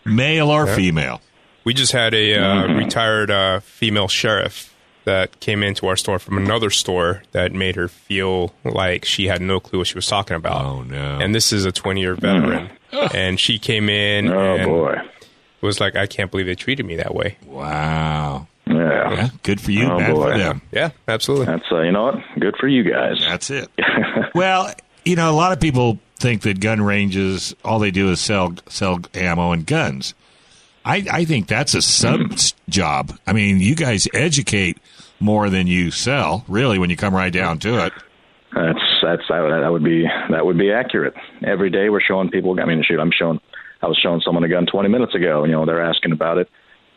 male 0.04 0.50
or 0.50 0.68
female. 0.68 1.20
We 1.64 1.74
just 1.74 1.90
had 1.90 2.14
a 2.14 2.36
uh, 2.36 2.74
retired 2.74 3.28
uh, 3.32 3.58
female 3.60 4.06
sheriff 4.06 4.72
that 5.04 5.40
came 5.40 5.62
into 5.62 5.86
our 5.86 5.96
store 5.96 6.18
from 6.18 6.36
another 6.38 6.70
store 6.70 7.22
that 7.32 7.52
made 7.52 7.76
her 7.76 7.88
feel 7.88 8.52
like 8.64 9.04
she 9.04 9.26
had 9.26 9.40
no 9.40 9.58
clue 9.60 9.78
what 9.78 9.88
she 9.88 9.94
was 9.94 10.06
talking 10.06 10.36
about. 10.36 10.64
Oh, 10.64 10.82
no. 10.82 11.18
And 11.20 11.34
this 11.34 11.52
is 11.52 11.64
a 11.64 11.72
20 11.72 12.00
year 12.00 12.14
veteran. 12.14 12.70
and 13.14 13.38
she 13.40 13.58
came 13.58 13.88
in 13.88 14.28
Oh 14.28 14.56
and 14.56 14.66
boy. 14.66 14.96
was 15.62 15.80
like, 15.80 15.96
I 15.96 16.06
can't 16.06 16.30
believe 16.30 16.46
they 16.46 16.54
treated 16.54 16.84
me 16.86 16.96
that 16.96 17.14
way. 17.14 17.36
Wow. 17.46 18.46
Yeah. 18.66 19.14
Yeah, 19.14 19.28
good 19.42 19.60
for 19.60 19.72
you, 19.72 19.86
Oh, 19.90 19.98
bad 19.98 20.14
boy. 20.14 20.32
for 20.32 20.38
them. 20.38 20.62
Yeah, 20.70 20.90
absolutely. 21.08 21.46
That's 21.46 21.64
uh, 21.72 21.80
you 21.80 21.90
know 21.90 22.04
what? 22.04 22.16
Good 22.38 22.56
for 22.56 22.68
you 22.68 22.84
guys. 22.84 23.18
That's 23.20 23.50
it. 23.50 23.68
well, 24.34 24.72
you 25.04 25.16
know, 25.16 25.28
a 25.30 25.34
lot 25.34 25.50
of 25.52 25.58
people 25.60 25.98
think 26.16 26.42
that 26.42 26.60
gun 26.60 26.80
ranges 26.82 27.54
all 27.64 27.78
they 27.80 27.90
do 27.90 28.10
is 28.10 28.20
sell 28.20 28.54
sell 28.68 29.00
ammo 29.14 29.50
and 29.52 29.66
guns. 29.66 30.14
I, 30.84 31.04
I 31.10 31.24
think 31.24 31.46
that's 31.46 31.74
a 31.74 31.82
sub 31.82 32.20
hmm. 32.20 32.34
job. 32.68 33.18
I 33.26 33.32
mean, 33.32 33.60
you 33.60 33.74
guys 33.74 34.08
educate 34.14 34.78
more 35.18 35.50
than 35.50 35.66
you 35.66 35.90
sell, 35.90 36.44
really, 36.48 36.78
when 36.78 36.90
you 36.90 36.96
come 36.96 37.14
right 37.14 37.32
down 37.32 37.58
to 37.60 37.86
it. 37.86 37.92
That's 38.54 38.78
that's 39.02 39.22
that 39.28 39.68
would, 39.70 39.84
be 39.84 40.06
that 40.30 40.44
would 40.44 40.58
be 40.58 40.72
accurate. 40.72 41.14
Every 41.44 41.70
day 41.70 41.88
we're 41.88 42.00
showing 42.00 42.30
people. 42.30 42.58
I 42.60 42.64
mean, 42.64 42.82
shoot, 42.82 42.98
I'm 42.98 43.12
showing. 43.16 43.40
I 43.82 43.86
was 43.86 43.96
showing 43.96 44.20
someone 44.20 44.44
a 44.44 44.48
gun 44.48 44.66
20 44.66 44.88
minutes 44.88 45.14
ago. 45.14 45.44
You 45.44 45.52
know, 45.52 45.64
they're 45.64 45.82
asking 45.82 46.12
about 46.12 46.38
it. 46.38 46.50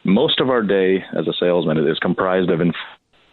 Most 0.04 0.42
of 0.42 0.50
our 0.50 0.62
day 0.62 1.04
as 1.18 1.28
a 1.28 1.34
salesman 1.40 1.78
is 1.88 2.00
comprised 2.00 2.50
of 2.50 2.60
info 2.60 2.78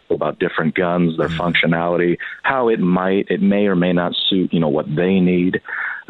about 0.09 0.39
different 0.39 0.75
guns, 0.75 1.17
their 1.17 1.29
hmm. 1.29 1.39
functionality, 1.39 2.17
how 2.43 2.67
it 2.67 2.79
might, 2.79 3.27
it 3.29 3.41
may 3.41 3.65
or 3.65 3.75
may 3.75 3.93
not 3.93 4.13
suit. 4.29 4.53
You 4.53 4.59
know 4.59 4.69
what 4.69 4.93
they 4.93 5.19
need, 5.19 5.61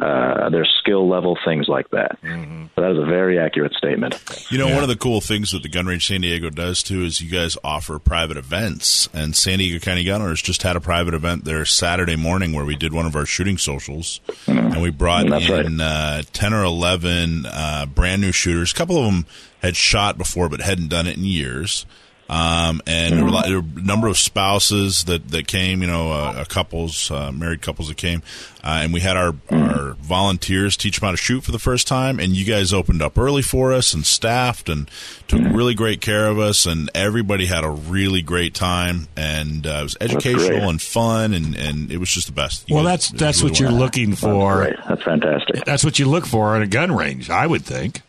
uh, 0.02 0.50
their 0.50 0.66
skill 0.66 1.08
level, 1.08 1.38
things 1.46 1.68
like 1.68 1.90
that. 1.92 2.18
So 2.22 2.82
that 2.82 2.92
is 2.92 2.98
a 2.98 3.06
very 3.06 3.38
accurate 3.38 3.74
statement. 3.74 4.16
You 4.50 4.58
know, 4.58 4.68
one 4.74 4.84
of 4.84 4.90
the 4.90 4.96
cool 4.96 5.22
things 5.22 5.52
that 5.52 5.62
the 5.64 5.70
Gun 5.70 5.86
Range 5.86 6.06
San 6.06 6.22
Diego 6.22 6.50
does 6.50 6.82
too 6.82 7.04
is 7.04 7.22
you 7.22 7.30
guys 7.30 7.58
offer 7.64 8.00
private 8.00 8.38
events, 8.38 9.08
and 9.14 9.36
San 9.36 9.60
Diego 9.60 9.84
County 9.84 10.04
Gun 10.04 10.22
Owners 10.22 10.42
just 10.42 10.64
had 10.64 10.76
a 10.76 10.82
private 10.82 11.14
event 11.14 11.46
there 11.46 11.64
Saturday 11.66 12.16
morning 12.16 12.54
where 12.54 12.66
we 12.66 12.76
did 12.76 12.94
one 12.94 13.06
of 13.06 13.16
our 13.16 13.26
shooting 13.26 13.58
socials, 13.58 14.20
and 14.48 14.82
we 14.82 14.90
brought 14.90 15.30
That's 15.30 15.48
in 15.50 15.80
uh, 15.80 16.24
ten 16.34 16.54
or 16.54 16.64
eleven 16.64 17.46
uh, 17.46 17.86
brand 17.86 18.22
new 18.22 18.32
shooters. 18.32 18.72
A 18.72 18.76
couple 18.76 18.98
of 18.98 19.06
them 19.06 19.26
had 19.62 19.76
shot 19.76 20.18
before 20.18 20.50
but 20.50 20.62
hadn't 20.62 20.88
done 20.88 21.08
it 21.08 21.18
in 21.18 21.24
years. 21.24 21.86
Um, 22.32 22.82
and 22.88 23.18
there 23.18 23.24
were, 23.26 23.30
a 23.30 23.34
lot, 23.34 23.46
there 23.48 23.60
were 23.60 23.68
a 23.78 23.82
number 23.86 24.08
of 24.08 24.18
spouses 24.18 25.04
that, 25.04 25.28
that 25.32 25.48
came, 25.48 25.82
you 25.82 25.88
know, 25.88 26.14
uh, 26.14 26.46
couples, 26.46 27.12
uh, 27.12 27.30
married 27.30 27.62
couples 27.62 27.90
that 27.90 27.98
came, 27.98 28.24
uh, 28.64 28.80
and 28.82 28.94
we 28.94 29.02
had 29.02 29.18
our, 29.18 29.36
our 29.50 29.96
volunteers 29.96 30.78
teach 30.78 30.98
them 31.00 31.08
how 31.08 31.12
to 31.12 31.18
shoot 31.18 31.44
for 31.44 31.52
the 31.52 31.60
first 31.60 31.88
time. 31.88 32.22
And 32.22 32.34
you 32.34 32.46
guys 32.46 32.72
opened 32.72 33.02
up 33.02 33.18
early 33.18 33.42
for 33.42 33.74
us 33.74 33.94
and 33.94 34.06
staffed 34.06 34.70
and 34.70 34.90
took 35.28 35.42
really 35.42 35.74
great 35.74 36.00
care 36.00 36.28
of 36.28 36.40
us. 36.40 36.66
And 36.66 36.90
everybody 36.96 37.48
had 37.48 37.66
a 37.66 37.70
really 37.70 38.22
great 38.22 38.54
time. 38.54 39.10
And 39.18 39.68
uh, 39.68 39.80
it 39.82 39.84
was 39.84 39.98
educational 40.00 40.70
and 40.70 40.82
fun, 40.82 41.34
and, 41.34 41.54
and 41.54 41.92
it 41.92 41.98
was 41.98 42.10
just 42.10 42.28
the 42.28 42.34
best. 42.34 42.70
You 42.70 42.76
Well, 42.76 42.86
guys 42.86 43.10
that's 43.10 43.20
that's 43.20 43.40
really 43.42 43.52
what 43.52 43.60
you're 43.60 43.72
looking 43.72 44.16
for. 44.16 44.56
Great, 44.64 44.76
that's 44.88 45.04
fantastic. 45.04 45.66
That's 45.66 45.84
what 45.84 46.00
you 46.00 46.06
look 46.08 46.26
for 46.26 46.56
at 46.56 46.62
a 46.62 46.68
gun 46.68 46.96
range, 46.96 47.30
I 47.30 47.46
would 47.46 47.66
think. 47.66 48.04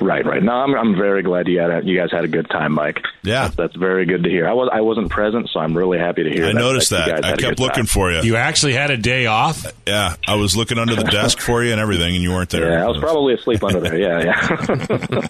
Right, 0.00 0.24
right. 0.24 0.42
No, 0.42 0.52
I'm 0.52 0.74
I'm 0.74 0.96
very 0.96 1.22
glad 1.22 1.48
you 1.48 1.58
had 1.60 1.70
a, 1.70 1.84
you 1.84 1.98
guys 1.98 2.10
had 2.10 2.24
a 2.24 2.28
good 2.28 2.48
time, 2.50 2.72
Mike. 2.72 3.00
Yeah. 3.22 3.44
that's, 3.44 3.56
that's 3.56 3.76
very 3.76 4.06
good 4.06 4.22
to 4.24 4.30
hear. 4.30 4.48
I 4.48 4.52
was 4.52 4.68
I 4.72 4.80
wasn't 4.80 5.10
present, 5.10 5.48
so 5.52 5.60
I'm 5.60 5.76
really 5.76 5.98
happy 5.98 6.22
to 6.24 6.30
hear. 6.30 6.42
That. 6.42 6.50
I 6.50 6.52
that, 6.52 6.58
noticed 6.58 6.90
you 6.90 6.96
that. 6.98 7.24
I 7.24 7.36
kept 7.36 7.58
looking 7.58 7.84
time. 7.84 7.86
for 7.86 8.12
you. 8.12 8.22
You 8.22 8.36
actually 8.36 8.74
had 8.74 8.90
a 8.90 8.96
day 8.96 9.26
off. 9.26 9.64
Yeah, 9.86 10.16
I 10.26 10.36
was 10.36 10.56
looking 10.56 10.78
under 10.78 10.94
the 10.94 11.04
desk 11.04 11.40
for 11.40 11.62
you 11.64 11.72
and 11.72 11.80
everything, 11.80 12.14
and 12.14 12.22
you 12.22 12.30
weren't 12.30 12.50
there. 12.50 12.70
Yeah, 12.70 12.84
I 12.84 12.88
was 12.88 12.98
probably 12.98 13.34
asleep 13.34 13.64
under 13.64 13.80
there. 13.80 13.98
Yeah, 13.98 14.24
yeah. 14.24 15.28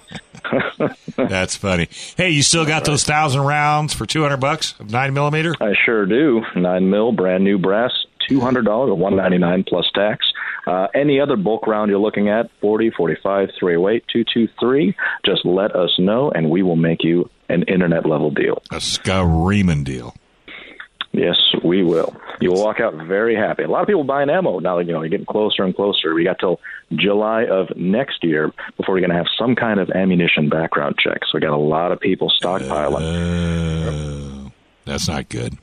That's 1.17 1.57
funny. 1.57 1.89
Hey, 2.17 2.31
you 2.31 2.43
still 2.43 2.67
got 2.67 2.85
those 2.85 3.05
thousand 3.05 3.43
rounds 3.43 3.95
for 3.95 4.07
two 4.07 4.23
hundred 4.23 4.39
bucks 4.39 4.75
of 4.79 4.91
nine 4.91 5.15
millimeter? 5.15 5.55
I 5.61 5.75
sure 5.85 6.07
do. 6.07 6.43
Nine 6.55 6.91
mil, 6.91 7.13
brand 7.13 7.45
new 7.45 7.59
brass, 7.59 7.93
two 8.29 8.41
hundred 8.41 8.65
dollars 8.65 8.91
or 8.91 8.97
one 8.97 9.17
ninety 9.17 9.39
nine 9.39 9.65
plus 9.67 9.87
tax. 9.95 10.27
Uh, 10.67 10.87
any 10.95 11.21
other 11.21 11.37
bulk 11.37 11.67
round 11.67 11.91
you're 11.91 12.01
looking 12.01 12.31
at, 12.31 12.51
40, 12.63 12.93
45, 12.97 13.51
308, 13.61 14.03
223, 14.11 14.97
just 15.25 15.45
let 15.45 15.77
us 15.77 15.91
know 15.99 16.31
and 16.31 16.49
we 16.49 16.63
will 16.63 16.77
make 16.77 17.05
you 17.05 17.29
an 17.51 17.65
internet 17.65 18.07
level 18.07 18.31
deal. 18.31 18.63
A 18.73 18.81
screaming 18.81 19.85
deal. 19.85 20.15
Yes, 21.13 21.37
we 21.63 21.85
will. 21.85 22.17
You 22.41 22.51
will 22.51 22.65
walk 22.65 22.81
out 22.81 22.95
very 23.07 23.37
happy. 23.37 23.63
A 23.63 23.69
lot 23.69 23.83
of 23.83 23.87
people 23.87 24.03
buying 24.03 24.29
ammo 24.29 24.59
now. 24.59 24.79
You 24.79 24.93
know, 24.93 25.03
you're 25.03 25.11
getting 25.11 25.27
closer 25.27 25.63
and 25.63 25.75
closer. 25.75 26.13
We 26.13 26.25
got 26.25 26.41
till 26.41 26.59
July 26.93 27.45
of 27.45 27.69
next 27.77 28.25
year 28.25 28.51
before 28.77 28.97
we're 28.97 29.01
going 29.01 29.11
to 29.11 29.17
have 29.17 29.29
some 29.39 29.55
kind 29.55 29.79
of 29.79 29.91
ammunition 29.91 30.49
background 30.49 30.97
check. 30.99 31.19
So 31.25 31.31
we 31.35 31.41
got 31.41 31.53
a 31.53 31.57
lot 31.57 31.93
of 31.93 32.01
people 32.01 32.33
stockpiling. 32.43 34.47
Uh, 34.47 34.51
that's 34.85 35.07
not 35.07 35.29
good. 35.29 35.57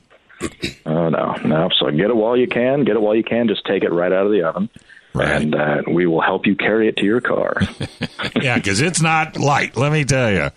Oh 0.86 1.08
no, 1.08 1.34
no. 1.44 1.68
So 1.78 1.90
get 1.90 2.10
it 2.10 2.16
while 2.16 2.36
you 2.36 2.46
can. 2.46 2.84
Get 2.84 2.96
it 2.96 3.02
while 3.02 3.14
you 3.14 3.24
can. 3.24 3.48
Just 3.48 3.64
take 3.64 3.82
it 3.82 3.90
right 3.90 4.12
out 4.12 4.26
of 4.26 4.32
the 4.32 4.42
oven, 4.42 4.68
Right. 5.14 5.42
and 5.42 5.54
uh, 5.54 5.82
we 5.88 6.06
will 6.06 6.20
help 6.20 6.46
you 6.46 6.56
carry 6.56 6.88
it 6.88 6.96
to 6.98 7.04
your 7.04 7.20
car. 7.20 7.60
Yeah, 8.40 8.56
because 8.56 8.80
it's 8.80 9.00
not 9.00 9.36
light. 9.36 9.76
Let 9.76 9.92
me 9.92 10.04
tell 10.04 10.30
you, 10.30 10.50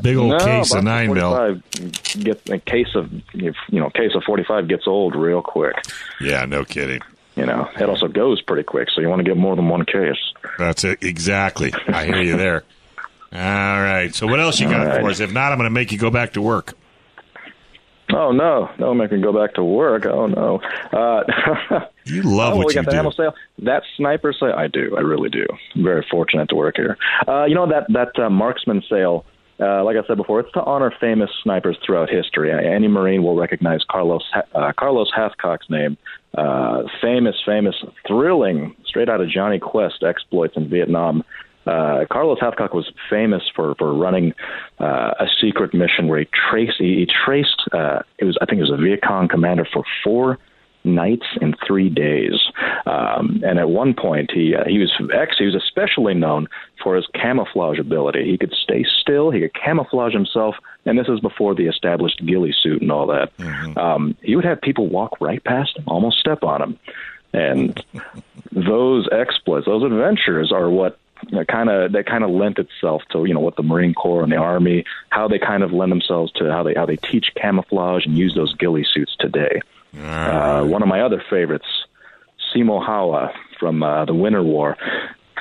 big 0.00 0.16
old 0.16 0.30
no, 0.30 0.38
case 0.38 0.72
of 0.74 0.84
nine 0.84 1.12
mil. 1.12 1.60
Get 2.18 2.48
a 2.48 2.58
case 2.58 2.94
of 2.94 3.10
you 3.32 3.52
know, 3.72 3.90
case 3.90 4.12
of 4.14 4.22
forty 4.24 4.44
five 4.44 4.68
gets 4.68 4.86
old 4.86 5.14
real 5.14 5.42
quick. 5.42 5.74
Yeah, 6.20 6.44
no 6.44 6.64
kidding. 6.64 7.00
You 7.34 7.44
know, 7.44 7.68
it 7.78 7.88
also 7.88 8.08
goes 8.08 8.40
pretty 8.40 8.62
quick. 8.62 8.88
So 8.94 9.00
you 9.00 9.08
want 9.08 9.20
to 9.20 9.24
get 9.24 9.36
more 9.36 9.56
than 9.56 9.68
one 9.68 9.84
case. 9.84 10.16
That's 10.58 10.84
it 10.84 11.02
exactly. 11.02 11.72
I 11.88 12.06
hear 12.06 12.22
you 12.22 12.36
there. 12.36 12.64
All 13.32 13.38
right. 13.82 14.14
So 14.14 14.26
what 14.26 14.40
else 14.40 14.58
you 14.60 14.68
got 14.68 14.86
right. 14.86 15.00
for 15.00 15.10
us? 15.10 15.20
If 15.20 15.32
not, 15.32 15.52
I'm 15.52 15.58
going 15.58 15.66
to 15.66 15.74
make 15.74 15.92
you 15.92 15.98
go 15.98 16.10
back 16.10 16.32
to 16.34 16.42
work. 16.42 16.74
Oh 18.16 18.32
no, 18.32 18.70
no 18.78 18.94
one 18.94 19.08
can 19.08 19.20
go 19.20 19.30
back 19.32 19.54
to 19.54 19.62
work. 19.64 20.06
Oh 20.06 20.26
no. 20.26 20.60
Uh, 20.90 21.80
You 22.06 22.22
love 22.22 22.54
oh, 22.54 22.58
what 22.58 22.66
we 22.68 22.72
you 22.72 22.76
got 22.76 22.84
the 22.86 22.92
do. 22.92 22.98
ammo 22.98 23.10
sale. 23.10 23.34
That 23.58 23.82
sniper 23.96 24.32
sale, 24.32 24.54
I 24.56 24.68
do. 24.68 24.94
I 24.96 25.00
really 25.00 25.28
do. 25.28 25.44
I'm 25.74 25.82
very 25.82 26.06
fortunate 26.08 26.48
to 26.50 26.54
work 26.54 26.76
here. 26.76 26.96
Uh, 27.26 27.44
you 27.44 27.54
know 27.54 27.66
that 27.68 27.86
that 27.92 28.18
uh, 28.18 28.30
marksman 28.30 28.82
sale. 28.88 29.24
Uh, 29.58 29.82
like 29.82 29.96
I 29.96 30.06
said 30.06 30.18
before, 30.18 30.40
it's 30.40 30.52
to 30.52 30.62
honor 30.62 30.92
famous 31.00 31.30
snipers 31.42 31.78
throughout 31.84 32.10
history. 32.10 32.52
Any 32.52 32.88
Marine 32.88 33.22
will 33.22 33.36
recognize 33.36 33.80
Carlos 33.90 34.22
uh, 34.54 34.72
Carlos 34.78 35.10
Hathcock's 35.16 35.68
name. 35.68 35.96
Uh, 36.36 36.82
famous, 37.00 37.34
famous, 37.44 37.74
thrilling, 38.06 38.76
straight 38.86 39.08
out 39.08 39.20
of 39.20 39.28
Jonny 39.30 39.58
Quest 39.58 40.02
exploits 40.02 40.56
in 40.56 40.68
Vietnam. 40.68 41.24
Uh, 41.66 42.04
Carlos 42.10 42.38
Hathcock 42.38 42.74
was 42.74 42.90
famous 43.10 43.42
for 43.54 43.74
for 43.76 43.92
running 43.92 44.32
uh, 44.78 45.12
a 45.18 45.26
secret 45.40 45.74
mission 45.74 46.08
where 46.08 46.20
he 46.20 46.28
traced 46.50 46.76
he, 46.78 46.96
he 46.96 47.06
traced 47.06 47.62
uh, 47.72 48.00
it 48.18 48.24
was 48.24 48.36
I 48.40 48.46
think 48.46 48.58
it 48.58 48.70
was 48.70 48.72
a 48.72 48.82
Viet 48.82 49.02
Cong 49.02 49.28
commander 49.28 49.66
for 49.72 49.82
four 50.04 50.38
nights 50.86 51.26
and 51.40 51.56
three 51.66 51.90
days. 51.90 52.34
Um, 52.86 53.42
and 53.44 53.58
at 53.58 53.68
one 53.68 53.92
point, 53.92 54.30
he 54.32 54.54
uh, 54.54 54.64
he 54.66 54.78
was 54.78 54.92
ex. 55.12 55.36
He 55.38 55.44
was 55.44 55.54
especially 55.54 56.14
known 56.14 56.48
for 56.82 56.96
his 56.96 57.06
camouflage 57.14 57.78
ability. 57.78 58.24
He 58.30 58.38
could 58.38 58.54
stay 58.54 58.84
still. 59.00 59.30
He 59.30 59.40
could 59.40 59.54
camouflage 59.54 60.12
himself. 60.12 60.54
And 60.86 60.98
this 60.98 61.08
is 61.08 61.20
before 61.20 61.54
the 61.54 61.66
established 61.66 62.24
ghillie 62.24 62.54
suit 62.62 62.80
and 62.80 62.92
all 62.92 63.08
that. 63.08 63.32
Um, 63.76 64.16
he 64.22 64.36
would 64.36 64.44
have 64.44 64.60
people 64.60 64.86
walk 64.88 65.20
right 65.20 65.42
past 65.42 65.76
him, 65.76 65.84
almost 65.88 66.20
step 66.20 66.44
on 66.44 66.62
him. 66.62 66.78
And 67.32 67.84
those 68.52 69.08
exploits, 69.12 69.66
those 69.66 69.82
adventures, 69.82 70.52
are 70.52 70.70
what 70.70 70.98
kind 71.48 71.68
of 71.68 71.92
that 71.92 72.06
kind 72.06 72.24
of 72.24 72.30
lent 72.30 72.58
itself 72.58 73.02
to 73.10 73.24
you 73.24 73.34
know 73.34 73.40
what 73.40 73.56
the 73.56 73.62
Marine 73.62 73.94
Corps 73.94 74.22
and 74.22 74.32
the 74.32 74.36
Army, 74.36 74.84
how 75.10 75.28
they 75.28 75.38
kind 75.38 75.62
of 75.62 75.72
lend 75.72 75.92
themselves 75.92 76.32
to 76.32 76.50
how 76.50 76.62
they 76.62 76.74
how 76.74 76.86
they 76.86 76.96
teach 76.96 77.32
camouflage 77.36 78.06
and 78.06 78.16
use 78.16 78.34
those 78.34 78.54
ghillie 78.54 78.86
suits 78.92 79.16
today. 79.18 79.60
Uh, 79.98 80.64
one 80.64 80.82
of 80.82 80.88
my 80.88 81.00
other 81.00 81.22
favorites, 81.30 81.66
Simo 82.54 82.86
Häyhä 82.86 83.32
from 83.58 83.82
uh, 83.82 84.04
the 84.04 84.14
Winter 84.14 84.42
War. 84.42 84.76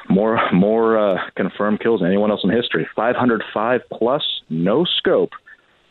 More 0.08 0.40
more 0.52 0.98
uh, 0.98 1.30
confirmed 1.36 1.80
kills 1.80 2.02
than 2.02 2.10
anyone 2.10 2.32
else 2.32 2.42
in 2.44 2.50
history. 2.50 2.88
505 2.96 3.82
plus, 3.92 4.24
no 4.50 4.86
scope, 4.86 5.32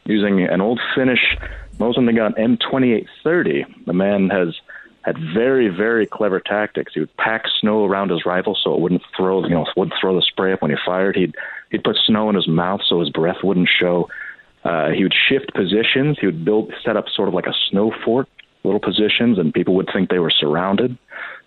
using 0.05 0.43
an 0.43 0.61
old 0.61 0.81
Finnish 0.95 1.37
Mosin-Nagant 1.79 2.39
M2830. 2.39 3.87
The 3.87 3.93
man 3.93 4.31
has 4.31 4.55
had 5.05 5.17
very 5.35 5.69
very 5.69 6.07
clever 6.07 6.41
tactics. 6.41 6.95
He 6.95 7.01
would 7.01 7.17
pack 7.17 7.45
snow 7.61 7.85
around 7.85 8.11
his 8.11 8.25
rifle 8.25 8.57
so 8.61 8.75
it 8.75 8.81
wouldn't 8.81 9.03
throw 9.17 9.43
you 9.43 9.51
know 9.51 9.67
wouldn't 9.77 9.99
throw 10.01 10.15
the 10.15 10.23
spray 10.23 10.53
up 10.53 10.63
when 10.63 10.71
he 10.71 10.77
fired. 10.85 11.17
He'd 11.17 11.35
he'd 11.71 11.85
put 11.85 11.97
snow 11.97 12.29
in 12.29 12.35
his 12.35 12.49
mouth 12.49 12.81
so 12.87 13.01
his 13.01 13.11
breath 13.11 13.43
wouldn't 13.43 13.69
show. 13.69 14.09
Uh, 14.65 14.91
he 14.91 15.03
would 15.03 15.15
shift 15.15 15.53
positions. 15.55 16.19
He 16.19 16.27
would 16.27 16.45
build 16.45 16.73
set 16.85 16.97
up 16.97 17.09
sort 17.15 17.29
of 17.29 17.35
like 17.35 17.47
a 17.47 17.53
snow 17.69 17.93
fort, 18.05 18.29
little 18.65 18.81
positions, 18.81 19.39
and 19.39 19.53
people 19.53 19.75
would 19.75 19.91
think 19.93 20.09
they 20.09 20.19
were 20.19 20.31
surrounded. 20.31 20.97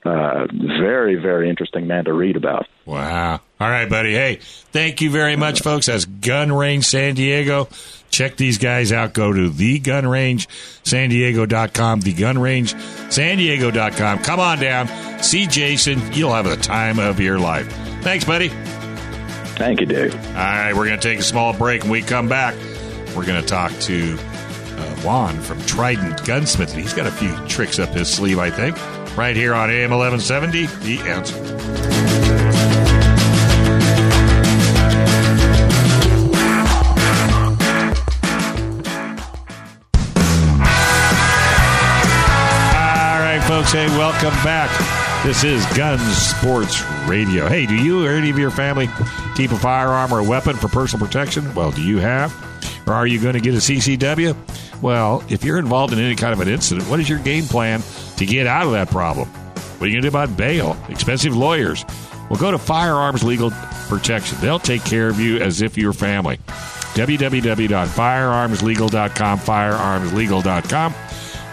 Uh, 0.05 0.45
very 0.51 1.15
very 1.15 1.49
interesting 1.49 1.87
man 1.87 2.05
to 2.05 2.13
read 2.13 2.37
about. 2.37 2.67
Wow. 2.85 3.41
All 3.59 3.69
right, 3.69 3.89
buddy. 3.89 4.13
Hey, 4.13 4.35
thank 4.71 5.01
you 5.01 5.09
very 5.09 5.35
much, 5.35 5.61
folks. 5.61 5.87
That's 5.87 6.05
Gun 6.05 6.53
Range 6.53 6.85
San 6.85 7.15
Diego. 7.15 7.67
Check 8.09 8.37
these 8.37 8.57
guys 8.59 8.93
out. 8.93 9.13
Go 9.13 9.33
to 9.33 9.49
thegunrangesandiego.com, 9.49 12.01
thegunrangesandiego.com. 12.01 14.19
Come 14.19 14.39
on 14.39 14.59
down. 14.59 14.87
See 15.21 15.47
Jason. 15.47 15.99
You'll 16.13 16.33
have 16.33 16.45
the 16.45 16.55
time 16.55 16.99
of 16.99 17.19
your 17.19 17.37
life. 17.39 17.69
Thanks, 18.01 18.23
buddy. 18.23 18.49
Thank 19.57 19.81
you, 19.81 19.87
Dave. 19.87 20.13
All 20.15 20.21
right, 20.33 20.71
we're 20.73 20.85
going 20.85 20.99
to 20.99 21.09
take 21.09 21.19
a 21.19 21.23
small 21.23 21.51
break. 21.51 21.81
When 21.81 21.91
we 21.91 22.01
come 22.03 22.29
back, 22.29 22.55
we're 23.15 23.25
going 23.25 23.41
to 23.41 23.47
talk 23.47 23.71
to 23.81 24.13
uh, 24.13 24.95
Juan 25.01 25.41
from 25.41 25.59
Trident 25.63 26.23
Gunsmith. 26.25 26.71
He's 26.73 26.93
got 26.93 27.07
a 27.07 27.11
few 27.11 27.35
tricks 27.47 27.79
up 27.79 27.89
his 27.89 28.07
sleeve, 28.07 28.37
I 28.39 28.51
think. 28.51 28.77
Right 29.17 29.35
here 29.35 29.55
on 29.55 29.71
AM 29.71 29.89
1170, 29.89 30.67
The 30.85 30.99
Answer. 31.09 31.37
All 43.07 43.19
right, 43.19 43.43
folks. 43.47 43.71
Hey, 43.71 43.87
welcome 43.97 44.29
back. 44.43 44.69
This 45.25 45.43
is 45.43 45.65
Guns 45.75 46.03
Sports 46.15 46.83
Radio. 47.07 47.47
Hey, 47.47 47.65
do 47.65 47.73
you 47.73 48.05
or 48.05 48.11
any 48.11 48.29
of 48.29 48.37
your 48.37 48.51
family 48.51 48.87
keep 49.35 49.51
a 49.51 49.57
firearm 49.57 50.13
or 50.13 50.19
a 50.19 50.23
weapon 50.23 50.55
for 50.55 50.67
personal 50.67 51.03
protection? 51.03 51.55
Well, 51.55 51.71
do 51.71 51.81
you 51.81 51.97
have? 51.97 52.31
Or 52.85 52.93
are 52.93 53.07
you 53.07 53.19
going 53.19 53.33
to 53.33 53.41
get 53.41 53.55
a 53.55 53.57
CCW? 53.57 54.35
Well, 54.83 55.23
if 55.27 55.43
you're 55.43 55.57
involved 55.57 55.91
in 55.91 55.97
any 55.97 56.15
kind 56.15 56.33
of 56.33 56.39
an 56.39 56.47
incident, 56.47 56.87
what 56.87 56.99
is 56.99 57.09
your 57.09 57.17
game 57.17 57.45
plan 57.45 57.81
to 58.17 58.25
get 58.25 58.47
out 58.47 58.65
of 58.65 58.71
that 58.73 58.89
problem? 58.89 59.27
What 59.27 59.83
are 59.83 59.87
you 59.87 59.93
going 59.93 60.03
to 60.03 60.09
do 60.09 60.17
about 60.17 60.35
bail? 60.35 60.75
Expensive 60.89 61.35
lawyers? 61.35 61.85
Well, 62.29 62.39
go 62.39 62.51
to 62.51 62.57
Firearms 62.57 63.23
Legal 63.23 63.51
Protection. 63.87 64.37
They'll 64.41 64.59
take 64.59 64.83
care 64.83 65.07
of 65.07 65.17
you 65.19 65.37
as 65.37 65.61
if 65.61 65.77
you're 65.77 65.93
family. 65.93 66.37
www.firearmslegal.com, 66.47 69.39
firearmslegal.com. 69.39 70.93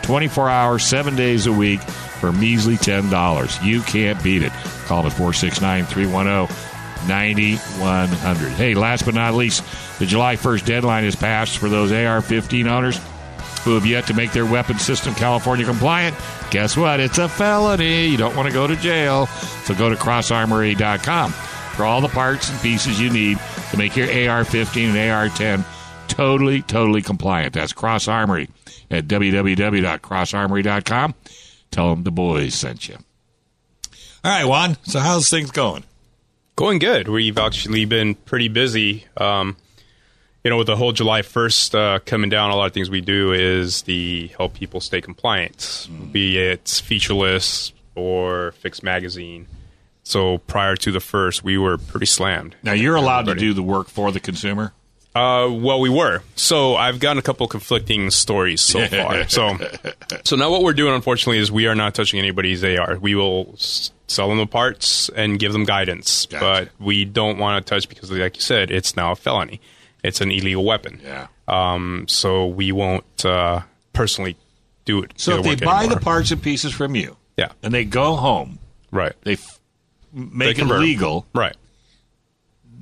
24 0.02 0.50
hours, 0.50 0.84
seven 0.84 1.16
days 1.16 1.46
a 1.46 1.52
week 1.52 1.80
for 1.80 2.30
measly 2.32 2.76
$10. 2.76 3.64
You 3.64 3.80
can't 3.82 4.22
beat 4.22 4.42
it. 4.42 4.52
Call 4.86 5.02
them 5.02 5.12
at 5.12 5.16
469 5.16 5.84
310 5.86 6.56
9100. 7.08 8.52
Hey, 8.52 8.74
last 8.74 9.04
but 9.04 9.14
not 9.14 9.34
least, 9.34 9.62
the 9.98 10.06
July 10.06 10.36
1st 10.36 10.64
deadline 10.64 11.04
has 11.04 11.14
passed 11.14 11.58
for 11.58 11.68
those 11.68 11.92
AR 11.92 12.22
15 12.22 12.66
owners 12.66 12.98
who 13.64 13.74
have 13.74 13.86
yet 13.86 14.06
to 14.06 14.14
make 14.14 14.32
their 14.32 14.46
weapon 14.46 14.78
system 14.78 15.14
California 15.14 15.64
compliant. 15.64 16.16
Guess 16.50 16.76
what? 16.76 17.00
It's 17.00 17.18
a 17.18 17.28
felony. 17.28 18.06
You 18.06 18.16
don't 18.16 18.36
want 18.36 18.48
to 18.48 18.54
go 18.54 18.66
to 18.66 18.76
jail. 18.76 19.26
So 19.64 19.74
go 19.74 19.90
to 19.90 19.96
crossarmory.com 19.96 21.32
for 21.32 21.84
all 21.84 22.00
the 22.00 22.08
parts 22.08 22.50
and 22.50 22.60
pieces 22.60 23.00
you 23.00 23.10
need 23.10 23.38
to 23.70 23.76
make 23.76 23.96
your 23.96 24.30
AR 24.30 24.44
15 24.44 24.94
and 24.94 25.10
AR 25.10 25.28
10 25.28 25.64
totally, 26.08 26.62
totally 26.62 27.02
compliant. 27.02 27.52
That's 27.54 27.72
Cross 27.72 28.08
Armory 28.08 28.48
at 28.90 29.06
www.crossarmory.com. 29.08 31.14
Tell 31.70 31.90
them 31.90 32.02
the 32.04 32.10
boys 32.10 32.54
sent 32.54 32.88
you. 32.88 32.96
All 34.22 34.30
right, 34.30 34.44
Juan. 34.44 34.76
So 34.84 35.00
how's 35.00 35.28
things 35.28 35.50
going? 35.50 35.82
Going 36.56 36.78
good. 36.78 37.08
We've 37.08 37.36
actually 37.36 37.84
been 37.84 38.14
pretty 38.14 38.46
busy. 38.48 39.04
Um, 39.16 39.56
you 40.44 40.50
know, 40.50 40.58
with 40.58 40.66
the 40.66 40.76
whole 40.76 40.92
July 40.92 41.22
1st 41.22 41.74
uh, 41.74 41.98
coming 42.00 42.28
down, 42.28 42.50
a 42.50 42.56
lot 42.56 42.66
of 42.66 42.72
things 42.74 42.90
we 42.90 43.00
do 43.00 43.32
is 43.32 43.82
the 43.82 44.28
help 44.36 44.52
people 44.52 44.78
stay 44.80 45.00
compliant, 45.00 45.88
be 46.12 46.36
it 46.38 46.82
featureless 46.84 47.72
or 47.94 48.52
fixed 48.52 48.82
magazine. 48.82 49.46
So 50.02 50.36
prior 50.38 50.76
to 50.76 50.92
the 50.92 51.00
first, 51.00 51.42
we 51.42 51.56
were 51.56 51.78
pretty 51.78 52.04
slammed. 52.04 52.56
Now 52.62 52.72
you're 52.72 52.96
allowed 52.96 53.24
to 53.26 53.34
do 53.34 53.54
the 53.54 53.62
work 53.62 53.88
for 53.88 54.12
the 54.12 54.20
consumer. 54.20 54.74
Uh, 55.14 55.48
well, 55.50 55.80
we 55.80 55.88
were. 55.88 56.22
So 56.34 56.74
I've 56.74 56.98
gotten 57.00 57.18
a 57.18 57.22
couple 57.22 57.46
conflicting 57.46 58.10
stories 58.10 58.60
so 58.60 58.86
far. 58.88 59.26
so, 59.28 59.56
so 60.24 60.36
now 60.36 60.50
what 60.50 60.62
we're 60.62 60.72
doing, 60.74 60.92
unfortunately, 60.92 61.38
is 61.38 61.50
we 61.50 61.68
are 61.68 61.74
not 61.74 61.94
touching 61.94 62.18
anybody's 62.18 62.62
AR. 62.64 62.98
We 62.98 63.14
will 63.14 63.54
sell 63.56 64.28
them 64.28 64.38
the 64.38 64.46
parts 64.46 65.08
and 65.10 65.38
give 65.38 65.52
them 65.52 65.64
guidance, 65.64 66.26
Gotcha. 66.26 66.44
but 66.44 66.84
we 66.84 67.04
don't 67.06 67.38
want 67.38 67.64
to 67.64 67.70
touch 67.74 67.88
because, 67.88 68.10
like 68.10 68.36
you 68.36 68.42
said, 68.42 68.70
it's 68.72 68.96
now 68.96 69.12
a 69.12 69.16
felony. 69.16 69.60
It's 70.04 70.20
an 70.20 70.30
illegal 70.30 70.64
weapon. 70.64 71.00
Yeah. 71.02 71.26
Um, 71.48 72.04
so 72.08 72.46
we 72.46 72.70
won't 72.70 73.24
uh, 73.24 73.62
personally 73.92 74.36
do 74.84 75.02
it. 75.02 75.14
So 75.16 75.38
if 75.38 75.44
they 75.44 75.64
buy 75.64 75.80
anymore. 75.80 75.96
the 75.98 76.04
parts 76.04 76.30
and 76.30 76.40
pieces 76.42 76.72
from 76.72 76.94
you, 76.94 77.16
yeah, 77.36 77.52
and 77.62 77.74
they 77.74 77.84
go 77.84 78.14
home, 78.14 78.58
right, 78.92 79.14
they 79.24 79.32
f- 79.32 79.58
make 80.12 80.58
it 80.58 80.64
legal, 80.66 81.26
right. 81.34 81.56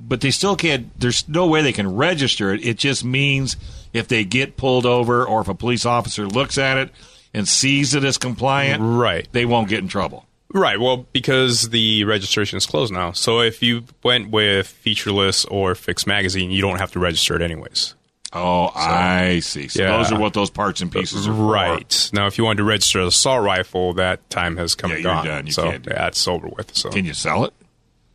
but 0.07 0.21
they 0.21 0.31
still 0.31 0.55
can't. 0.55 0.97
There's 0.99 1.27
no 1.27 1.47
way 1.47 1.61
they 1.61 1.73
can 1.73 1.95
register 1.95 2.53
it. 2.53 2.63
It 2.65 2.77
just 2.77 3.03
means 3.03 3.55
if 3.93 4.07
they 4.07 4.25
get 4.25 4.57
pulled 4.57 4.85
over 4.85 5.25
or 5.25 5.41
if 5.41 5.47
a 5.47 5.55
police 5.55 5.85
officer 5.85 6.27
looks 6.27 6.57
at 6.57 6.77
it 6.77 6.89
and 7.33 7.47
sees 7.47 7.95
it 7.95 8.03
as 8.03 8.17
compliant, 8.17 8.81
Right. 8.83 9.27
they 9.31 9.45
won't 9.45 9.69
get 9.69 9.79
in 9.79 9.87
trouble. 9.87 10.25
Right. 10.53 10.79
Well, 10.79 11.05
because 11.11 11.69
the 11.69 12.03
registration 12.05 12.57
is 12.57 12.65
closed 12.65 12.93
now. 12.93 13.11
So 13.11 13.41
if 13.41 13.61
you 13.63 13.83
went 14.03 14.29
with 14.29 14.67
featureless 14.67 15.45
or 15.45 15.73
fixed 15.75 16.05
magazine, 16.07 16.51
you 16.51 16.61
don't 16.61 16.77
have 16.79 16.91
to 16.93 16.99
register 16.99 17.35
it 17.35 17.41
anyways. 17.41 17.95
Oh, 18.31 18.71
I 18.75 19.39
see. 19.41 19.67
So 19.67 19.83
Yeah. 19.83 19.97
those 19.97 20.11
are 20.11 20.19
what 20.19 20.33
those 20.33 20.49
parts 20.49 20.81
and 20.81 20.91
pieces 20.91 21.27
are 21.27 21.33
for. 21.33 21.41
Right. 21.51 22.09
Now, 22.13 22.25
if 22.27 22.37
you 22.37 22.43
wanted 22.43 22.57
to 22.57 22.63
register 22.63 22.99
an 23.01 23.07
assault 23.07 23.43
rifle, 23.43 23.93
that 23.95 24.27
time 24.31 24.57
has 24.57 24.73
come 24.75 24.89
Yeah, 24.91 24.95
and 24.97 25.03
you're 25.03 25.13
gone. 25.13 25.25
done. 25.25 25.45
You 25.47 25.53
so 25.53 25.63
can't 25.69 25.83
do 25.83 25.89
it. 25.91 25.95
yeah, 25.97 26.07
it's 26.07 26.27
over 26.27 26.47
with. 26.47 26.75
So 26.75 26.89
Can 26.89 27.05
you 27.05 27.13
sell 27.13 27.45
it? 27.45 27.53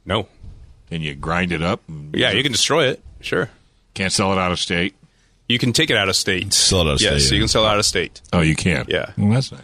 no. 0.04 0.28
Can 0.90 1.02
you 1.02 1.14
grind 1.14 1.52
it 1.52 1.62
up? 1.62 1.82
and- 1.86 2.14
Yeah, 2.16 2.32
you 2.32 2.42
can 2.42 2.50
destroy 2.52 2.86
it. 2.88 3.02
Sure. 3.20 3.50
Can't 3.94 4.12
sell 4.12 4.32
it 4.32 4.38
out 4.38 4.52
of 4.52 4.58
state. 4.58 4.94
You 5.48 5.58
can 5.58 5.72
take 5.72 5.90
it 5.90 5.96
out 5.96 6.08
of 6.08 6.16
state. 6.16 6.52
Sell 6.54 6.80
it 6.80 6.86
out 6.86 6.92
of 6.94 6.98
state. 7.00 7.12
yes, 7.12 7.24
state, 7.26 7.34
you 7.36 7.40
can 7.42 7.48
sell 7.48 7.64
it 7.64 7.68
out 7.68 7.78
of 7.78 7.84
state. 7.86 8.20
Oh, 8.32 8.40
you 8.40 8.54
can. 8.56 8.86
Yeah. 8.88 9.10
Well, 9.16 9.30
that's 9.34 9.52
nice. 9.52 9.60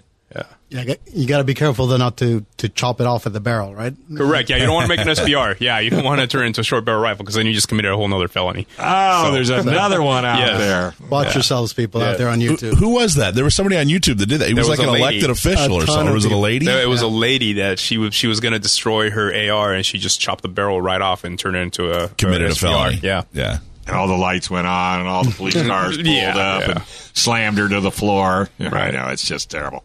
Yeah, 0.71 0.95
you 1.13 1.29
got 1.29 1.39
to 1.39 1.45
be 1.45 1.55
careful 1.55 1.87
though 1.87 1.99
not 1.99 2.17
to 2.17 2.45
to 2.57 2.69
chop 2.69 3.01
it 3.01 3.07
off 3.07 3.27
at 3.27 3.33
the 3.33 3.39
barrel, 3.41 3.75
right? 3.75 3.95
Correct. 4.17 4.51
Yeah, 4.51 4.57
you 4.57 4.65
don't 4.67 4.75
want 4.75 4.91
to 4.91 4.97
make 4.97 5.07
an 5.07 5.07
SBR. 5.15 5.59
Yeah, 5.61 5.79
you 5.79 5.91
don't 5.91 6.03
want 6.05 6.21
to 6.21 6.27
turn 6.27 6.43
it 6.45 6.47
into 6.49 6.63
a 6.63 6.65
short 6.65 6.85
barrel 6.85 7.01
rifle 7.01 7.23
because 7.23 7.37
then 7.37 7.47
you 7.47 7.53
just 7.53 7.69
committed 7.69 7.93
a 7.93 7.97
whole 7.97 8.13
other 8.13 8.27
felony. 8.29 8.67
Oh, 8.79 9.31
there's 9.31 9.51
another 9.51 10.03
one 10.03 10.25
out 10.25 10.39
Yes. 10.41 10.59
there. 10.59 10.95
Watch 11.09 11.35
yourselves, 11.35 11.73
people 11.75 12.01
Yeah. 12.01 12.11
out 12.11 12.19
there 12.19 12.29
on 12.29 12.41
YouTube. 12.41 12.75
who 12.75 12.89
was 12.89 13.15
that? 13.17 13.35
There 13.37 13.45
was 13.45 13.55
somebody 13.55 13.77
on 13.77 13.87
YouTube 13.87 14.19
that 14.19 14.27
did 14.27 14.41
that. 14.41 14.49
He 14.49 14.55
was, 14.55 14.69
was 14.69 14.79
like 14.79 14.87
an 14.87 14.93
lady. 14.93 15.03
elected 15.21 15.31
official 15.31 15.75
or 15.75 15.87
something. 15.87 16.09
of 16.09 16.15
Was 16.15 16.25
it 16.25 16.33
a 16.33 16.37
lady? 16.37 16.67
No, 16.67 16.77
it 16.79 16.89
was 16.89 17.03
a 17.03 17.07
lady 17.09 17.53
that 17.55 17.79
she 17.79 17.97
was 17.99 18.13
she 18.15 18.27
was 18.27 18.41
going 18.41 18.53
to 18.55 18.59
destroy 18.59 19.11
her 19.11 19.33
AR 19.51 19.75
and 19.75 19.87
she 19.87 19.99
just 19.99 20.21
chopped 20.21 20.43
the 20.43 20.49
barrel 20.49 20.81
right 20.81 21.01
off 21.01 21.23
and 21.25 21.39
turned 21.39 21.57
it 21.57 21.61
into 21.61 21.91
a 21.93 22.09
Committed 22.09 22.51
a 22.51 22.55
felony. 22.55 22.99
Yeah. 23.03 23.23
Yeah. 23.33 23.59
And 23.87 23.95
all 23.95 24.09
the 24.09 24.17
lights 24.17 24.49
went 24.51 24.67
on, 24.67 25.01
and 25.01 25.09
all 25.11 25.25
the 25.25 25.31
police 25.31 25.55
cars 25.67 25.97
pulled 25.97 26.07
Yeah, 26.09 26.37
up 26.37 26.63
yeah. 26.63 26.71
and 26.73 26.83
slammed 27.13 27.59
her 27.59 27.69
to 27.69 27.81
the 27.83 27.91
floor. 27.91 28.49
I 28.59 28.69
Right. 28.69 28.95
now, 28.95 29.11
it's 29.11 29.29
just 29.29 29.51
terrible. 29.51 29.85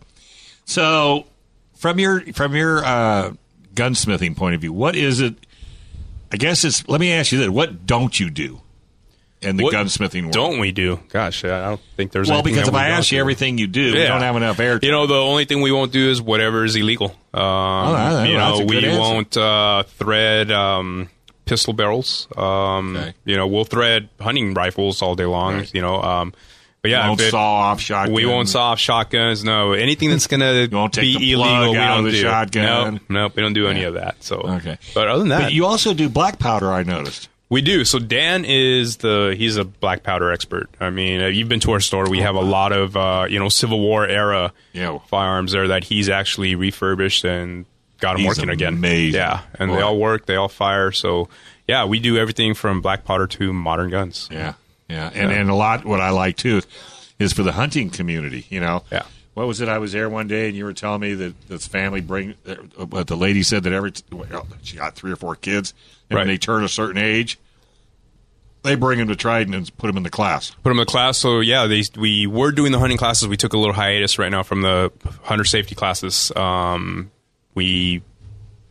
So, 0.69 1.25
from 1.77 1.97
your 1.99 2.21
from 2.33 2.55
your 2.55 2.83
uh, 2.85 3.33
gunsmithing 3.73 4.35
point 4.37 4.53
of 4.55 4.61
view, 4.61 4.71
what 4.71 4.95
is 4.95 5.19
it? 5.19 5.33
I 6.31 6.37
guess 6.37 6.63
it's. 6.63 6.87
Let 6.87 7.01
me 7.01 7.11
ask 7.11 7.31
you 7.31 7.39
this: 7.39 7.49
What 7.49 7.87
don't 7.87 8.17
you 8.19 8.29
do 8.29 8.61
in 9.41 9.57
the 9.57 9.63
What 9.63 9.73
gunsmithing 9.73 10.21
world? 10.23 10.33
Don't 10.33 10.59
we 10.59 10.71
do? 10.71 10.99
Gosh, 11.09 11.43
I 11.43 11.69
don't 11.69 11.81
think 11.97 12.11
there's. 12.11 12.29
well, 12.29 12.43
because 12.43 12.67
if 12.67 12.73
I 12.75 12.89
ask 12.89 13.11
you 13.11 13.19
everything 13.19 13.57
you 13.57 13.65
do, 13.65 13.93
we 13.93 14.03
don't 14.03 14.21
have 14.21 14.35
enough 14.35 14.59
air. 14.59 14.79
You 14.81 14.91
know, 14.91 15.07
the 15.07 15.15
only 15.15 15.45
thing 15.45 15.61
we 15.61 15.71
won't 15.71 15.91
do 15.91 16.07
is 16.11 16.21
whatever 16.21 16.63
is 16.65 16.75
illegal. 16.75 17.15
Um, 17.33 17.93
that- 17.93 18.27
you 18.29 18.37
know, 18.37 18.63
we 18.67 18.85
answer. 18.85 18.99
won't 18.99 19.37
uh, 19.37 19.83
thread 19.83 20.51
um, 20.51 21.09
pistol 21.45 21.73
barrels. 21.73 22.27
Um, 22.37 22.95
Okay. 22.95 23.13
You 23.25 23.37
know, 23.37 23.47
we'll 23.47 23.65
thread 23.65 24.09
hunting 24.21 24.53
rifles 24.53 25.01
all 25.01 25.15
day 25.15 25.25
long. 25.25 25.55
Right. 25.55 25.73
You 25.73 25.81
know, 25.81 25.99
um, 25.99 26.33
but 26.81 26.91
yeah, 26.91 27.07
won't 27.07 27.21
it- 27.21 27.31
saw 27.31 27.55
off 27.71 27.81
shotgun. 27.81 28.13
we 28.13 28.25
won't 28.25 28.49
saw 28.49 28.71
off 28.71 28.79
shotguns. 28.79 29.43
No, 29.43 29.73
anything 29.73 30.09
that's 30.09 30.27
gonna 30.27 30.67
won't 30.71 30.93
take 30.93 31.17
be 31.17 31.33
the 31.33 31.35
plug 31.35 31.49
illegal, 31.65 31.71
we 31.73 31.77
out 31.77 31.89
of 31.91 31.95
don't 31.97 32.03
the 32.05 32.11
do. 32.11 32.17
shotgun. 32.21 32.93
Nope, 32.93 33.01
nope, 33.09 33.35
we 33.35 33.41
don't 33.43 33.53
do 33.53 33.67
any 33.67 33.83
of 33.83 33.93
that. 33.95 34.23
So 34.23 34.37
Okay. 34.37 34.77
but 34.93 35.07
other 35.07 35.19
than 35.19 35.29
that, 35.29 35.41
But 35.43 35.53
you 35.53 35.65
also 35.65 35.93
do 35.93 36.09
black 36.09 36.39
powder. 36.39 36.71
I 36.71 36.83
noticed. 36.83 37.29
we 37.49 37.61
do. 37.61 37.83
So 37.83 37.97
Dan 37.99 38.45
is 38.45 38.97
the 38.97 39.33
he's 39.37 39.57
a 39.57 39.65
black 39.65 40.03
powder 40.03 40.31
expert. 40.31 40.69
I 40.79 40.89
mean, 40.91 41.21
uh, 41.21 41.27
you've 41.27 41.49
been 41.49 41.59
to 41.61 41.71
our 41.71 41.79
store. 41.79 42.07
We 42.09 42.19
have 42.21 42.35
a 42.35 42.41
lot 42.41 42.71
of 42.71 42.95
uh, 42.95 43.25
you 43.29 43.39
know 43.39 43.49
Civil 43.49 43.79
War 43.79 44.05
era 44.07 44.53
Yeah. 44.73 44.99
firearms 45.07 45.51
there 45.51 45.67
that 45.69 45.83
he's 45.85 46.09
actually 46.09 46.55
refurbished 46.55 47.23
and 47.25 47.65
got 47.99 48.13
them 48.13 48.21
He's 48.21 48.27
working 48.37 48.49
again. 48.49 48.75
amazing. 48.75 49.19
Yeah, 49.19 49.41
and 49.55 49.69
Boy. 49.71 49.75
they 49.77 49.81
all 49.81 49.97
work. 49.97 50.25
They 50.27 50.35
all 50.35 50.47
fire. 50.47 50.91
So 50.91 51.27
yeah, 51.67 51.85
we 51.85 51.99
do 51.99 52.17
everything 52.17 52.53
from 52.53 52.81
black 52.81 53.03
powder 53.03 53.27
to 53.27 53.51
modern 53.51 53.89
guns. 53.89 54.29
Yeah, 54.31 54.53
yeah, 54.89 55.09
and 55.13 55.31
and 55.31 55.49
a 55.49 55.55
lot. 55.55 55.85
What 55.85 56.01
I 56.01 56.09
like 56.09 56.37
too 56.37 56.61
is 57.19 57.33
for 57.33 57.43
the 57.43 57.51
hunting 57.53 57.89
community. 57.89 58.45
You 58.49 58.59
know, 58.61 58.83
Yeah. 58.91 59.03
What 59.35 59.47
was 59.47 59.61
it? 59.61 59.69
I 59.69 59.77
was 59.77 59.93
there 59.93 60.09
one 60.09 60.27
day, 60.27 60.47
and 60.49 60.57
you 60.57 60.65
were 60.65 60.73
telling 60.73 60.99
me 60.99 61.13
that 61.13 61.47
this 61.47 61.65
family 61.65 62.01
bring. 62.01 62.35
uh, 62.45 62.85
But 62.85 63.07
the 63.07 63.15
lady 63.15 63.41
said 63.43 63.63
that 63.63 63.71
every 63.71 63.93
well, 64.11 64.45
she 64.63 64.75
got 64.75 64.95
three 64.95 65.11
or 65.11 65.15
four 65.15 65.35
kids, 65.35 65.73
and 66.09 66.17
when 66.17 66.27
they 66.27 66.37
turn 66.37 66.63
a 66.65 66.67
certain 66.67 66.97
age, 67.01 67.39
they 68.63 68.75
bring 68.75 68.99
them 68.99 69.07
to 69.07 69.15
Trident 69.15 69.55
and 69.55 69.77
put 69.77 69.87
them 69.87 69.95
in 69.95 70.03
the 70.03 70.09
class. 70.09 70.49
Put 70.51 70.63
them 70.63 70.73
in 70.73 70.77
the 70.79 70.85
class. 70.85 71.17
So 71.17 71.39
yeah, 71.39 71.67
they 71.67 71.83
we 71.95 72.27
were 72.27 72.51
doing 72.51 72.73
the 72.73 72.79
hunting 72.79 72.97
classes. 72.97 73.29
We 73.29 73.37
took 73.37 73.53
a 73.53 73.57
little 73.57 73.73
hiatus 73.75 74.19
right 74.19 74.29
now 74.31 74.43
from 74.43 74.61
the 74.61 74.91
hunter 75.23 75.45
safety 75.45 75.73
classes. 75.75 76.33
Um, 76.35 77.09
we 77.55 78.01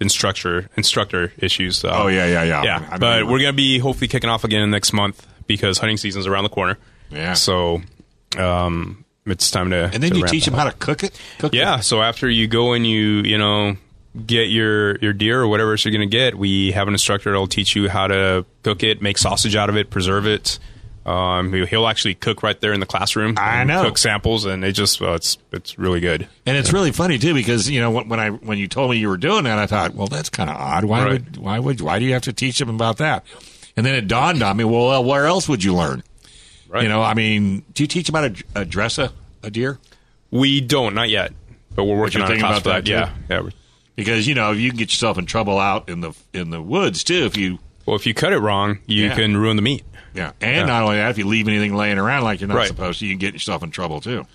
instructor 0.00 0.68
instructor 0.76 1.32
issues. 1.38 1.82
Uh, 1.84 1.90
Oh, 1.92 2.06
yeah, 2.08 2.26
yeah, 2.26 2.42
yeah. 2.44 2.62
yeah. 2.62 2.76
I 2.88 2.90
mean, 2.92 3.00
but 3.00 3.26
we're 3.26 3.40
gonna 3.40 3.52
be 3.54 3.78
hopefully 3.78 4.08
kicking 4.08 4.28
off 4.30 4.44
again 4.44 4.70
next 4.70 4.92
month 4.92 5.26
because 5.48 5.78
hunting 5.78 5.96
season's 5.96 6.28
around 6.28 6.44
the 6.44 6.50
corner. 6.50 6.78
Yeah. 7.10 7.32
So 7.34 7.82
um, 8.36 9.04
it's 9.26 9.50
time 9.50 9.70
to 9.70 9.90
And 9.92 10.02
then 10.02 10.12
to 10.12 10.18
you 10.18 10.26
teach 10.26 10.46
up. 10.46 10.52
them 10.52 10.58
how 10.60 10.64
to 10.70 10.76
cook 10.76 11.02
it. 11.02 11.18
Cook 11.38 11.54
Yeah. 11.54 11.78
it. 11.78 11.82
So 11.82 12.00
after 12.02 12.30
you 12.30 12.46
go 12.46 12.72
and 12.74 12.86
you 12.86 13.22
you 13.22 13.36
know 13.38 13.76
get 14.26 14.48
your 14.48 14.96
your 14.98 15.12
deer 15.12 15.40
or 15.40 15.48
whatever 15.48 15.72
else 15.72 15.84
you're 15.84 15.92
going 15.92 16.08
to 16.08 16.16
get, 16.16 16.36
we 16.36 16.70
have 16.72 16.86
an 16.88 16.94
instructor 16.94 17.30
that'll 17.30 17.46
teach 17.48 17.74
you 17.74 17.88
how 17.88 18.06
to 18.06 18.44
cook 18.62 18.82
it, 18.82 19.02
make 19.02 19.18
sausage 19.18 19.56
out 19.56 19.68
of 19.68 19.76
it, 19.76 19.90
preserve 19.90 20.26
it. 20.26 20.58
Um, 21.06 21.54
he- 21.54 21.64
he'll 21.64 21.86
actually 21.86 22.14
cook 22.16 22.42
right 22.42 22.60
there 22.60 22.74
in 22.74 22.80
the 22.80 22.86
classroom. 22.86 23.34
I 23.38 23.64
know. 23.64 23.82
Cook 23.84 23.96
samples, 23.96 24.44
and 24.44 24.62
it 24.62 24.72
just 24.72 25.00
well, 25.00 25.14
it's 25.14 25.38
it's 25.52 25.78
really 25.78 26.00
good. 26.00 26.28
And 26.44 26.54
it's 26.58 26.70
really 26.72 26.92
funny 26.92 27.16
too 27.18 27.32
because 27.32 27.70
you 27.70 27.80
know 27.80 27.90
when 27.90 28.08
when 28.10 28.20
I 28.20 28.28
when 28.30 28.58
you 28.58 28.68
told 28.68 28.90
me 28.90 28.98
you 28.98 29.08
were 29.08 29.16
doing 29.16 29.44
that, 29.44 29.58
I 29.58 29.66
thought, 29.66 29.94
well, 29.94 30.06
that's 30.08 30.28
kind 30.28 30.50
of 30.50 30.56
odd. 30.56 30.84
Why 30.84 31.02
Right. 31.04 31.12
would 31.12 31.36
why 31.38 31.58
would 31.58 31.80
why 31.80 31.98
do 31.98 32.04
you 32.04 32.12
have 32.12 32.22
to 32.22 32.32
teach 32.34 32.58
them 32.58 32.68
about 32.68 32.98
that? 32.98 33.24
And 33.78 33.86
then 33.86 33.94
it 33.94 34.08
dawned 34.08 34.42
on 34.42 34.56
me, 34.56 34.64
well, 34.64 35.04
where 35.04 35.26
else 35.26 35.48
would 35.48 35.62
you 35.62 35.72
learn? 35.72 36.02
Right. 36.68 36.82
You 36.82 36.88
know, 36.88 37.00
I 37.00 37.14
mean, 37.14 37.62
do 37.74 37.84
you 37.84 37.86
teach 37.86 38.08
them 38.08 38.16
how 38.16 38.28
to 38.28 38.44
uh, 38.56 38.64
dress 38.64 38.98
a, 38.98 39.12
a 39.44 39.50
deer? 39.52 39.78
We 40.32 40.60
don't 40.60 40.94
not 40.96 41.08
yet, 41.10 41.32
but 41.76 41.84
we're 41.84 41.96
working 41.96 42.18
you're 42.18 42.26
on 42.26 42.32
a 42.32 42.34
thinking 42.34 42.48
class 42.48 42.60
about 42.60 42.84
that, 42.84 42.88
Yeah, 42.88 43.04
too? 43.06 43.12
yeah. 43.30 43.40
we're- 43.40 43.52
Because 43.94 44.26
you 44.26 44.34
know 44.34 44.50
if 44.52 44.58
you 44.58 44.70
can 44.70 44.78
get 44.78 44.90
yourself 44.90 45.16
in 45.16 45.26
trouble 45.26 45.58
out 45.60 45.88
in 45.88 46.00
the 46.00 46.12
in 46.34 46.50
the 46.50 46.60
woods 46.60 47.04
too 47.04 47.24
if 47.24 47.36
you 47.36 47.58
Well, 47.86 47.94
if 47.96 48.04
you 48.06 48.14
cut 48.14 48.32
it 48.32 48.38
wrong, 48.38 48.78
you 48.86 49.04
Yeah. 49.06 49.14
can 49.14 49.36
ruin 49.36 49.54
the 49.56 49.62
meat. 49.62 49.84
yeah, 50.12 50.32
and 50.40 50.56
Yeah. 50.56 50.64
not 50.66 50.82
only 50.82 50.96
that, 50.96 51.10
if 51.10 51.18
you 51.18 51.26
leave 51.28 51.46
anything 51.48 51.74
laying 51.76 51.98
around 51.98 52.24
like 52.24 52.40
you're 52.40 52.48
not 52.48 52.56
Right. 52.56 52.66
supposed 52.68 52.98
to, 52.98 53.06
you 53.06 53.12
can 53.12 53.18
get 53.20 53.32
yourself 53.32 53.62
in 53.62 53.70
trouble 53.70 54.00
too. 54.00 54.26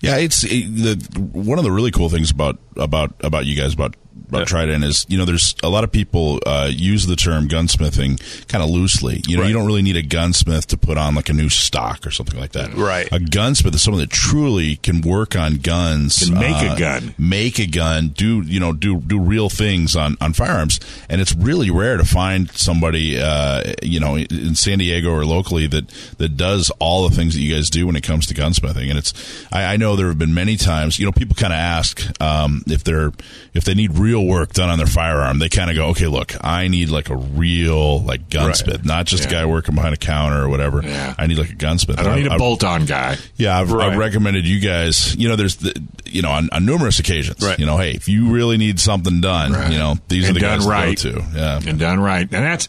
Yeah, 0.00 0.16
it's 0.18 0.44
it, 0.44 0.66
the 0.74 1.20
one 1.32 1.58
of 1.58 1.64
the 1.64 1.72
really 1.72 1.90
cool 1.90 2.08
things 2.08 2.30
about 2.30 2.58
about 2.76 3.12
about 3.20 3.44
you 3.44 3.56
guys 3.56 3.74
about 3.74 3.96
about 4.28 4.38
Yeah. 4.40 4.44
Trident 4.44 4.84
is 4.84 5.04
you 5.08 5.18
know 5.18 5.24
there's 5.24 5.54
a 5.62 5.68
lot 5.68 5.84
of 5.84 5.92
people 5.92 6.40
uh, 6.46 6.68
use 6.72 7.06
the 7.06 7.16
term 7.16 7.48
gunsmithing 7.48 8.20
kind 8.48 8.62
of 8.64 8.70
loosely. 8.70 9.22
You 9.26 9.36
know, 9.36 9.42
Right. 9.42 9.48
you 9.48 9.54
don't 9.54 9.66
really 9.66 9.82
need 9.82 9.96
a 9.96 10.02
gunsmith 10.02 10.66
to 10.68 10.76
put 10.76 10.96
on 10.98 11.14
like 11.14 11.28
a 11.28 11.32
new 11.32 11.48
stock 11.48 12.06
or 12.06 12.10
something 12.10 12.38
like 12.38 12.52
that. 12.52 12.74
Right. 12.74 13.08
A 13.12 13.20
gunsmith 13.20 13.74
is 13.74 13.82
someone 13.82 14.00
that 14.00 14.10
truly 14.10 14.76
can 14.76 15.00
work 15.00 15.36
on 15.36 15.56
guns, 15.56 16.22
uh, 16.22 16.26
Can 16.26 16.34
make 16.40 16.72
a 16.72 16.78
gun. 16.78 17.14
make 17.18 17.58
a 17.58 17.66
gun, 17.66 18.08
do 18.08 18.40
you 18.42 18.60
know 18.60 18.72
do 18.72 19.00
do 19.00 19.18
real 19.20 19.48
things 19.48 19.94
on 19.96 20.16
on 20.20 20.32
firearms, 20.32 20.80
and 21.08 21.20
it's 21.20 21.34
really 21.34 21.70
rare 21.70 21.96
to 21.96 22.04
find 22.04 22.50
somebody 22.52 23.18
uh, 23.20 23.72
you 23.82 24.00
know 24.00 24.16
in 24.16 24.54
San 24.54 24.78
Diego 24.78 25.10
or 25.10 25.24
locally 25.24 25.66
that 25.68 25.88
that 26.18 26.36
does 26.36 26.70
all 26.78 27.08
the 27.08 27.14
things 27.14 27.34
that 27.34 27.40
you 27.40 27.54
guys 27.54 27.68
do 27.70 27.86
when 27.86 27.96
it 27.96 28.02
comes 28.02 28.26
to 28.26 28.34
gunsmithing. 28.34 28.88
And 28.90 28.98
it's 28.98 29.12
I, 29.52 29.74
I 29.74 29.76
know 29.76 29.96
there 29.96 30.08
have 30.08 30.18
been 30.18 30.34
many 30.34 30.56
times 30.56 30.98
you 30.98 31.04
know 31.06 31.12
people 31.12 31.34
kind 31.34 31.52
of 31.52 31.58
ask 31.58 32.02
um, 32.22 32.62
if 32.68 32.84
they're 32.84 33.12
if 33.54 33.64
they 33.64 33.74
need 33.74 33.96
real 34.04 34.24
work 34.26 34.52
done 34.52 34.68
on 34.68 34.78
their 34.78 34.86
firearm, 34.86 35.38
they 35.38 35.48
kind 35.48 35.70
of 35.70 35.76
go, 35.76 35.86
okay, 35.88 36.06
look, 36.06 36.34
I 36.42 36.68
need 36.68 36.88
like 36.90 37.08
a 37.10 37.16
real 37.16 38.00
like 38.02 38.28
gunsmith, 38.30 38.84
not 38.84 39.06
just 39.06 39.24
a 39.24 39.28
guy 39.28 39.44
working 39.46 39.74
behind 39.74 39.94
a 39.94 39.96
counter 39.96 40.42
or 40.44 40.48
whatever. 40.48 40.82
Yeah. 40.82 41.14
I 41.18 41.26
need 41.26 41.38
like 41.38 41.50
a 41.50 41.54
gunsmith. 41.54 41.98
I 41.98 42.02
don't 42.02 42.16
need 42.22 42.26
a 42.30 42.36
bolt-on 42.38 42.84
guy. 42.86 43.16
yeah, 43.36 43.58
I've, 43.58 43.72
Right. 43.72 43.92
I've 43.92 43.98
recommended 43.98 44.46
you 44.46 44.60
guys. 44.60 45.16
You 45.16 45.28
know, 45.28 45.36
there's 45.36 45.56
the, 45.56 45.72
you 46.04 46.22
know 46.22 46.30
on, 46.30 46.48
on 46.52 46.64
numerous 46.66 46.98
occasions. 46.98 47.42
Right. 47.42 47.58
You 47.58 47.66
know, 47.66 47.78
hey, 47.78 47.92
if 47.92 48.08
you 48.08 48.30
really 48.30 48.56
need 48.58 48.78
something 48.78 49.20
done, 49.20 49.52
Right. 49.52 49.72
you 49.72 49.78
know, 49.78 49.96
these 50.08 50.28
And 50.28 50.36
are 50.36 50.40
the 50.40 50.46
done 50.46 50.58
guys 50.60 50.68
right. 50.68 50.98
to 50.98 51.12
go 51.12 51.18
to. 51.20 51.26
Yeah. 51.34 51.60
and 51.66 51.78
done 51.78 52.00
right, 52.00 52.20
and 52.22 52.30
that's 52.44 52.68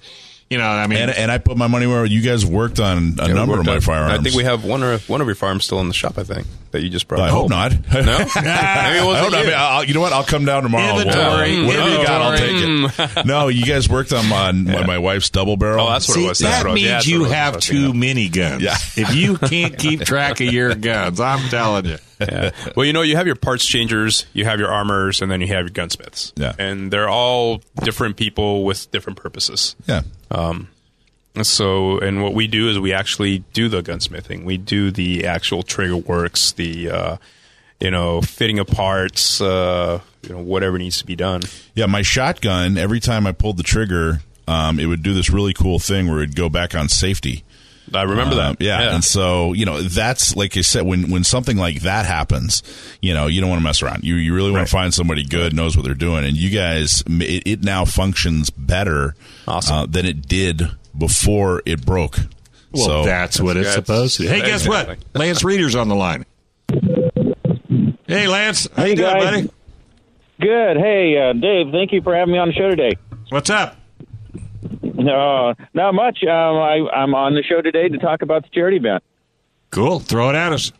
you 0.49 0.59
know, 0.59 0.63
I 0.67 0.85
mean, 0.85 0.99
And, 0.99 1.09
and 1.11 1.31
I 1.31 1.39
put 1.39 1.57
my 1.57 1.65
money 1.65 1.87
where 1.87 2.05
you 2.05 2.21
guys 2.21 2.45
worked 2.45 2.79
on 2.79 3.15
a 3.19 3.27
Yeah, 3.27 3.33
number 3.33 3.59
of 3.59 3.65
my 3.65 3.73
on- 3.75 3.81
firearms. 3.81 4.19
I 4.19 4.21
think 4.23 4.35
we 4.35 4.43
have 4.43 4.63
one 4.63 4.83
or 4.83 4.99
one 4.99 5.19
of 5.19 5.25
your 5.27 5.35
farms 5.35 5.65
still 5.65 5.79
in 5.81 5.87
the 5.87 5.93
shop. 5.93 6.19
I 6.19 6.23
think 6.23 6.45
that 6.75 6.83
you 6.83 6.89
just 6.89 7.07
brought. 7.07 7.21
I 7.21 7.29
hope 7.29 7.49
not. 7.49 7.71
No, 7.71 7.77
maybe 7.91 7.97
it 7.97 8.35
I 8.45 9.03
wasn't 9.05 9.23
hope 9.23 9.31
not. 9.31 9.33
I 9.33 9.39
you. 9.41 9.47
mean, 9.47 9.55
I'll, 9.57 9.83
you 9.85 9.93
know 9.93 10.01
what? 10.01 10.13
I'll 10.13 10.23
come 10.23 10.45
down 10.45 10.63
tomorrow. 10.63 10.83
and 10.83 10.95
we'll- 10.97 11.07
Inventory, 11.07 11.65
whatever 11.65 11.89
you 11.89 12.05
got, 12.05 12.21
I'll 12.21 12.37
take 12.37 13.19
it. 13.19 13.25
no, 13.25 13.47
you 13.47 13.65
guys 13.65 13.89
worked 13.89 14.13
on 14.13 14.27
my, 14.29 14.51
my, 14.51 14.85
my 14.85 14.97
wife's 14.99 15.29
double 15.29 15.57
barrel. 15.57 15.87
Oh, 15.87 15.89
that's 15.91 16.07
what 16.07 16.15
See, 16.15 16.25
it 16.25 16.29
was. 16.29 16.39
That's 16.39 16.55
that 16.57 16.63
what 16.63 16.69
it 16.71 16.73
was. 16.73 16.81
means 16.83 17.07
Yeah, 17.07 17.13
you 17.15 17.21
was. 17.23 17.31
have 17.31 17.53
That's 17.53 17.65
too 17.67 17.87
what 17.87 17.95
many 17.95 18.29
guns. 18.29 18.61
Yeah. 18.61 18.75
if 18.95 19.15
you 19.15 19.37
can't 19.37 19.77
keep 19.77 20.01
track 20.01 20.41
of 20.41 20.51
your 20.53 20.75
guns, 20.75 21.19
I'm 21.19 21.47
telling 21.49 21.85
you. 21.85 21.97
yeah. 22.19 22.51
Well, 22.75 22.85
you 22.85 22.93
know, 22.93 23.01
you 23.01 23.15
have 23.17 23.27
your 23.27 23.35
parts 23.35 23.65
changers, 23.65 24.25
you 24.33 24.45
have 24.45 24.59
your 24.59 24.71
armors, 24.71 25.21
and 25.21 25.29
then 25.31 25.41
you 25.41 25.47
have 25.47 25.61
your 25.65 25.69
gunsmiths. 25.69 26.31
Yeah. 26.35 26.53
And 26.59 26.91
they're 26.91 27.09
all 27.09 27.61
different 27.83 28.15
people 28.17 28.63
with 28.65 28.89
different 28.91 29.17
purposes. 29.19 29.75
yeah. 29.87 30.01
Um, 30.31 30.67
So, 31.43 31.99
and 31.99 32.23
what 32.23 32.33
we 32.33 32.47
do 32.47 32.69
is 32.69 32.79
we 32.79 32.93
actually 32.93 33.39
do 33.53 33.67
the 33.69 33.81
gunsmithing. 33.81 34.43
We 34.45 34.57
do 34.57 34.91
the 34.91 35.25
actual 35.27 35.63
trigger 35.63 35.97
works, 35.97 36.51
the, 36.53 36.89
uh, 36.89 37.17
you 37.79 37.91
know, 37.91 38.21
fitting 38.21 38.59
of 38.59 38.67
parts, 38.67 39.41
uh, 39.41 39.99
you 40.23 40.29
know, 40.29 40.41
whatever 40.41 40.77
needs 40.77 40.97
to 40.99 41.05
be 41.05 41.15
done. 41.15 41.41
Yeah, 41.73 41.87
my 41.87 42.01
shotgun, 42.03 42.77
every 42.77 42.99
time 42.99 43.27
I 43.27 43.31
pulled 43.31 43.57
the 43.57 43.63
trigger, 43.63 44.21
um, 44.47 44.79
it 44.79 44.85
would 44.85 45.03
do 45.03 45.13
this 45.13 45.29
really 45.29 45.53
cool 45.53 45.79
thing 45.79 46.07
where 46.09 46.19
it'd 46.21 46.35
go 46.35 46.49
back 46.49 46.73
on 46.75 46.87
safety. 46.89 47.43
I 47.93 48.01
remember 48.01 48.33
Um, 48.41 48.55
that. 48.57 48.61
yeah. 48.65 48.95
And 48.95 49.03
so, 49.03 49.53
you 49.53 49.63
know, 49.65 49.79
that's 49.81 50.35
like 50.35 50.57
I 50.57 50.61
said, 50.61 50.83
when, 50.87 51.11
when 51.11 51.23
something 51.23 51.55
like 51.55 51.81
that 51.81 52.07
happens, 52.07 52.63
you 52.99 53.13
know, 53.13 53.27
you 53.27 53.41
don't 53.41 53.49
want 53.51 53.59
to 53.59 53.63
mess 53.63 53.83
around. 53.83 54.03
You, 54.03 54.15
you 54.15 54.33
really 54.33 54.49
want 54.49 54.61
Right. 54.61 54.67
to 54.67 54.71
find 54.71 54.93
somebody 54.93 55.23
good, 55.23 55.53
knows 55.53 55.77
what 55.77 55.85
they're 55.85 55.93
doing. 55.93 56.25
And 56.25 56.35
you 56.35 56.49
guys, 56.49 57.03
it, 57.07 57.43
it 57.45 57.63
now 57.63 57.85
functions 57.85 58.49
better 58.49 59.15
Awesome. 59.47 59.75
uh, 59.75 59.85
than 59.85 60.07
it 60.07 60.27
did 60.27 60.63
before 60.97 61.61
it 61.65 61.85
broke. 61.85 62.17
Well, 62.71 62.85
so, 62.85 63.05
that's 63.05 63.39
what 63.39 63.57
it's 63.57 63.73
supposed 63.73 64.17
to. 64.17 64.27
Hey, 64.27 64.41
guess 64.41 64.67
what? 64.67 64.89
Exactly. 64.89 65.05
Lance 65.21 65.43
Reader's 65.43 65.75
on 65.75 65.87
the 65.87 65.95
line. 65.95 66.25
Hey, 68.07 68.27
Lance. 68.27 68.67
How 68.75 68.83
you 68.83 68.89
Hey, 68.89 68.95
doing, 68.95 69.13
guys. 69.13 69.23
buddy? 69.23 69.49
Good. 70.41 70.77
Hey, 70.77 71.17
uh, 71.17 71.33
Dave, 71.33 71.71
thank 71.71 71.91
you 71.93 72.01
for 72.01 72.15
having 72.15 72.33
me 72.33 72.37
on 72.39 72.49
the 72.49 72.53
show 72.53 72.69
today. 72.69 72.95
What's 73.29 73.49
up? 73.49 73.77
No, 74.81 75.53
not 75.73 75.93
much. 75.93 76.23
Um, 76.23 76.29
I, 76.57 76.87
I'm 76.93 77.13
on 77.15 77.33
the 77.35 77.43
show 77.43 77.61
today 77.61 77.87
to 77.89 77.97
talk 77.97 78.21
about 78.21 78.43
the 78.43 78.49
charity 78.49 78.77
event. 78.77 79.03
Cool. 79.71 79.99
Throw 79.99 80.29
it 80.29 80.35
at 80.35 80.51
us. 80.51 80.71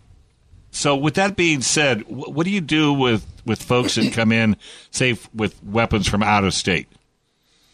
so, 0.71 0.97
with 0.97 1.15
that 1.15 1.37
being 1.37 1.63
said, 1.63 2.03
wh- 2.03 2.31
what 2.35 2.45
do 2.45 2.51
you 2.51 2.61
do 2.61 2.93
with 2.93 3.27
with 3.45 3.63
folks 3.63 3.95
that 3.97 4.13
come 4.13 4.33
in, 4.33 4.57
say, 4.91 5.13
f- 5.13 5.29
with 5.35 5.63
weapons 5.63 6.09
from 6.09 6.23
out 6.23 6.45
of 6.45 6.55
state? 6.55 6.89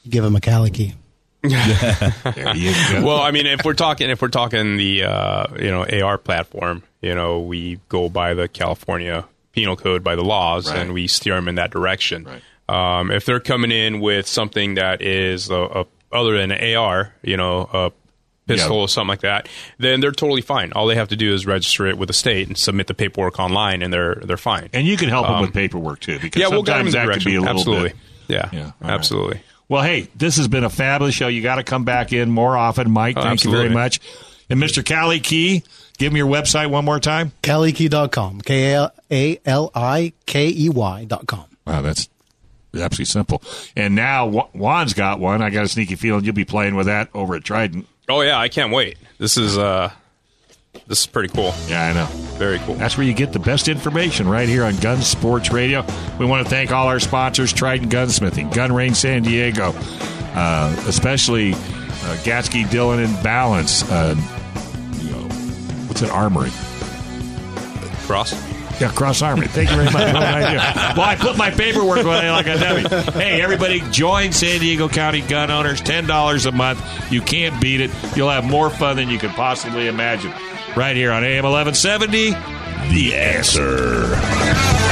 Give 0.08 0.24
them 0.24 0.36
a 0.36 0.40
Kali 0.40 0.70
Key. 0.70 0.94
There 1.42 3.02
well, 3.02 3.20
I 3.20 3.32
mean, 3.32 3.46
if 3.46 3.64
we're 3.64 3.74
talking 3.74 4.10
if 4.10 4.22
we're 4.22 4.28
talking 4.28 4.76
the 4.76 5.04
uh, 5.04 5.46
you 5.58 5.70
know 5.70 5.84
AR 5.84 6.16
platform, 6.16 6.84
you 7.00 7.14
know, 7.14 7.40
we 7.40 7.80
go 7.88 8.08
by 8.08 8.34
the 8.34 8.46
California 8.46 9.26
Penal 9.52 9.76
Code 9.76 10.02
by 10.02 10.16
the 10.16 10.24
laws, 10.24 10.68
Right. 10.70 10.78
and 10.80 10.92
we 10.92 11.06
steer 11.06 11.34
them 11.34 11.48
in 11.48 11.54
that 11.56 11.70
direction. 11.70 12.24
Right. 12.24 12.98
Um, 12.98 13.10
if 13.10 13.24
they're 13.26 13.40
coming 13.40 13.70
in 13.70 14.00
with 14.00 14.26
something 14.26 14.74
that 14.74 15.02
is 15.02 15.50
a, 15.50 15.54
a, 15.54 15.86
other 16.12 16.38
than 16.38 16.50
an 16.52 16.76
AR, 16.76 17.12
you 17.22 17.36
know, 17.36 17.68
a 17.72 17.92
pistol 18.46 18.76
Yeah. 18.76 18.82
or 18.82 18.88
something 18.88 19.08
like 19.08 19.20
that, 19.20 19.48
then 19.78 20.00
they're 20.00 20.10
totally 20.12 20.40
fine. 20.42 20.72
All 20.72 20.86
they 20.86 20.94
have 20.94 21.08
to 21.08 21.16
do 21.16 21.32
is 21.34 21.44
register 21.46 21.86
it 21.86 21.98
with 21.98 22.06
the 22.08 22.12
state 22.14 22.48
and 22.48 22.56
submit 22.56 22.86
the 22.86 22.94
paperwork 22.94 23.38
online, 23.38 23.82
and 23.82 23.92
they're 23.92 24.16
they're 24.24 24.36
fine. 24.36 24.68
and 24.72 24.86
you 24.86 24.96
can 24.96 25.08
help 25.10 25.26
them 25.26 25.40
with 25.40 25.52
paperwork 25.52 26.00
too, 26.00 26.18
because 26.18 26.40
Um, 26.40 26.40
yeah, 26.40 26.48
we'll 26.56 26.64
sometimes 26.64 26.92
that 26.94 27.04
direction. 27.04 27.22
can 27.22 27.30
be 27.32 27.36
a 27.36 27.40
little 27.40 27.56
Absolutely. 27.58 27.88
bit. 27.90 27.98
Yeah, 28.28 28.48
Yeah, 28.52 28.60
all 28.64 28.72
right. 28.80 28.90
absolutely. 28.90 29.40
Well, 29.68 29.82
hey, 29.82 30.08
this 30.16 30.36
has 30.36 30.48
been 30.48 30.64
a 30.64 30.70
fabulous 30.70 31.14
show. 31.14 31.28
You 31.28 31.42
got 31.42 31.56
to 31.56 31.62
come 31.64 31.84
back 31.84 32.12
in 32.12 32.30
more 32.30 32.56
often, 32.56 32.90
Mike. 32.90 33.16
Oh, 33.18 33.22
Thank 33.22 33.44
you 33.44 33.50
very 33.50 33.68
much. 33.70 34.00
And 34.52 34.62
Mr. 34.62 34.84
Kali 34.84 35.18
Key, 35.18 35.64
give 35.96 36.12
me 36.12 36.18
your 36.18 36.28
website 36.28 36.68
one 36.68 36.84
more 36.84 37.00
time. 37.00 37.32
KaliKey.com. 37.42 38.42
K-A-L-I-K-E-Y.com. 38.42 39.44
Wow, 41.66 41.80
that's 41.80 42.10
absolutely 42.74 43.04
simple. 43.06 43.42
And 43.74 43.94
now 43.94 44.28
Juan's 44.52 44.92
got 44.92 45.20
one. 45.20 45.40
I 45.40 45.48
got 45.48 45.64
a 45.64 45.68
sneaky 45.68 45.94
feeling 45.94 46.24
you'll 46.24 46.34
be 46.34 46.44
playing 46.44 46.74
with 46.74 46.84
that 46.84 47.08
over 47.14 47.34
at 47.34 47.44
Trident. 47.44 47.86
Oh 48.10 48.20
yeah, 48.20 48.38
I 48.38 48.48
can't 48.48 48.70
wait. 48.70 48.98
This 49.16 49.38
is 49.38 49.56
uh, 49.56 49.90
this 50.86 51.00
is 51.00 51.06
pretty 51.06 51.32
cool. 51.32 51.54
Yeah, 51.68 51.86
I 51.86 51.94
know. 51.94 52.04
Very 52.36 52.58
cool. 52.58 52.74
That's 52.74 52.98
where 52.98 53.06
you 53.06 53.14
get 53.14 53.32
the 53.32 53.38
best 53.38 53.68
information 53.68 54.28
right 54.28 54.50
here 54.50 54.64
on 54.64 54.76
Gun 54.80 55.00
Sports 55.00 55.50
Radio. 55.50 55.82
We 56.18 56.26
want 56.26 56.44
to 56.44 56.50
thank 56.50 56.72
all 56.72 56.88
our 56.88 57.00
sponsors 57.00 57.54
Trident 57.54 57.90
Gunsmithing, 57.90 58.52
Gun 58.54 58.70
Range 58.70 58.94
San 58.94 59.22
Diego, 59.22 59.72
uh, 60.34 60.76
especially 60.86 61.54
uh, 61.54 62.16
Gatzke 62.24 62.68
Dillon 62.68 62.98
and 63.00 63.14
Ballance. 63.24 63.88
Uh, 63.90 64.14
you 64.16 64.20
know, 64.20 64.41
what's 65.92 66.00
an 66.00 66.08
armory? 66.08 66.50
Cross. 68.06 68.32
Yeah, 68.80 68.90
Cross 68.92 69.20
Armory. 69.20 69.46
Thank 69.48 69.68
you 69.70 69.76
very 69.76 69.90
much. 69.90 69.94
What 69.94 70.16
an 70.16 70.42
idea. 70.42 70.94
Well, 70.96 71.06
I 71.06 71.16
put 71.16 71.36
my 71.36 71.50
paperwork 71.50 72.02
away 72.02 72.30
like 72.30 72.46
a 72.46 72.58
dummy. 72.58 72.88
Hey, 73.12 73.42
everybody, 73.42 73.80
join 73.90 74.32
San 74.32 74.60
Diego 74.60 74.88
County 74.88 75.20
gun 75.20 75.50
owners. 75.50 75.82
$10 75.82 76.46
a 76.46 76.52
month. 76.52 77.12
You 77.12 77.20
can't 77.20 77.60
beat 77.60 77.82
it. 77.82 77.90
You'll 78.16 78.30
have 78.30 78.44
more 78.44 78.70
fun 78.70 78.96
than 78.96 79.10
you 79.10 79.18
could 79.18 79.32
possibly 79.32 79.86
imagine. 79.86 80.32
Right 80.74 80.96
here 80.96 81.12
on 81.12 81.24
AM 81.24 81.44
1170, 81.44 82.30
The 82.94 83.14
Answer. 83.14 84.91